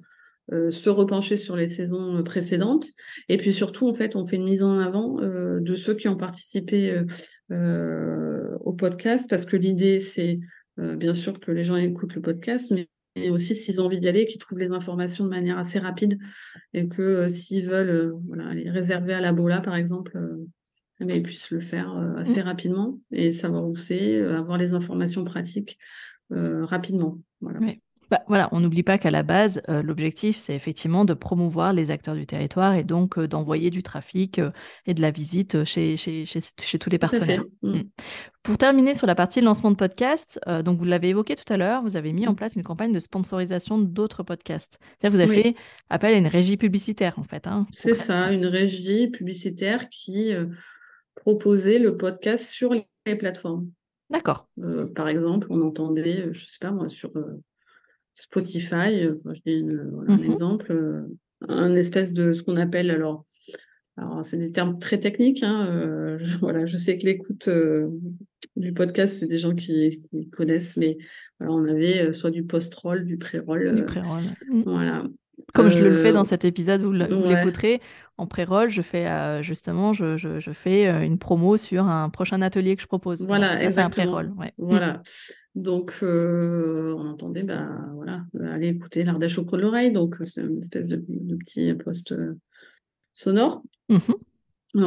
se 0.51 0.89
repencher 0.89 1.37
sur 1.37 1.55
les 1.55 1.67
saisons 1.67 2.23
précédentes. 2.23 2.87
Et 3.29 3.37
puis 3.37 3.51
surtout, 3.51 3.87
en 3.87 3.93
fait, 3.93 4.15
on 4.15 4.25
fait 4.25 4.37
une 4.37 4.45
mise 4.45 4.63
en 4.63 4.79
avant 4.79 5.19
de 5.21 5.75
ceux 5.75 5.93
qui 5.93 6.07
ont 6.07 6.15
participé 6.15 7.01
au 7.49 8.73
podcast, 8.73 9.29
parce 9.29 9.45
que 9.45 9.57
l'idée, 9.57 9.99
c'est 9.99 10.39
bien 10.77 11.13
sûr 11.13 11.39
que 11.39 11.51
les 11.51 11.63
gens 11.63 11.75
écoutent 11.75 12.15
le 12.15 12.21
podcast, 12.21 12.71
mais 12.71 13.29
aussi 13.29 13.55
s'ils 13.55 13.81
ont 13.81 13.85
envie 13.85 13.99
d'y 13.99 14.07
aller, 14.07 14.25
qu'ils 14.25 14.37
trouvent 14.37 14.59
les 14.59 14.71
informations 14.71 15.25
de 15.25 15.29
manière 15.29 15.57
assez 15.57 15.79
rapide 15.79 16.17
et 16.73 16.87
que 16.87 17.27
s'ils 17.27 17.65
veulent 17.65 18.13
voilà, 18.27 18.53
les 18.53 18.69
réserver 18.69 19.13
à 19.13 19.21
la 19.21 19.33
Bola, 19.33 19.59
par 19.59 19.75
exemple, 19.75 20.17
eh 20.99 21.15
ils 21.15 21.23
puissent 21.23 21.51
le 21.51 21.59
faire 21.59 21.91
assez 22.15 22.41
mmh. 22.41 22.45
rapidement 22.45 22.93
et 23.11 23.31
savoir 23.31 23.67
où 23.67 23.75
c'est, 23.75 24.21
avoir 24.21 24.57
les 24.57 24.73
informations 24.73 25.23
pratiques 25.23 25.77
rapidement. 26.29 27.19
Voilà. 27.41 27.59
Bah, 28.09 28.21
voilà, 28.27 28.47
on 28.53 28.61
n'oublie 28.61 28.83
pas 28.83 28.97
qu'à 28.97 29.11
la 29.11 29.21
base, 29.23 29.61
euh, 29.67 29.81
l'objectif, 29.81 30.37
c'est 30.37 30.55
effectivement 30.55 31.03
de 31.03 31.13
promouvoir 31.13 31.73
les 31.73 31.91
acteurs 31.91 32.15
du 32.15 32.25
territoire 32.25 32.75
et 32.75 32.83
donc 32.83 33.17
euh, 33.17 33.27
d'envoyer 33.27 33.69
du 33.69 33.83
trafic 33.83 34.39
euh, 34.39 34.51
et 34.85 34.93
de 34.93 35.01
la 35.01 35.11
visite 35.11 35.65
chez, 35.65 35.97
chez, 35.97 36.23
chez, 36.25 36.79
tous 36.79 36.89
les 36.89 36.99
partenaires. 36.99 37.43
Mm. 37.61 37.69
Mm. 37.69 37.83
Pour 38.43 38.57
terminer 38.57 38.95
sur 38.95 39.07
la 39.07 39.15
partie 39.15 39.41
lancement 39.41 39.71
de 39.71 39.75
podcast, 39.75 40.39
donc 40.63 40.77
vous 40.77 40.85
l'avez 40.85 41.09
évoqué 41.09 41.35
tout 41.35 41.51
à 41.51 41.57
l'heure, 41.57 41.81
vous 41.81 41.97
avez 41.97 42.13
mis 42.13 42.27
en 42.27 42.31
mm. 42.31 42.35
place 42.37 42.55
une 42.55 42.63
campagne 42.63 42.93
de 42.93 42.99
sponsorisation 42.99 43.77
d'autres 43.77 44.23
podcasts. 44.23 44.79
Vous 45.03 45.19
avez 45.19 45.43
fait 45.43 45.55
appel 45.89 46.13
à 46.13 46.17
une 46.17 46.27
régie 46.27 46.55
publicitaire, 46.55 47.19
en 47.19 47.23
fait. 47.23 47.45
Hein, 47.45 47.67
c'est 47.71 47.93
ça, 47.93 48.31
une 48.31 48.45
régie 48.45 49.09
publicitaire 49.09 49.89
qui 49.89 50.31
proposait 51.15 51.79
le 51.79 51.97
podcast 51.97 52.47
sur 52.47 52.73
les 52.73 53.15
plateformes. 53.17 53.69
D'accord. 54.09 54.47
par 54.95 55.09
exemple, 55.09 55.47
on 55.49 55.59
entendait, 55.61 56.29
je 56.31 56.39
ne 56.39 56.45
sais 56.45 56.59
pas 56.61 56.71
moi, 56.71 56.87
sur 56.87 57.11
Spotify, 58.17 59.03
euh, 59.03 59.15
je 59.31 59.41
dis 59.45 59.63
un 60.07 60.17
mmh 60.17 60.23
exemple, 60.23 60.71
euh, 60.71 61.03
un 61.47 61.75
espèce 61.75 62.13
de 62.13 62.33
ce 62.33 62.41
qu'on 62.41 62.55
appelle 62.55 62.89
alors, 62.89 63.25
alors 63.95 64.25
c'est 64.25 64.37
des 64.37 64.51
termes 64.51 64.79
très 64.79 64.99
techniques. 64.99 65.43
Hein, 65.43 65.67
euh, 65.69 66.17
je, 66.19 66.37
voilà, 66.39 66.65
je 66.65 66.77
sais 66.77 66.97
que 66.97 67.05
l'écoute 67.05 67.47
du 68.55 68.73
podcast, 68.73 69.17
c'est 69.19 69.27
des 69.27 69.37
gens 69.37 69.53
qui, 69.53 70.01
connaissent, 70.31 70.77
mais 70.77 70.97
voilà, 71.39 71.53
on 71.53 71.65
avait 71.65 72.11
soit 72.11 72.31
du 72.31 72.43
post-roll, 72.43 73.05
du 73.05 73.17
pré-roll. 73.17 73.75
Du 73.75 73.83
pré-roll. 73.83 74.23
Mmh. 74.49 74.61
Voilà. 74.63 75.03
Comme 75.53 75.69
je 75.69 75.83
le 75.83 75.95
fais 75.95 76.11
dans 76.11 76.23
cet 76.23 76.43
épisode, 76.43 76.81
vous 76.81 76.91
l'écouterez. 76.91 77.81
En 78.17 78.25
pré-roll, 78.25 78.71
je 78.71 78.81
fais 78.81 79.07
justement, 79.43 79.93
je, 79.93 80.17
je, 80.17 80.39
je, 80.39 80.51
fais 80.51 80.87
une 81.05 81.19
promo 81.19 81.55
sur 81.55 81.85
un 81.85 82.09
prochain 82.09 82.41
atelier 82.41 82.75
que 82.75 82.81
je 82.81 82.87
propose. 82.87 83.23
Voilà, 83.23 83.55
ça 83.55 83.69
c'est 83.69 83.79
un 83.79 83.91
pré-roll. 83.91 84.33
Ouais. 84.39 84.53
Voilà. 84.57 85.03
Donc, 85.57 85.95
euh, 86.03 86.93
on 86.95 87.07
entendait, 87.07 87.41
bah, 87.41 87.67
voilà, 87.95 88.23
aller 88.53 88.67
écouter 88.67 89.03
l'Ardèche 89.03 89.39
au 89.39 89.43
creux 89.43 89.57
de 89.57 89.63
l'oreille. 89.63 89.91
Donc, 89.91 90.15
c'est 90.21 90.41
une 90.41 90.61
espèce 90.61 90.87
de, 90.87 90.97
petit 91.35 91.73
poste 91.73 92.11
euh, 92.11 92.35
sonore. 93.13 93.63
Mmh 93.89 93.97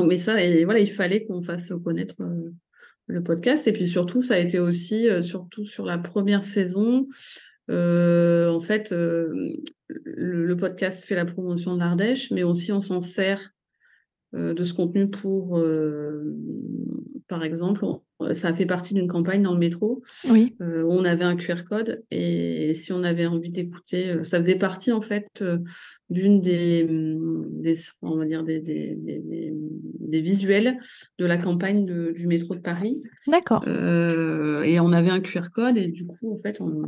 mais 0.06 0.18
ça, 0.18 0.40
et 0.40 0.64
voilà, 0.64 0.78
il 0.78 0.90
fallait 0.90 1.24
qu'on 1.24 1.42
fasse 1.42 1.72
connaître 1.82 2.14
euh, 2.20 2.52
le 3.08 3.22
podcast. 3.24 3.66
Et 3.66 3.72
puis 3.72 3.88
surtout, 3.88 4.22
ça 4.22 4.34
a 4.34 4.38
été 4.38 4.60
aussi, 4.60 5.08
surtout 5.20 5.64
sur 5.64 5.84
la 5.84 5.98
première 5.98 6.44
saison, 6.44 7.08
en 7.68 8.60
fait, 8.60 8.92
le, 8.92 10.54
podcast 10.54 11.04
fait 11.04 11.16
la 11.16 11.24
promotion 11.24 11.74
de 11.74 11.80
l'Ardèche, 11.80 12.30
mais 12.30 12.44
aussi 12.44 12.70
on 12.70 12.80
s'en 12.80 13.00
sert 13.00 13.52
de 14.32 14.62
ce 14.62 14.74
contenu 14.74 15.10
pour, 15.10 15.60
par 17.26 17.42
exemple, 17.42 17.84
ça 18.32 18.48
a 18.48 18.54
fait 18.54 18.66
partie 18.66 18.94
d'une 18.94 19.08
campagne 19.08 19.42
dans 19.42 19.52
le 19.52 19.58
métro. 19.58 20.02
Oui. 20.28 20.54
Euh, 20.60 20.82
où 20.82 20.92
on 20.92 21.04
avait 21.04 21.24
un 21.24 21.36
QR 21.36 21.64
code 21.68 22.02
et 22.10 22.74
si 22.74 22.92
on 22.92 23.02
avait 23.02 23.26
envie 23.26 23.50
d'écouter, 23.50 24.10
euh, 24.10 24.22
ça 24.22 24.38
faisait 24.38 24.56
partie 24.56 24.92
en 24.92 25.00
fait 25.00 25.26
euh, 25.40 25.58
d'une 26.08 26.40
des, 26.40 26.84
mm, 26.84 27.62
des, 27.62 27.74
on 28.02 28.16
va 28.16 28.24
dire 28.26 28.42
des, 28.42 28.60
des, 28.60 28.96
des, 28.96 30.20
visuels 30.20 30.78
de 31.18 31.26
la 31.26 31.38
campagne 31.38 31.86
du 32.12 32.26
métro 32.26 32.54
de 32.54 32.60
Paris. 32.60 33.00
D'accord. 33.26 33.66
et 33.66 34.80
on 34.80 34.92
avait 34.92 35.10
un 35.10 35.20
QR 35.20 35.50
code 35.52 35.76
et 35.76 35.86
du 35.86 36.04
coup 36.06 36.32
en 36.32 36.36
fait 36.36 36.60
on, 36.60 36.82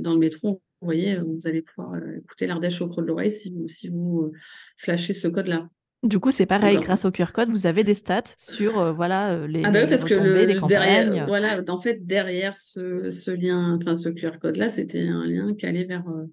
dans 0.00 0.14
le 0.14 0.18
métro, 0.18 0.62
vous 0.80 0.86
voyez, 0.86 1.16
vous 1.16 1.46
allez 1.46 1.62
pouvoir 1.62 1.96
écouter 2.16 2.46
l'Ardèche 2.46 2.80
au 2.80 2.88
creux 2.88 3.02
de 3.02 3.08
l'oreille 3.08 3.30
si 3.30 3.50
vous, 3.50 3.68
si 3.68 3.88
vous 3.88 4.32
flashez 4.76 5.12
ce 5.12 5.28
code-là. 5.28 5.68
Du 6.02 6.18
coup, 6.18 6.32
c'est 6.32 6.46
pareil, 6.46 6.78
grâce 6.80 7.04
au 7.04 7.12
QR 7.12 7.32
code, 7.32 7.50
vous 7.50 7.66
avez 7.66 7.84
des 7.84 7.94
stats 7.94 8.34
sur 8.36 8.80
euh, 8.80 8.92
voilà, 8.92 9.34
euh, 9.34 9.46
les, 9.46 9.62
ah 9.64 9.70
bah 9.70 9.86
parce 9.86 10.04
que 10.04 10.14
le, 10.14 10.66
derrière, 10.66 11.26
voilà, 11.28 11.62
en 11.68 11.78
fait, 11.78 12.04
derrière 12.04 12.56
ce, 12.56 13.10
ce 13.10 13.30
lien, 13.30 13.78
enfin 13.80 13.94
ce 13.94 14.08
QR 14.08 14.38
code-là, 14.40 14.68
c'était 14.68 15.06
un 15.06 15.24
lien 15.24 15.54
qui 15.54 15.64
allait 15.64 15.84
vers, 15.84 16.08
euh, 16.08 16.24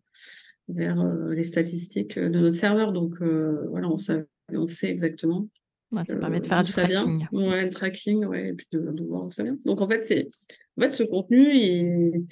vers 0.69 1.03
les 1.29 1.43
statistiques 1.43 2.17
de 2.17 2.39
notre 2.39 2.57
serveur. 2.57 2.93
Donc 2.93 3.21
voilà, 3.21 3.87
on, 3.89 3.95
sait, 3.95 4.25
on 4.51 4.65
sait 4.65 4.89
exactement. 4.89 5.47
ça 6.07 6.15
permet 6.15 6.39
de 6.39 6.47
faire 6.47 6.63
du 6.63 6.71
tracking. 6.71 7.27
Ouais, 7.31 7.65
le 7.65 7.69
tracking, 7.69 8.25
ouais, 8.25 8.49
et 8.49 8.53
puis 8.53 8.65
de, 8.71 9.03
voir 9.03 9.25
où 9.25 9.29
ça 9.29 9.43
vient. 9.43 9.57
Donc 9.65 9.81
en 9.81 9.87
fait, 9.87 10.01
c'est 10.01 10.29
en 10.79 10.81
fait, 10.81 10.93
ce 10.93 11.03
contenu, 11.03 11.47
il, 11.53 12.25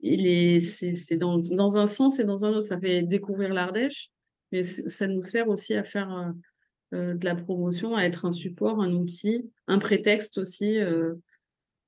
il 0.00 0.26
est, 0.26 0.58
c'est 0.60 1.16
dans, 1.16 1.38
dans 1.38 1.78
un 1.78 1.86
sens 1.86 2.20
et 2.20 2.24
dans 2.24 2.44
un 2.44 2.50
autre. 2.50 2.66
Ça 2.66 2.78
fait 2.78 3.00
découvrir 3.00 3.54
l'Ardèche, 3.54 4.10
mais 4.50 4.62
ça 4.62 5.06
nous 5.06 5.22
sert 5.22 5.48
aussi 5.48 5.72
à 5.72 5.84
faire 5.84 6.34
de 6.92 7.24
la 7.24 7.34
promotion, 7.34 7.96
à 7.96 8.02
être 8.02 8.24
un 8.24 8.32
support, 8.32 8.80
un 8.80 8.92
outil, 8.92 9.50
un 9.66 9.78
prétexte 9.78 10.38
aussi 10.38 10.78
euh, 10.78 11.14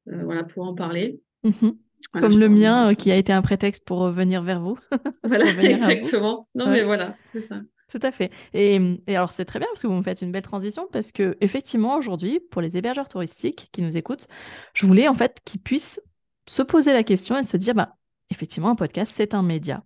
euh, 0.09 0.25
voilà, 0.25 0.45
pour 0.45 0.67
en 0.67 0.75
parler. 0.75 1.21
Mmh 1.43 1.71
Comme 2.13 2.39
le 2.39 2.49
mien 2.49 2.95
qui 2.95 3.11
a 3.11 3.17
été 3.17 3.33
un 3.33 3.43
prétexte 3.43 3.85
pour 3.85 4.09
venir 4.11 4.43
vers 4.43 4.61
vous. 4.61 4.79
voilà, 5.25 5.47
exactement. 5.63 6.49
Non, 6.55 6.69
mais 6.69 6.85
voilà, 6.85 7.17
c'est 7.33 7.41
ça. 7.41 7.61
Tout 7.91 8.01
à 8.03 8.11
fait. 8.11 8.31
Et, 8.55 8.81
et 9.07 9.17
alors, 9.17 9.31
c'est 9.31 9.45
très 9.45 9.59
bien 9.59 9.69
parce 9.69 9.83
que 9.83 9.87
vous 9.87 9.95
me 9.95 10.03
faites 10.03 10.23
une 10.23 10.33
belle 10.33 10.43
transition 10.43 10.89
parce 10.91 11.13
que, 11.13 11.37
effectivement, 11.41 11.97
aujourd'hui, 11.97 12.41
pour 12.51 12.63
les 12.63 12.77
hébergeurs 12.77 13.09
touristiques 13.09 13.69
qui 13.73 13.83
nous 13.83 13.97
écoutent, 13.97 14.27
je 14.73 14.87
voulais 14.87 15.07
en 15.07 15.15
fait 15.15 15.41
qu'ils 15.45 15.61
puissent 15.61 16.01
se 16.49 16.63
poser 16.63 16.93
la 16.93 17.05
question 17.05 17.37
et 17.37 17.43
se 17.43 17.57
dire, 17.57 17.75
bah, 17.75 17.97
effectivement, 18.31 18.71
un 18.71 18.75
podcast, 18.75 19.13
c'est 19.15 19.35
un 19.35 19.43
média 19.43 19.85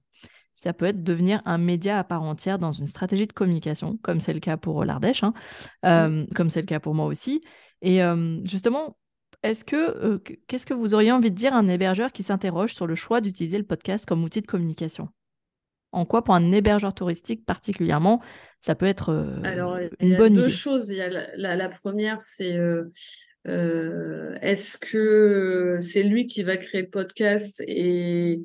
ça 0.59 0.73
peut 0.73 0.87
être 0.87 1.05
devenir 1.05 1.41
un 1.45 1.57
média 1.57 2.01
à 2.01 2.05
part 2.05 2.25
entière 2.25 2.59
dans 2.59 2.73
une 2.73 2.89
stratégie 2.89 3.29
de 3.29 3.33
communication, 3.33 3.97
comme 4.03 4.21
c'est 4.21 4.33
le 4.33 4.41
cas 4.41 4.57
pour 4.57 4.85
l'Ardèche, 4.85 5.23
hein, 5.23 5.33
euh, 5.85 6.27
comme 6.35 6.51
c'est 6.51 6.61
le 6.61 6.67
cas 6.67 6.81
pour 6.81 6.95
moi 6.95 7.07
aussi. 7.07 7.43
Et 7.81 8.03
euh, 8.03 8.41
justement, 8.45 8.99
est-ce 9.45 9.65
que 9.65 9.77
euh, 9.77 10.19
qu'est-ce 10.49 10.67
que 10.67 10.75
vous 10.75 10.95
auriez 10.95 11.13
envie 11.13 11.31
de 11.31 11.37
dire 11.37 11.55
à 11.55 11.59
un 11.59 11.69
hébergeur 11.69 12.11
qui 12.11 12.25
s'interroge 12.25 12.75
sur 12.75 12.89
le 12.89 12.97
choix 12.97 13.21
d'utiliser 13.21 13.57
le 13.57 13.63
podcast 13.63 14.05
comme 14.05 14.25
outil 14.25 14.41
de 14.41 14.49
communication? 14.49 15.09
En 15.93 16.05
quoi, 16.05 16.25
pour 16.25 16.35
un 16.35 16.51
hébergeur 16.51 16.93
touristique 16.93 17.47
particulièrement, 17.47 18.21
ça 18.61 18.75
peut 18.75 18.87
être 18.87 19.41
Alors, 19.45 19.79
une 20.01 20.17
bonne 20.17 20.33
idée? 20.33 20.43
deux 20.43 20.49
choses. 20.49 20.89
Il 20.89 20.97
y 20.97 21.03
a 21.03 21.09
la, 21.37 21.69
première, 21.69 22.21
c'est 22.21 22.59
euh, 23.47 24.35
est-ce 24.43 24.77
que 24.77 25.79
c'est 25.81 26.03
lui 26.03 26.27
qui 26.27 26.43
va 26.43 26.57
créer 26.57 26.83
le 26.83 26.91
podcast 26.91 27.63
et, 27.67 28.43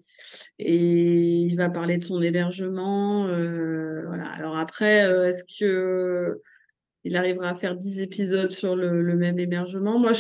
il 0.60 1.56
va 1.56 1.70
parler 1.70 1.98
de 1.98 2.04
son 2.04 2.22
hébergement 2.22 3.28
euh, 3.28 4.06
voilà. 4.06 4.28
Alors 4.30 4.58
après, 4.58 5.06
euh, 5.06 5.28
est-ce 5.28 5.44
que 5.60 6.42
il 7.04 7.18
arrivera 7.18 7.50
à 7.50 7.56
faire 7.56 7.76
10 7.76 8.02
épisodes 8.02 8.52
sur 8.52 8.76
le, 8.76 9.16
même 9.16 9.40
hébergement? 9.40 10.00
Moi, 10.00 10.12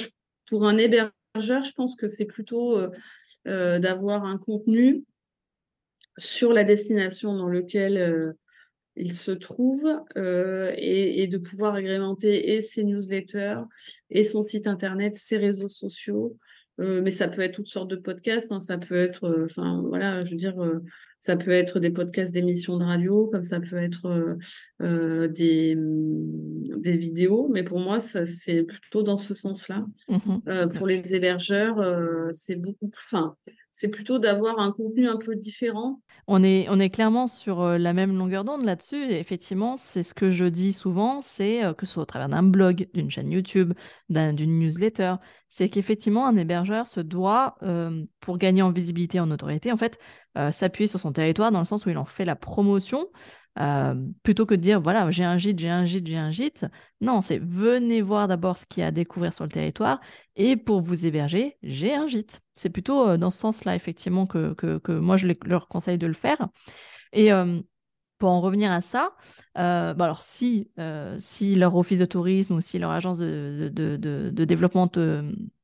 pour 0.48 0.68
un 0.68 0.78
hébergeur, 0.78 1.12
je 1.36 1.72
pense 1.72 1.96
que 1.96 2.08
c'est 2.08 2.26
plutôt 2.26 2.78
d'avoir 3.46 4.26
un 4.26 4.38
contenu 4.38 5.06
sur 6.18 6.52
la 6.52 6.66
destination 6.66 7.36
dans 7.36 7.48
lequel 7.48 8.36
il 8.96 9.14
se 9.14 9.32
trouve 9.32 9.86
euh, 10.18 10.72
et, 10.78 11.28
de 11.28 11.38
pouvoir 11.38 11.74
agrémenter 11.74 12.54
et 12.54 12.62
ses 12.62 12.84
newsletters 12.84 13.62
et 14.10 14.24
son 14.24 14.44
site 14.44 14.68
internet, 14.68 15.16
ses 15.16 15.38
réseaux 15.38 15.68
sociaux. 15.68 16.38
Euh, 16.82 17.02
mais 17.04 17.12
ça 17.12 17.28
peut 17.28 17.41
être 17.41 17.54
toutes 17.54 17.68
sortes 17.68 17.89
de 17.89 17.96
podcasts, 17.96 18.52
hein. 18.52 18.60
ça 18.60 18.80
peut 18.80 18.96
être, 18.96 19.26
euh, 19.26 19.46
enfin 19.46 19.84
voilà, 19.88 20.24
je 20.24 20.32
veux 20.32 20.38
dire, 20.38 20.56
ça 21.20 21.36
peut 21.36 21.52
être 21.52 21.80
des 21.80 21.91
podcasts 21.91 22.34
d'émissions 22.34 22.78
de 22.78 22.84
radio, 22.84 23.28
comme 23.28 23.44
ça 23.44 23.60
peut 23.60 23.78
être 23.78 24.38
des, 24.80 25.76
mm, 25.76 26.82
des 26.82 26.98
vidéos. 26.98 27.48
Mais 27.54 27.64
pour 27.64 27.80
moi, 27.80 28.00
ça 28.00 28.26
c'est 28.26 28.64
plutôt 28.64 29.04
dans 29.04 29.18
ce 29.18 29.36
sens-là. 29.36 29.86
Mmh 30.10 30.70
pour 30.76 30.88
les 30.88 31.16
hébergeurs, 31.16 31.80
c'est 32.34 32.56
beaucoup, 32.56 32.89
enfin 33.12 33.36
c'est 33.74 33.90
plutôt 33.90 34.20
d'avoir 34.20 34.60
un 34.60 34.72
contenu 34.72 35.10
un 35.10 35.18
peu 35.18 35.36
différent. 35.36 36.00
On 36.28 36.44
est, 36.44 36.68
on 36.70 36.80
est 36.80 36.92
clairement 36.92 37.28
sur 37.28 37.62
euh, 37.62 37.78
la 37.80 37.92
même 37.92 38.16
longueur 38.16 38.44
d'onde 38.44 38.64
là-dessus. 38.64 39.12
effectivement, 39.12 39.78
c'est 39.78 40.04
ce 40.04 40.14
que 40.14 40.30
je 40.30 40.46
dis 40.46 40.74
souvent, 40.74 41.24
c'est 41.24 41.66
euh, 41.66 41.74
que 41.74 41.88
ce 41.88 41.94
soit 41.94 42.04
au 42.04 42.06
travers 42.06 42.30
d'un 42.30 42.44
blog, 42.44 42.88
d'une 42.94 43.10
chaîne 43.10 43.32
YouTube, 43.32 43.74
d'une 44.10 44.60
newsletter, 44.60 45.16
c'est 45.50 45.70
qu'effectivement, 45.70 46.28
un 46.28 46.38
hébergeur 46.38 46.86
se 46.86 47.00
doit, 47.00 47.56
euh, 47.64 48.06
pour 48.20 48.38
gagner 48.38 48.62
en 48.62 48.72
visibilité, 48.72 49.20
en 49.20 49.32
autorité, 49.32 49.72
en 49.72 49.78
fait, 49.78 50.00
s'appuyer 50.52 50.88
sur 50.88 51.00
son 51.00 51.12
territoire 51.12 51.52
dans 51.52 51.60
le 51.60 51.66
sens 51.66 51.86
où 51.86 51.92
il 51.92 51.98
en 51.98 52.06
fait 52.06 52.26
la 52.26 52.36
promotion. 52.36 53.08
Plutôt 54.24 54.45
que 54.45 54.56
de 54.56 54.62
dire 54.62 54.82
voilà 54.82 55.12
j'ai 55.12 55.24
un 55.24 55.38
gîte 55.38 55.60
j'ai 55.60 55.70
un 55.70 55.86
gîte 55.86 56.08
j'ai 56.08 56.18
un 56.18 56.32
gîte 56.32 56.66
non 57.01 57.22
c'est 57.22 57.38
venez 57.38 58.01
voir 58.01 58.28
d'abord 58.28 58.58
ce 58.58 58.66
qu'il 58.66 58.82
y 58.82 58.84
a 58.84 58.88
à 58.88 58.91
découvrir 58.91 59.32
sur 59.34 59.43
le 59.43 59.51
territoire 59.51 59.99
et 60.36 60.58
pour 60.58 60.82
vous 60.82 61.06
héberger 61.06 61.58
j'ai 61.62 61.93
un 61.93 62.08
gîte 62.08 62.41
c'est 62.56 62.70
plutôt 62.70 63.18
dans 63.18 63.32
ce 63.32 63.39
sens-là, 63.39 63.76
effectivement, 63.76 64.26
que, 64.26 64.54
que, 64.54 64.91
moi, 64.91 65.18
je 65.18 65.28
leur 65.45 65.68
conseille 65.68 65.97
de 65.97 66.08
le 66.08 66.14
faire. 66.14 66.47
Et 67.12 67.32
pour 68.20 68.30
en 68.30 68.41
revenir 68.41 68.72
à 68.72 68.82
ça, 68.82 69.16
euh, 69.58 69.93
bah 69.93 70.06
alors 70.06 70.22
si, 70.22 70.72
euh, 70.80 71.16
si 71.20 71.56
leur 71.56 71.76
office 71.76 71.99
de 71.99 72.06
tourisme 72.06 72.54
ou 72.56 72.62
si 72.62 72.80
leur 72.80 72.91
agence 72.91 73.18
de, 73.18 73.70
de, 73.70 74.45
développement 74.45 74.89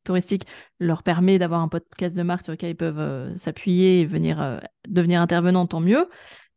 touristique 0.04 0.46
leur 0.80 1.04
permet 1.04 1.40
d'avoir 1.40 1.62
un 1.62 1.70
podcast 1.70 2.16
de 2.16 2.22
marque 2.22 2.44
sur 2.44 2.52
lequel 2.52 2.72
ils 2.72 2.76
peuvent 2.76 3.00
euh, 3.00 3.36
s'appuyer 3.38 4.02
et 4.02 4.06
venir 4.06 4.60
devenir 4.88 5.22
intervenants, 5.22 5.68
tant 5.68 5.80
mieux. 5.80 6.10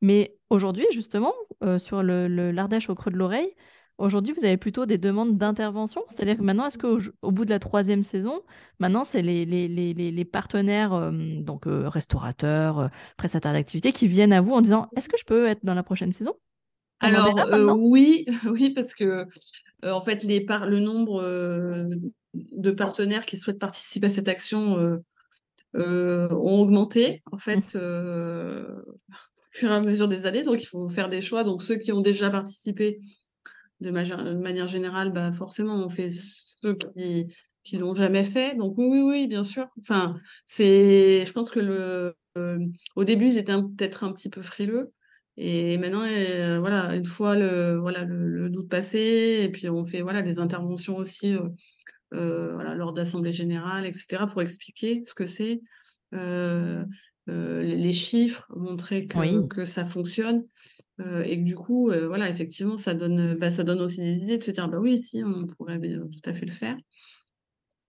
Mais 0.02 0.36
aujourd'hui, 0.50 0.86
justement, 0.92 1.32
sur 1.78 2.02
le, 2.02 2.28
l'Ardèche 2.50 2.90
au 2.90 2.94
creux 2.94 3.10
de 3.10 3.16
l'oreille, 3.16 3.54
Aujourd'hui, 4.02 4.34
vous 4.36 4.44
avez 4.44 4.56
plutôt 4.56 4.86
des 4.86 4.98
demandes 4.98 5.36
d'intervention 5.36 6.02
C'est-à-dire 6.08 6.36
que 6.36 6.42
maintenant, 6.42 6.66
est-ce 6.66 6.78
qu'au 6.78 6.98
au 7.20 7.30
bout 7.30 7.44
de 7.44 7.50
la 7.50 7.58
troisième 7.58 8.02
saison, 8.02 8.42
maintenant, 8.80 9.04
c'est 9.04 9.22
les, 9.22 9.44
les, 9.44 9.68
les, 9.68 9.92
les, 9.92 10.24
partenaires, 10.24 10.92
euh, 10.92 11.12
donc 11.12 11.66
euh, 11.66 11.88
restaurateurs, 11.88 12.78
euh, 12.80 12.88
prestataires 13.16 13.52
d'activités, 13.52 13.92
qui 13.92 14.08
viennent 14.08 14.32
à 14.32 14.40
vous 14.40 14.54
en 14.54 14.60
disant 14.60 14.88
Est-ce 14.96 15.08
que 15.08 15.16
je 15.16 15.24
peux 15.24 15.46
être 15.46 15.64
dans 15.64 15.74
la 15.74 15.82
prochaine 15.84 16.12
saison? 16.12 16.34
Alors, 17.00 17.78
oui, 17.78 18.26
oui, 18.50 18.70
parce 18.70 18.94
que 18.94 19.26
en 19.84 20.00
fait, 20.00 20.24
les 20.24 20.40
par 20.40 20.66
le 20.66 20.80
nombre 20.80 21.22
de 22.34 22.70
partenaires 22.70 23.26
qui 23.26 23.36
souhaitent 23.36 23.58
participer 23.58 24.06
à 24.06 24.10
cette 24.10 24.28
action 24.28 25.00
ont 25.74 26.60
augmenté, 26.60 27.22
en 27.30 27.38
fait. 27.38 27.76
Mmh. 27.76 28.82
Fur 29.52 29.70
et 29.70 29.74
à 29.74 29.80
mesure 29.80 30.08
des 30.08 30.26
années, 30.26 30.42
donc 30.42 30.62
il 30.62 30.66
faut 30.66 30.88
faire 30.88 31.08
des 31.08 31.20
choix. 31.20 31.44
Donc 31.44 31.62
ceux 31.62 31.76
qui 31.76 31.92
ont 31.92 32.00
déjà 32.00 32.30
participé, 32.30 33.00
de, 33.80 33.90
manière 33.90 34.66
générale, 34.66 35.12
bah, 35.12 35.32
forcément, 35.32 35.74
on 35.74 35.88
fait 35.88 36.08
ceux 36.08 36.76
qui 36.76 37.26
qui 37.64 37.76
l'ont 37.78 37.94
jamais 37.94 38.24
fait. 38.24 38.56
Donc 38.56 38.74
oui, 38.76 39.00
oui, 39.00 39.26
bien 39.26 39.42
sûr. 39.44 39.68
Enfin, 39.80 40.18
c'est, 40.46 41.24
je 41.24 41.32
pense 41.32 41.50
que 41.50 41.60
le, 41.60 42.16
euh, 42.38 42.58
au 42.96 43.04
début, 43.04 43.26
ils 43.26 43.38
étaient 43.38 43.54
peut-être 43.54 44.04
un 44.04 44.12
petit 44.12 44.28
peu 44.28 44.42
frileux. 44.42 44.92
Et 45.36 45.78
maintenant, 45.78 46.04
euh, 46.04 46.58
voilà, 46.58 46.94
une 46.94 47.06
fois 47.06 47.36
le, 47.36 47.78
voilà, 47.78 48.04
le, 48.04 48.48
doute 48.50 48.68
passé, 48.68 49.40
et 49.42 49.48
puis 49.48 49.68
on 49.68 49.84
fait 49.84 50.02
voilà, 50.02 50.22
des 50.22 50.40
interventions 50.40 50.96
aussi 50.96 51.34
euh, 52.12 52.52
voilà, 52.54 52.74
lors 52.74 52.92
d'assemblées 52.92 53.32
générales, 53.32 53.86
etc., 53.86 54.24
pour 54.30 54.42
expliquer 54.42 55.02
ce 55.04 55.14
que 55.14 55.26
c'est, 55.26 55.60
les 57.26 57.92
chiffres, 57.92 58.46
montrer 58.56 59.06
que, 59.06 59.46
que 59.46 59.64
ça 59.64 59.84
fonctionne. 59.84 60.44
Euh, 61.06 61.22
et 61.22 61.38
que 61.38 61.44
du 61.44 61.54
coup, 61.54 61.90
euh, 61.90 62.06
voilà, 62.06 62.28
effectivement, 62.28 62.76
ça 62.76 62.94
donne, 62.94 63.34
bah, 63.34 63.50
ça 63.50 63.64
donne 63.64 63.80
aussi 63.80 64.00
des 64.00 64.22
idées 64.24 64.38
de 64.38 64.44
se 64.44 64.50
dire, 64.50 64.68
bah 64.68 64.78
oui, 64.78 64.98
si, 64.98 65.22
on 65.24 65.46
pourrait 65.46 65.80
tout 65.80 66.30
à 66.30 66.32
fait 66.32 66.46
le 66.46 66.52
faire. 66.52 66.76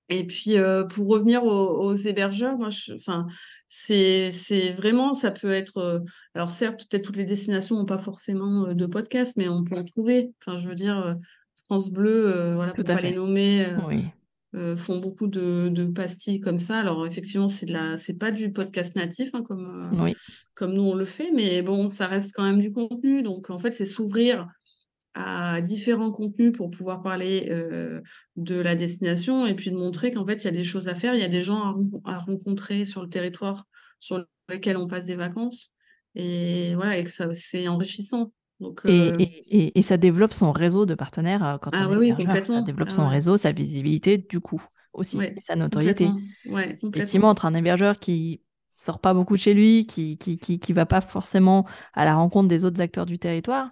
Et 0.10 0.26
puis, 0.26 0.58
euh, 0.58 0.84
pour 0.84 1.08
revenir 1.08 1.44
aux, 1.44 1.96
hébergeurs, 1.96 2.58
moi, 2.58 2.70
enfin, 2.96 3.28
c'est, 3.68 4.30
vraiment, 4.76 5.14
ça 5.14 5.32
peut 5.32 5.52
être, 5.52 6.04
alors 6.36 6.52
certes, 6.52 6.86
peut-être 6.90 7.04
toutes 7.04 7.18
les 7.18 7.26
destinations 7.26 7.78
n'ont 7.78 7.86
pas 7.86 7.98
forcément 7.98 8.74
de 8.74 8.86
podcast, 8.86 9.34
mais 9.38 9.48
on 9.48 9.64
peut 9.64 9.76
en 9.76 9.84
trouver. 9.84 10.32
Enfin, 10.42 10.58
je 10.58 10.68
veux 10.68 10.76
dire, 10.76 11.18
France 11.66 11.92
Bleu, 11.92 12.54
voilà, 12.56 12.74
pour 12.74 12.84
pas 12.84 13.02
les 13.02 13.14
nommer. 13.14 13.66
Oui. 13.88 14.06
Euh, 14.56 14.78
font 14.78 15.00
beaucoup 15.00 15.26
de, 15.26 15.68
de, 15.70 15.86
pastilles 15.86 16.40
comme 16.40 16.60
ça. 16.60 16.80
Alors 16.80 17.08
effectivement, 17.08 17.48
c'est 17.48 17.66
de 17.66 17.74
la, 17.74 17.98
c'est 17.98 18.20
pas 18.20 18.30
du 18.30 18.52
podcast 18.52 18.96
natif 18.96 19.34
hein, 19.34 19.42
comme 19.42 19.90
euh, 20.00 20.14
comme 20.54 20.74
nous 20.74 20.84
on 20.84 20.94
le 20.94 21.06
fait, 21.06 21.32
mais 21.32 21.64
bon, 21.64 21.90
ça 21.90 22.06
reste 22.06 22.34
quand 22.36 22.44
même 22.44 22.62
du 22.62 22.72
contenu. 22.72 23.24
Donc 23.24 23.50
en 23.50 23.58
fait, 23.58 23.72
c'est 23.72 23.88
s'ouvrir 23.88 24.48
à 25.16 25.60
différents 25.62 26.12
contenus 26.12 26.52
pour 26.52 26.70
pouvoir 26.70 27.02
parler 27.02 27.48
euh, 27.50 28.02
de 28.36 28.56
la 28.56 28.76
destination 28.76 29.48
et 29.48 29.56
puis 29.56 29.72
de 29.72 29.76
montrer 29.76 30.12
qu'en 30.12 30.26
fait 30.26 30.44
il 30.44 30.46
y 30.46 30.48
a 30.48 30.52
des 30.52 30.64
choses 30.64 30.88
à 30.88 30.94
faire, 30.96 31.16
il 31.16 31.22
y 31.22 31.24
a 31.24 31.28
des 31.28 31.44
gens 31.44 31.76
à, 32.06 32.20
rencontrer 32.20 32.86
sur 32.86 33.02
le 33.02 33.10
territoire 33.10 33.66
sur 34.00 34.24
lequel 34.50 34.78
on 34.78 34.88
passe 34.88 35.06
des 35.06 35.16
vacances 35.16 35.76
et 36.16 36.74
voilà 36.76 36.98
et 36.98 37.04
que 37.04 37.12
ça 37.12 37.32
c'est 37.34 37.68
enrichissant. 37.68 38.32
Euh, 38.86 39.16
et, 39.20 39.78
et, 39.78 39.82
ça 39.82 39.98
développe 39.98 40.34
son 40.34 40.52
réseau 40.52 40.86
de 40.86 40.96
partenaires 40.96 41.46
euh, 41.46 41.58
quand 41.58 41.72
ah 41.74 41.88
on 41.90 42.02
est 42.02 42.16
complètement. 42.16 42.56
Ça 42.56 42.62
développe 42.62 42.90
ah 42.92 42.96
son 42.96 43.08
réseau, 43.08 43.38
sa 43.38 43.52
visibilité, 43.52 44.18
du 44.18 44.40
coup, 44.40 44.64
aussi, 44.94 45.20
et 45.22 45.40
sa 45.40 45.56
notoriété. 45.56 46.10
Ouais, 46.46 46.72
Effectivement, 46.72 47.30
entre 47.30 47.46
un 47.46 47.54
hébergeur 47.54 48.00
qui 48.00 48.42
sort 48.70 49.00
pas 49.00 49.14
beaucoup 49.14 49.36
de 49.36 49.42
chez 49.42 49.54
lui, 49.54 49.86
qui 49.86 50.18
qui, 50.18 50.38
qui, 50.38 50.60
qui 50.60 50.74
va 50.74 50.86
pas 50.86 51.02
forcément 51.02 51.66
à 51.94 52.06
la 52.06 52.16
rencontre 52.16 52.48
des 52.48 52.66
autres 52.66 52.82
acteurs 52.82 53.06
du 53.06 53.20
territoire, 53.20 53.72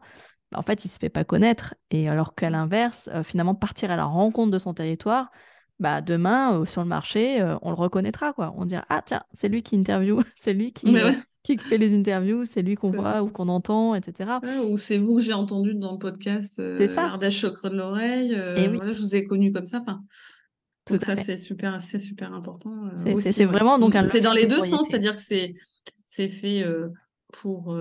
bah, 0.52 0.60
en 0.60 0.62
fait, 0.64 0.86
il 0.86 0.90
se 0.90 1.00
fait 1.00 1.10
pas 1.10 1.24
connaître. 1.24 1.76
Et 1.90 2.10
alors 2.10 2.36
qu'à 2.36 2.50
l'inverse, 2.50 3.10
euh, 3.14 3.24
finalement, 3.24 3.56
partir 3.56 3.92
à 3.92 3.96
la 3.96 4.06
rencontre 4.06 4.52
de 4.52 4.60
son 4.60 4.74
territoire, 4.74 5.32
bah, 5.80 6.02
demain, 6.02 6.64
sur 6.66 6.82
le 6.82 6.88
marché, 6.88 7.44
on 7.62 7.70
le 7.70 7.76
reconnaîtra. 7.76 8.34
Quoi. 8.34 8.54
On 8.58 8.66
dira 8.66 8.86
Ah, 8.90 9.02
tiens, 9.04 9.24
c'est 9.34 9.50
lui 9.50 9.64
qui 9.64 9.76
interview, 9.76 10.22
c'est 10.36 10.54
lui 10.54 10.74
qui, 10.74 10.94
qui 11.44 11.58
fait 11.58 11.78
les 11.78 11.96
interviews, 11.96 12.46
c'est 12.46 12.62
lui 12.62 12.76
qu'on 12.76 12.92
voit 12.92 13.24
ou 13.24 13.30
qu'on 13.30 13.48
entend, 13.48 13.96
etc. 13.96 14.32
ou 14.70 14.78
c'est 14.78 14.98
vous 14.98 15.16
que 15.16 15.22
j'ai 15.22 15.34
entendu 15.34 15.74
dans 15.74 15.94
le 15.94 15.98
podcast 15.98 16.60
euh, 16.60 16.78
C'est 16.78 16.88
ça. 16.88 17.06
Ardèche 17.06 17.44
au 17.44 17.52
creux 17.52 17.70
de 17.70 17.78
l'oreille. 17.78 18.36
Euh, 18.36 18.58
Et 18.58 18.68
voilà, 18.68 18.92
je 18.92 19.02
vous 19.02 19.16
ai 19.16 19.26
connu 19.26 19.52
comme 19.52 19.66
ça. 19.66 19.80
Enfin, 19.82 20.04
donc 20.90 21.02
ça, 21.02 21.16
c'est 21.16 21.38
super, 21.38 21.82
c'est 21.82 22.00
super 22.00 22.34
important. 22.34 22.74
Euh, 23.06 23.16
c'est 23.16 23.46
vraiment 23.46 23.80
donc 23.80 23.96
C'est 24.08 24.22
dans 24.22 24.34
les 24.34 24.46
deux 24.46 24.62
sens, 24.62 24.88
c'est-à-dire 24.90 25.16
que 25.16 25.22
c'est 25.22 25.56
c'est 26.06 26.30
fait 26.30 26.64
euh, 26.64 26.90
pour 27.32 27.76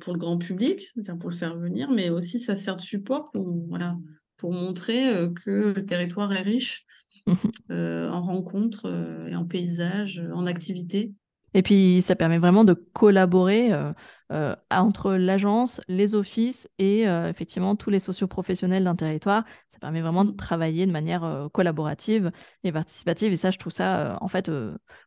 pour 0.00 0.12
le 0.12 0.18
grand 0.18 0.38
public, 0.38 0.80
c'est-à-dire 0.80 1.18
pour 1.18 1.30
le 1.30 1.36
faire 1.36 1.56
venir, 1.56 1.90
mais 1.90 2.10
aussi 2.10 2.40
ça 2.40 2.56
sert 2.56 2.76
de 2.76 2.80
support 2.80 3.30
pour 3.32 3.48
voilà 3.68 3.96
pour 4.38 4.52
montrer 4.52 5.28
que 5.44 5.72
le 5.72 5.86
territoire 5.86 6.32
est 6.32 6.42
riche 6.42 6.84
mmh 7.26 7.34
en 7.70 8.22
rencontres 8.22 8.86
et 9.28 9.36
en 9.36 9.44
paysages, 9.44 10.22
en 10.34 10.46
activités. 10.46 11.12
Et 11.54 11.62
puis, 11.62 12.02
ça 12.02 12.16
permet 12.16 12.38
vraiment 12.38 12.64
de 12.64 12.72
collaborer 12.74 13.72
euh, 13.72 13.92
euh, 14.32 14.56
entre 14.70 15.14
l'agence, 15.14 15.80
les 15.88 16.14
offices 16.14 16.68
et 16.78 17.08
euh, 17.08 17.28
effectivement 17.28 17.76
tous 17.76 17.90
les 17.90 17.98
socioprofessionnels 17.98 18.84
d'un 18.84 18.96
territoire. 18.96 19.44
Ça 19.70 19.78
permet 19.78 20.00
vraiment 20.00 20.24
de 20.24 20.32
travailler 20.32 20.86
de 20.86 20.92
manière 20.92 21.48
collaborative 21.52 22.30
et 22.64 22.72
participative. 22.72 23.32
Et 23.32 23.36
ça, 23.36 23.50
je 23.50 23.58
trouve 23.58 23.72
ça, 23.72 24.16
en 24.20 24.28
fait, 24.28 24.50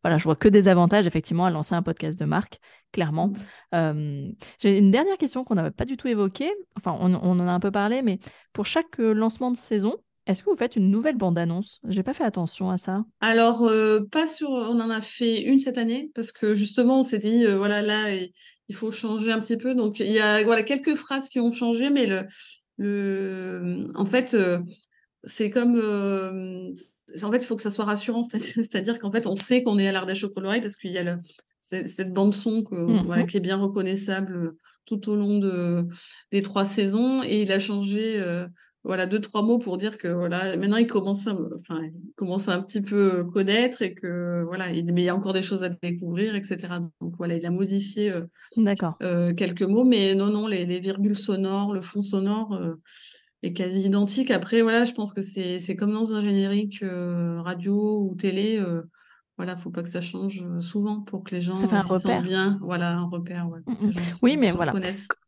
voilà, 0.03 0.17
je 0.17 0.23
vois 0.25 0.35
que 0.35 0.49
des 0.49 0.67
avantages 0.67 1.07
effectivement 1.07 1.45
à 1.45 1.49
lancer 1.49 1.75
un 1.75 1.81
podcast 1.81 2.19
de 2.19 2.25
marque, 2.25 2.59
clairement. 2.91 3.31
Mmh. 3.71 4.31
J'ai 4.59 4.77
une 4.77 4.91
dernière 4.91 5.17
question 5.17 5.45
qu'on 5.45 5.55
n'avait 5.55 5.71
pas 5.71 5.85
du 5.85 5.95
tout 5.95 6.09
évoquée. 6.09 6.51
Enfin, 6.75 6.97
on, 6.99 7.13
on, 7.13 7.39
en 7.39 7.47
a 7.47 7.51
un 7.51 7.59
peu 7.61 7.71
parlé, 7.71 8.01
mais 8.01 8.19
pour 8.51 8.65
chaque 8.65 8.97
lancement 8.97 9.49
de 9.49 9.57
saison, 9.57 9.95
est-ce 10.27 10.43
que 10.43 10.49
vous 10.49 10.55
faites 10.55 10.75
une 10.75 10.89
nouvelle 10.89 11.17
bande-annonce? 11.17 11.79
J'ai 11.87 12.01
pas 12.01 12.13
fait 12.13 12.23
attention 12.23 12.71
à 12.71 12.77
ça. 12.77 13.05
Alors, 13.21 13.63
euh, 13.65 13.99
pas 14.11 14.25
sur. 14.25 14.49
On 14.49 14.79
en 14.79 14.89
a 14.89 15.01
fait 15.01 15.41
une 15.41 15.59
cette 15.59 15.77
année 15.77 16.09
parce 16.15 16.31
que 16.31 16.55
justement, 16.55 16.99
on 16.99 17.03
s'est 17.03 17.19
dit, 17.19 17.45
euh, 17.45 17.57
voilà, 17.57 17.83
là, 17.83 18.11
il 18.11 18.75
faut 18.75 18.91
changer 18.91 19.31
un 19.31 19.39
petit 19.39 19.57
peu. 19.57 19.75
Donc, 19.75 19.99
il 19.99 20.11
y 20.11 20.19
a 20.19 20.43
voilà 20.43 20.63
quelques 20.63 20.95
phrases 20.95 21.29
qui 21.29 21.39
ont 21.39 21.51
changé, 21.51 21.91
mais 21.91 22.07
le, 22.07 22.23
le... 22.77 23.87
en 23.93 24.05
fait, 24.05 24.33
euh, 24.33 24.59
c'est 25.23 25.51
comme. 25.51 25.75
en 25.75 27.31
fait, 27.31 27.37
il 27.37 27.45
faut 27.45 27.55
que 27.55 27.61
ça 27.61 27.69
soit 27.69 27.85
rassurant, 27.85 28.23
c'est-à-dire 28.23 28.97
qu'en 28.97 29.11
fait, 29.11 29.27
on 29.27 29.35
sait 29.35 29.61
qu'on 29.61 29.77
est 29.77 29.87
à 29.87 29.91
l'Ardèche 29.91 30.23
au 30.23 30.31
l'oreille 30.37 30.61
parce 30.61 30.75
qu'il 30.75 30.91
y 30.91 30.97
a 30.97 31.17
cette 31.61 32.13
bande 32.13 32.33
son 32.33 32.63
que, 32.63 32.75
voilà, 33.05 33.23
mmh 33.23 33.27
qui 33.27 33.37
est 33.37 33.41
bien 33.41 33.57
reconnaissable 33.57 34.55
tout 34.85 35.09
au 35.09 35.15
long 35.15 35.39
de, 35.39 35.87
des 36.31 36.43
trois 36.43 36.65
saisons 36.65 37.23
et 37.23 37.41
il 37.41 37.51
a 37.51 37.57
changé 37.57 38.23
voilà 38.85 39.07
deux 39.07 39.19
trois 39.19 39.41
mots 39.41 39.57
pour 39.57 39.77
dire 39.77 39.97
que 39.97 40.07
voilà 40.07 40.55
maintenant 40.57 40.77
il 40.77 40.85
commence 40.85 41.27
à 41.27 41.35
enfin 41.59 41.81
il 41.83 42.13
commence 42.15 42.47
à 42.47 42.53
un 42.53 42.61
petit 42.61 42.81
peu 42.81 43.25
connaître 43.25 43.81
et 43.81 43.93
que 43.93 44.43
voilà 44.43 44.71
il, 44.71 44.85
mais 44.93 45.01
il 45.01 45.05
y 45.05 45.09
a 45.09 45.15
encore 45.15 45.33
des 45.33 45.41
choses 45.41 45.63
à 45.63 45.69
découvrir 45.69 46.35
etc 46.35 46.67
donc 47.01 47.15
voilà 47.17 47.35
il 47.35 47.45
a 47.45 47.51
modifié 47.51 48.11
euh, 48.11 48.21
d'accord 48.55 48.95
euh, 49.01 49.33
quelques 49.33 49.63
mots 49.63 49.83
mais 49.83 50.13
non 50.13 50.27
non 50.27 50.47
les, 50.47 50.65
les 50.65 50.79
virgules 50.79 51.15
sonores 51.15 51.73
le 51.73 51.81
fond 51.81 52.03
sonore 52.03 52.53
euh, 52.53 52.75
est 53.41 53.53
quasi 53.53 53.81
identique 53.81 54.29
après 54.29 54.61
voilà 54.61 54.83
je 54.83 54.93
pense 54.93 55.11
que 55.11 55.21
c'est 55.21 55.59
c'est 55.59 55.75
comme 55.75 55.91
dans 55.91 56.13
un 56.13 56.21
générique 56.21 56.83
radio 56.83 58.07
ou 58.07 58.15
télé 58.15 58.63
voilà, 59.37 59.57
faut 59.57 59.69
pas 59.69 59.83
que 59.83 59.89
ça 59.89 59.99
change 59.99 60.45
souvent 60.59 61.01
pour 61.01 61.25
que 61.25 61.35
les 61.35 61.41
gens 61.41 61.55
un 61.61 61.79
repère. 61.81 62.21
bien. 62.21 62.57
Voilà, 62.61 62.93
un 62.93 63.03
repère. 63.03 63.49
Ouais, 63.49 63.59
mmh 63.67 63.89
oui, 64.21 64.37
mais 64.37 64.51
voilà 64.51 64.71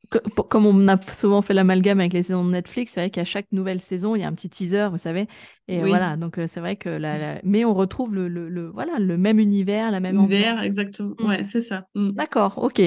comme 0.09 0.65
on 0.65 0.87
a 0.87 0.97
souvent 1.13 1.41
fait 1.41 1.53
l'amalgame 1.53 1.99
avec 1.99 2.13
les 2.13 2.23
saisons 2.23 2.45
de 2.45 2.51
Netflix, 2.51 2.93
c'est 2.93 3.01
vrai 3.01 3.09
qu'à 3.09 3.25
chaque 3.25 3.47
nouvelle 3.51 3.81
saison, 3.81 4.15
il 4.15 4.21
y 4.21 4.23
a 4.23 4.27
un 4.27 4.33
petit 4.33 4.49
teaser, 4.49 4.87
vous 4.89 4.97
savez. 4.97 5.27
Et 5.69 5.79
voilà, 5.79 6.15
donc 6.15 6.37
euh, 6.37 6.45
c'est 6.47 6.61
vrai 6.61 6.77
que 6.77 6.87
la, 6.87 7.41
mais 7.43 7.65
on 7.65 7.73
retrouve 7.73 8.15
le, 8.15 8.29
le, 8.29 8.69
voilà 8.69 8.99
le 8.99 9.17
même 9.17 9.37
univers, 9.37 9.91
la 9.91 9.99
même 9.99 10.15
univers, 10.15 10.61
exactement. 10.61 11.13
Mm. 11.19 11.25
Ouais, 11.27 11.43
c'est 11.43 11.59
ça. 11.59 11.87
Mm. 11.93 12.11
D'accord, 12.11 12.53
ok. 12.57 12.81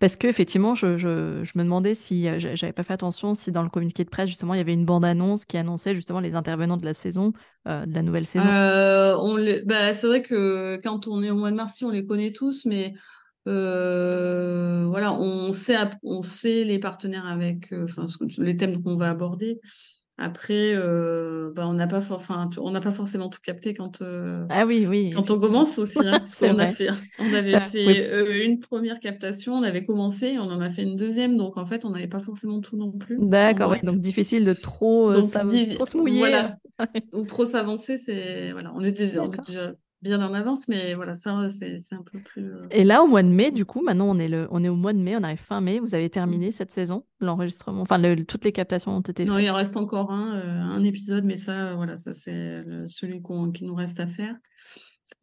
Parce 0.00 0.16
que 0.16 0.26
effectivement, 0.26 0.74
je, 0.74 0.98
je, 0.98 1.40
je 1.42 1.52
me 1.54 1.64
demandais 1.64 1.94
si 1.94 2.28
euh, 2.28 2.38
j'avais 2.38 2.74
pas 2.74 2.82
fait 2.82 2.92
attention 2.92 3.32
si 3.32 3.52
dans 3.52 3.62
le 3.62 3.70
communiqué 3.70 4.04
de 4.04 4.10
presse 4.10 4.28
justement 4.28 4.52
il 4.52 4.58
y 4.58 4.60
avait 4.60 4.74
une 4.74 4.84
bande 4.84 5.06
annonce 5.06 5.46
qui 5.46 5.56
annonçait 5.56 5.94
justement 5.94 6.20
les 6.20 6.34
intervenants 6.34 6.76
de 6.76 6.84
la 6.84 6.92
saison, 6.92 7.32
euh, 7.68 7.86
de 7.86 7.94
la 7.94 8.02
nouvelle 8.02 8.26
saison. 8.26 8.48
on 8.48 9.38
bah, 9.64 9.94
c'est 9.94 10.06
vrai 10.06 10.20
que 10.20 10.76
quand 10.82 11.08
on 11.08 11.22
est 11.22 11.30
au 11.30 11.36
mois 11.36 11.50
de 11.50 11.56
mars, 11.56 11.82
on 11.82 11.90
les 11.90 12.04
connaît 12.04 12.32
tous, 12.32 12.66
mais 12.66 12.92
euh, 13.46 14.86
voilà, 14.88 15.14
on 15.14 15.52
sait, 15.52 15.76
on 16.02 16.22
sait 16.22 16.64
les 16.64 16.78
partenaires 16.78 17.26
avec, 17.26 17.72
euh, 17.72 17.84
enfin, 17.84 18.04
les 18.38 18.56
thèmes 18.56 18.82
qu'on 18.82 18.96
va 18.96 19.10
aborder. 19.10 19.60
Après, 20.18 20.72
euh, 20.74 21.52
bah, 21.54 21.68
on 21.68 21.74
n'a 21.74 21.86
pas, 21.86 21.98
enfin, 22.10 22.48
on 22.58 22.70
n'a 22.70 22.80
pas 22.80 22.90
forcément 22.90 23.28
tout 23.28 23.40
capté 23.42 23.74
quand, 23.74 24.02
ah 24.48 24.64
oui, 24.64 24.86
oui, 24.88 25.12
quand 25.14 25.30
on 25.30 25.38
commence 25.38 25.78
aussi. 25.78 25.98
Hein, 25.98 26.24
on, 26.42 26.58
a 26.58 26.68
fait, 26.68 26.88
on 27.18 27.34
avait 27.34 27.58
fait 27.58 28.46
une 28.46 28.58
première 28.58 28.98
captation, 28.98 29.52
on 29.52 29.62
avait 29.62 29.84
commencé, 29.84 30.38
on 30.38 30.50
en 30.50 30.60
a 30.62 30.70
fait 30.70 30.84
une 30.84 30.96
deuxième, 30.96 31.36
donc 31.36 31.58
en 31.58 31.66
fait, 31.66 31.84
on 31.84 31.90
n'avait 31.90 32.08
pas 32.08 32.20
forcément 32.20 32.62
tout 32.62 32.78
non 32.78 32.92
plus. 32.92 33.18
D'accord, 33.20 33.72
oui, 33.72 33.78
donc 33.82 33.98
difficile 33.98 34.46
de 34.46 34.54
trop, 34.54 35.12
trop 35.12 35.22
se 35.22 35.96
mouiller. 35.96 36.18
Voilà. 36.18 36.56
donc 37.12 37.26
trop 37.26 37.44
s'avancer, 37.44 37.98
c'est 37.98 38.52
voilà, 38.52 38.72
on 38.74 38.80
est 38.80 38.92
déjà 38.92 39.28
bien 40.02 40.20
en 40.20 40.32
avance, 40.34 40.68
mais 40.68 40.94
voilà, 40.94 41.14
ça, 41.14 41.48
c'est 41.48 41.76
un 41.92 42.02
peu 42.02 42.20
plus. 42.20 42.44
Euh, 42.44 42.66
Et 42.70 42.84
là, 42.84 43.02
au 43.02 43.06
mois 43.06 43.22
de 43.22 43.28
mai, 43.28 43.50
du 43.50 43.64
coup, 43.64 43.82
maintenant, 43.82 44.08
on 44.08 44.18
est, 44.18 44.28
le, 44.28 44.46
on 44.50 44.62
est 44.62 44.68
au 44.68 44.76
mois 44.76 44.92
de 44.92 44.98
mai, 44.98 45.16
on 45.16 45.22
arrive 45.22 45.38
fin 45.38 45.60
mai. 45.60 45.78
Vous 45.78 45.94
avez 45.94 46.10
terminé 46.10 46.52
cette 46.52 46.70
saison, 46.70 47.04
l'enregistrement 47.20 47.82
Enfin, 47.82 48.00
toutes 48.26 48.44
les 48.44 48.52
captations 48.52 48.96
ont 48.96 49.00
été 49.00 49.24
faites? 49.24 49.32
Non, 49.32 49.38
il 49.38 49.50
en 49.50 49.54
reste 49.54 49.76
encore 49.76 50.12
un, 50.12 50.34
euh, 50.36 50.76
un 50.76 50.82
épisode, 50.84 51.24
mais 51.24 51.36
ça, 51.36 51.74
voilà, 51.74 51.96
ça, 51.96 52.12
c'est 52.12 52.62
celui 52.86 53.22
qui 53.52 53.64
nous 53.64 53.74
reste 53.74 54.00
à 54.00 54.06
faire. 54.06 54.36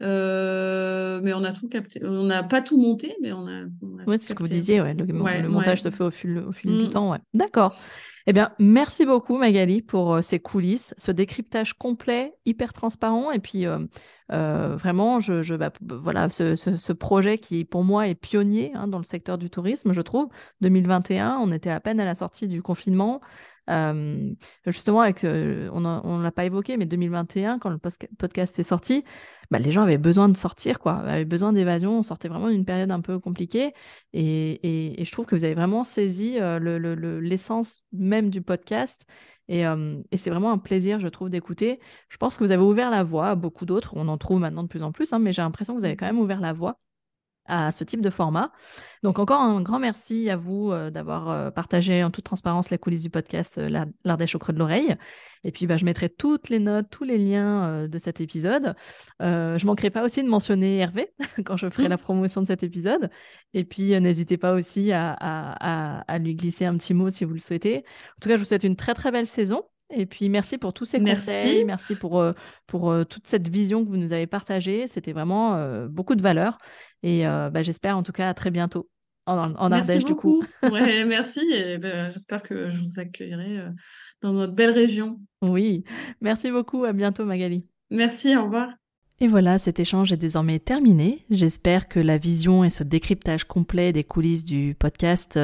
Euh, 0.02 1.20
mais 1.24 1.34
on 1.34 1.44
a 1.44 1.52
tout 1.52 1.68
capté. 1.68 2.00
On 2.04 2.24
n'a 2.24 2.44
pas 2.44 2.62
tout 2.62 2.78
monté, 2.78 3.16
mais 3.22 3.34
on 3.34 3.48
a. 3.48 3.64
oui, 4.08 4.18
c'est 4.20 4.30
ce 4.30 4.36
que 4.36 4.44
vous 4.44 4.50
disiez, 4.50 4.82
ouais. 4.82 4.94
Le, 4.94 5.50
montage 5.50 5.82
se 5.82 5.90
fait 5.90 6.04
au 6.04 6.12
fil, 6.12 6.38
au 6.40 6.52
fil 6.52 6.72
du 6.72 6.88
mmh. 6.88 6.90
temps, 6.92 7.12
ouais. 7.12 7.20
D'accord. 7.34 7.76
Eh 8.26 8.32
bien, 8.32 8.54
merci 8.58 9.06
beaucoup 9.06 9.38
Magali 9.38 9.82
pour 9.82 10.14
euh, 10.14 10.22
ces 10.22 10.40
coulisses, 10.40 10.94
ce 10.98 11.12
décryptage 11.12 11.74
complet, 11.74 12.34
hyper 12.46 12.72
transparent, 12.72 13.32
et 13.32 13.40
puis 13.40 13.66
euh, 13.66 13.80
euh, 14.32 14.78
vraiment, 14.78 15.20
je, 15.20 15.42
je 15.42 15.56
bah, 15.56 15.74
voilà, 15.82 16.30
ce, 16.30 16.56
ce, 16.56 16.94
projet 16.94 17.38
qui 17.38 17.66
pour 17.66 17.84
moi 17.84 18.08
est 18.08 18.16
pionnier 18.16 18.72
hein, 18.76 18.88
dans 18.88 18.98
le 18.98 19.04
secteur 19.04 19.38
du 19.38 19.50
tourisme, 19.50 19.92
je 19.92 20.02
trouve. 20.02 20.30
2021, 20.62 21.38
on 21.42 21.52
était 21.52 21.70
à 21.70 21.82
peine 21.82 22.00
à 22.00 22.06
la 22.06 22.16
sortie 22.16 22.48
du 22.48 22.62
confinement. 22.62 23.20
Euh, 23.70 24.34
justement, 24.66 25.02
avec, 25.02 25.24
on 25.24 25.80
ne 25.80 26.24
l'a 26.24 26.32
pas 26.32 26.46
évoqué, 26.46 26.78
mais 26.78 26.86
2021, 26.86 27.60
quand 27.60 27.70
le 27.70 27.78
podcast 28.18 28.58
est 28.58 28.64
sorti, 28.64 29.04
bah, 29.52 29.60
les 29.60 29.72
gens 29.72 29.84
avaient 29.84 29.98
besoin 29.98 30.30
de 30.30 30.38
sortir, 30.38 30.80
quoi, 30.80 30.96
avaient 31.00 31.26
besoin 31.26 31.54
d'évasion. 31.54 32.00
On 32.00 32.04
sortait 32.04 32.28
vraiment 32.28 32.50
d'une 32.50 32.66
période 32.66 32.92
un 32.92 33.02
peu 33.02 33.20
compliquée. 33.20 33.74
Et, 34.14 35.00
et, 35.02 35.06
je 35.06 35.12
trouve 35.12 35.26
que 35.26 35.36
vous 35.36 35.44
avez 35.44 35.54
vraiment 35.56 35.84
saisi 35.84 36.40
euh, 36.40 36.60
l'essence 37.22 37.84
le, 37.92 38.00
même 38.00 38.30
du 38.30 38.42
podcast. 38.42 39.06
Et, 39.50 39.64
et 40.12 40.18
c'est 40.18 40.30
vraiment 40.30 40.52
un 40.54 40.58
plaisir, 40.58 41.00
je 41.00 41.08
trouve, 41.10 41.30
d'écouter. 41.30 41.80
Je 42.10 42.18
pense 42.18 42.38
que 42.38 42.44
vous 42.44 42.52
avez 42.52 42.64
ouvert 42.64 42.90
la 42.90 43.04
voie 43.04 43.30
à 43.30 43.36
beaucoup 43.36 43.66
d'autres. 43.66 43.94
On 43.96 44.08
en 44.08 44.18
trouve 44.18 44.40
maintenant 44.40 44.64
de 44.64 44.70
plus 44.70 44.84
en 44.84 44.92
plus, 44.94 45.12
hein, 45.14 45.20
mais 45.20 45.34
j'ai 45.34 45.42
l'impression 45.42 45.74
que 45.74 45.80
vous 45.80 45.86
avez 45.86 45.98
quand 45.98 46.06
même 46.06 46.20
ouvert 46.20 46.40
la 46.40 46.54
voie 46.54 46.80
à 47.46 47.72
ce 47.72 47.84
type 47.84 48.02
de 48.02 48.10
format. 48.10 48.52
Donc 49.04 49.20
encore 49.20 49.42
un 49.42 49.62
grand 49.62 49.80
merci 49.80 50.30
à 50.30 50.38
vous 50.38 50.72
euh, 50.72 50.90
d'avoir 50.90 51.30
euh, 51.30 51.52
partagé 51.52 52.04
en 52.04 52.12
toute 52.12 52.24
transparence 52.24 52.70
les 52.70 52.78
coulisses 52.78 53.02
du 53.04 53.10
podcast 53.10 53.58
euh, 53.58 53.86
L'Ardèche 54.06 54.36
au 54.36 54.40
creux 54.40 54.54
de 54.54 54.60
l'oreille. 54.60 54.96
Et 55.44 55.52
puis 55.52 55.68
bah, 55.68 55.76
je 55.76 55.84
mettrai 55.84 56.10
toutes 56.10 56.50
les 56.50 56.60
notes, 56.60 56.88
tous 56.90 57.04
les 57.04 57.18
liens 57.18 57.86
de 57.88 57.98
cet 57.98 58.22
épisode. 58.22 58.76
je 59.20 59.66
manquerai 59.66 59.90
pas 59.90 60.04
aussi 60.04 60.24
de 60.24 60.30
mentionner 60.30 60.78
Hervé 60.78 61.12
quand 61.46 61.58
je 61.58 61.70
ferai 61.70 61.90
la 61.90 61.98
promotion 61.98 62.42
de 62.42 62.48
cet 62.48 62.64
épisode. 62.64 63.10
Et 63.54 63.66
puis 63.66 64.00
n'hésitez 64.00 64.38
pas 64.38 64.54
aussi 64.54 64.94
à, 64.94 65.12
à, 65.12 66.20
lui 66.20 66.36
glisser 66.36 66.64
un 66.64 66.78
petit 66.78 66.94
mot 66.94 67.10
si 67.10 67.26
vous 67.26 67.34
le 67.34 67.40
souhaitez. 67.40 67.80
En 67.80 68.20
tout 68.22 68.30
cas, 68.30 68.36
je 68.36 68.40
vous 68.40 68.46
souhaite 68.46 68.64
une 68.64 68.78
très 68.78 68.94
très 68.94 69.12
belle 69.12 69.28
saison. 69.28 69.64
Et 69.96 70.06
puis 70.06 70.30
merci 70.30 70.58
pour 70.58 70.74
tous 70.74 70.86
ces 70.86 71.00
conseils, 71.00 71.66
merci 71.66 71.96
pour, 71.96 72.20
euh, 72.20 72.34
pour 72.68 72.92
euh, 72.92 73.04
toute 73.04 73.28
cette 73.28 73.48
vision 73.48 73.84
que 73.84 73.90
vous 73.90 73.98
nous 73.98 74.14
avez 74.14 74.28
partagée. 74.28 74.88
C'était 74.88 75.14
vraiment 75.14 75.56
euh, 75.56 75.88
beaucoup 75.88 76.16
de 76.16 76.22
valeur. 76.22 76.58
Et 77.04 77.24
bah, 77.26 77.62
j'espère 77.62 77.98
en 77.98 78.04
tout 78.04 78.14
cas 78.14 78.30
à 78.30 78.34
très 78.34 78.50
bientôt 78.50 78.90
en, 79.26 79.54
en 79.56 79.72
Ardèche 79.72 80.06
du 80.06 80.16
coup. 80.16 80.44
ouais, 80.64 81.04
merci 81.04 81.42
et 81.54 81.78
ben, 81.78 82.10
j'espère 82.10 82.42
que 82.42 82.70
je 82.70 82.78
vous 82.78 83.00
accueillerai 83.00 83.68
dans 84.22 84.32
notre 84.32 84.54
belle 84.54 84.72
région. 84.72 85.20
Oui, 85.42 85.84
merci 86.22 86.50
beaucoup. 86.50 86.86
À 86.86 86.94
bientôt 86.94 87.26
Magali. 87.26 87.68
Merci, 87.92 88.38
au 88.38 88.46
revoir. 88.46 88.70
Et 89.20 89.28
voilà, 89.28 89.58
cet 89.58 89.80
échange 89.82 90.14
est 90.14 90.18
désormais 90.18 90.60
terminé. 90.60 91.26
J'espère 91.30 91.90
que 91.90 92.00
la 92.00 92.18
vision 92.18 92.64
et 92.64 92.70
ce 92.70 92.84
décryptage 92.84 93.44
complet 93.44 93.92
des 93.92 94.06
coulisses 94.06 94.46
du 94.46 94.76
podcast 94.80 95.38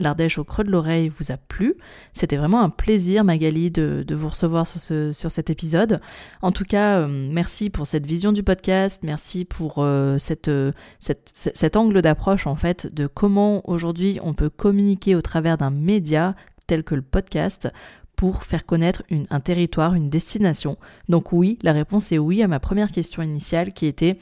l'Ardèche 0.00 0.38
au 0.38 0.44
creux 0.44 0.64
de 0.64 0.70
l'oreille 0.70 1.08
vous 1.08 1.30
a 1.30 1.36
plu. 1.36 1.74
C'était 2.12 2.36
vraiment 2.36 2.62
un 2.62 2.70
plaisir, 2.70 3.22
Magali, 3.22 3.70
de, 3.70 4.04
vous 4.10 4.28
recevoir 4.28 4.66
sur, 4.66 4.80
ce, 4.80 5.12
cet 5.12 5.50
épisode. 5.50 6.00
En 6.42 6.50
tout 6.50 6.64
cas, 6.64 7.00
euh, 7.00 7.08
merci 7.08 7.70
pour 7.70 7.86
cette 7.86 8.06
vision 8.06 8.32
du 8.32 8.42
podcast, 8.42 9.02
merci 9.04 9.44
pour 9.44 9.74
euh, 9.78 10.18
euh, 10.48 10.72
cet 11.02 11.76
angle 11.76 12.02
d'approche, 12.02 12.46
en 12.46 12.56
fait, 12.56 12.92
de 12.92 13.06
comment 13.06 13.68
aujourd'hui 13.68 14.18
on 14.22 14.34
peut 14.34 14.50
communiquer 14.50 15.14
au 15.14 15.22
travers 15.22 15.58
d'un 15.58 15.70
média 15.70 16.34
tel 16.66 16.82
que 16.82 16.94
le 16.94 17.02
podcast 17.02 17.68
pour 18.16 18.44
faire 18.44 18.66
connaître 18.66 19.02
un 19.30 19.40
territoire, 19.40 19.94
une 19.94 20.10
destination. 20.10 20.76
Donc 21.08 21.32
oui, 21.32 21.58
la 21.62 21.72
réponse 21.72 22.12
est 22.12 22.18
oui 22.18 22.42
à 22.42 22.48
ma 22.48 22.60
première 22.60 22.90
question 22.90 23.22
initiale 23.22 23.72
qui 23.72 23.86
était 23.86 24.18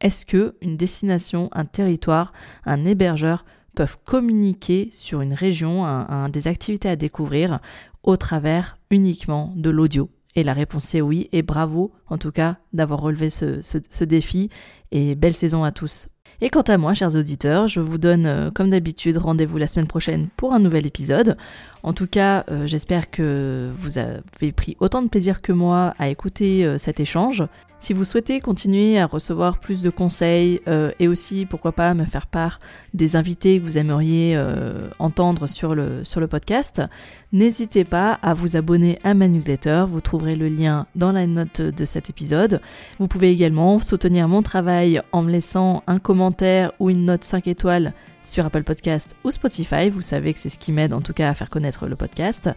est-ce 0.00 0.24
que 0.24 0.54
une 0.62 0.76
destination, 0.76 1.48
un 1.52 1.64
territoire, 1.64 2.32
un 2.64 2.84
hébergeur 2.84 3.44
peuvent 3.80 3.96
communiquer 4.04 4.90
sur 4.92 5.22
une 5.22 5.32
région, 5.32 6.04
des 6.28 6.48
activités 6.48 6.90
à 6.90 6.96
découvrir 6.96 7.60
au 8.02 8.18
travers 8.18 8.76
uniquement 8.90 9.54
de 9.56 9.70
l'audio 9.70 10.10
Et 10.36 10.42
la 10.42 10.52
réponse 10.52 10.94
est 10.94 11.00
oui, 11.00 11.30
et 11.32 11.40
bravo 11.40 11.90
en 12.06 12.18
tout 12.18 12.30
cas 12.30 12.58
d'avoir 12.74 13.00
relevé 13.00 13.30
ce, 13.30 13.62
ce, 13.62 14.04
défi, 14.04 14.50
et 14.92 15.14
belle 15.14 15.32
saison 15.32 15.64
à 15.64 15.72
tous. 15.72 16.08
Et 16.42 16.50
quant 16.50 16.60
à 16.60 16.76
moi, 16.76 16.92
chers 16.92 17.16
auditeurs, 17.16 17.68
je 17.68 17.80
vous 17.80 17.96
donne, 17.96 18.26
euh, 18.26 18.50
comme 18.50 18.68
d'habitude, 18.68 19.16
rendez-vous 19.16 19.56
la 19.56 19.66
semaine 19.66 19.86
prochaine 19.86 20.28
pour 20.36 20.52
un 20.52 20.58
nouvel 20.58 20.86
épisode. 20.86 21.38
En 21.82 21.94
tout 21.94 22.06
cas, 22.06 22.44
euh, 22.50 22.66
j'espère 22.66 23.10
que 23.10 23.70
vous 23.78 23.96
avez 23.96 24.52
pris 24.52 24.76
autant 24.80 25.00
de 25.00 25.08
plaisir 25.08 25.40
que 25.40 25.52
moi 25.52 25.94
à 25.98 26.10
écouter 26.10 26.66
euh, 26.66 26.76
cet 26.76 27.00
échange. 27.00 27.44
Si 27.80 27.94
vous 27.94 28.04
souhaitez 28.04 28.40
continuer 28.40 28.98
à 28.98 29.06
recevoir 29.06 29.58
plus 29.58 29.80
de 29.80 29.88
conseils 29.88 30.60
euh, 30.68 30.92
et 31.00 31.08
aussi 31.08 31.46
pourquoi 31.46 31.72
pas 31.72 31.94
me 31.94 32.04
faire 32.04 32.26
part 32.26 32.60
des 32.92 33.16
invités 33.16 33.58
que 33.58 33.64
vous 33.64 33.78
aimeriez 33.78 34.34
euh, 34.36 34.90
entendre 34.98 35.46
sur 35.46 35.74
le, 35.74 36.04
sur 36.04 36.20
le 36.20 36.26
podcast, 36.26 36.82
n'hésitez 37.32 37.84
pas 37.84 38.18
à 38.22 38.34
vous 38.34 38.56
abonner 38.56 38.98
à 39.02 39.14
ma 39.14 39.28
newsletter. 39.28 39.86
Vous 39.88 40.02
trouverez 40.02 40.34
le 40.34 40.48
lien 40.48 40.86
dans 40.94 41.10
la 41.10 41.26
note 41.26 41.62
de 41.62 41.84
cet 41.86 42.10
épisode. 42.10 42.60
Vous 42.98 43.08
pouvez 43.08 43.30
également 43.30 43.78
soutenir 43.78 44.28
mon 44.28 44.42
travail 44.42 45.00
en 45.12 45.22
me 45.22 45.30
laissant 45.30 45.82
un 45.86 45.98
commentaire 45.98 46.72
ou 46.80 46.90
une 46.90 47.06
note 47.06 47.24
5 47.24 47.46
étoiles 47.46 47.94
sur 48.22 48.44
Apple 48.44 48.62
Podcast 48.62 49.16
ou 49.24 49.30
Spotify. 49.30 49.88
Vous 49.90 50.02
savez 50.02 50.32
que 50.32 50.38
c'est 50.38 50.48
ce 50.48 50.58
qui 50.58 50.72
m'aide 50.72 50.92
en 50.92 51.00
tout 51.00 51.12
cas 51.12 51.30
à 51.30 51.34
faire 51.34 51.48
connaître 51.48 51.86
le 51.86 51.96
podcast 51.96 52.50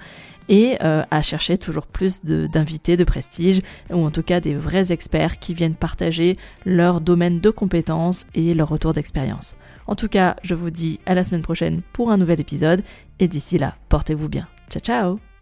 et 0.50 0.78
euh, 0.84 1.04
à 1.12 1.22
chercher 1.22 1.58
toujours 1.58 1.88
plus 1.88 2.24
d'invités 2.24 2.98
de, 2.98 3.04
prestige 3.04 3.62
ou 3.90 4.06
en 4.06 4.12
tout 4.12 4.24
cas 4.24 4.40
des 4.40 4.56
vrais 4.56 4.92
experts 4.92 5.40
qui 5.40 5.54
viennent 5.54 5.76
partager 5.76 6.38
leur 6.66 7.02
domaine 7.02 7.40
de 7.40 7.50
compétences 7.50 8.26
et 8.34 8.54
leur 8.54 8.70
retour 8.70 8.94
d'expérience. 8.94 9.58
En 9.88 9.96
tout 9.96 10.08
cas, 10.08 10.38
je 10.44 10.56
vous 10.56 10.70
dis 10.70 11.00
à 11.06 11.14
la 11.14 11.24
semaine 11.24 11.42
prochaine 11.42 11.82
pour 11.94 12.12
un 12.12 12.18
nouvel 12.18 12.40
épisode 12.40 12.84
et 13.20 13.28
d'ici 13.28 13.58
là, 13.58 13.76
portez-vous 13.90 14.30
bien. 14.30 14.48
Ciao 14.70 14.82
ciao 14.82 15.33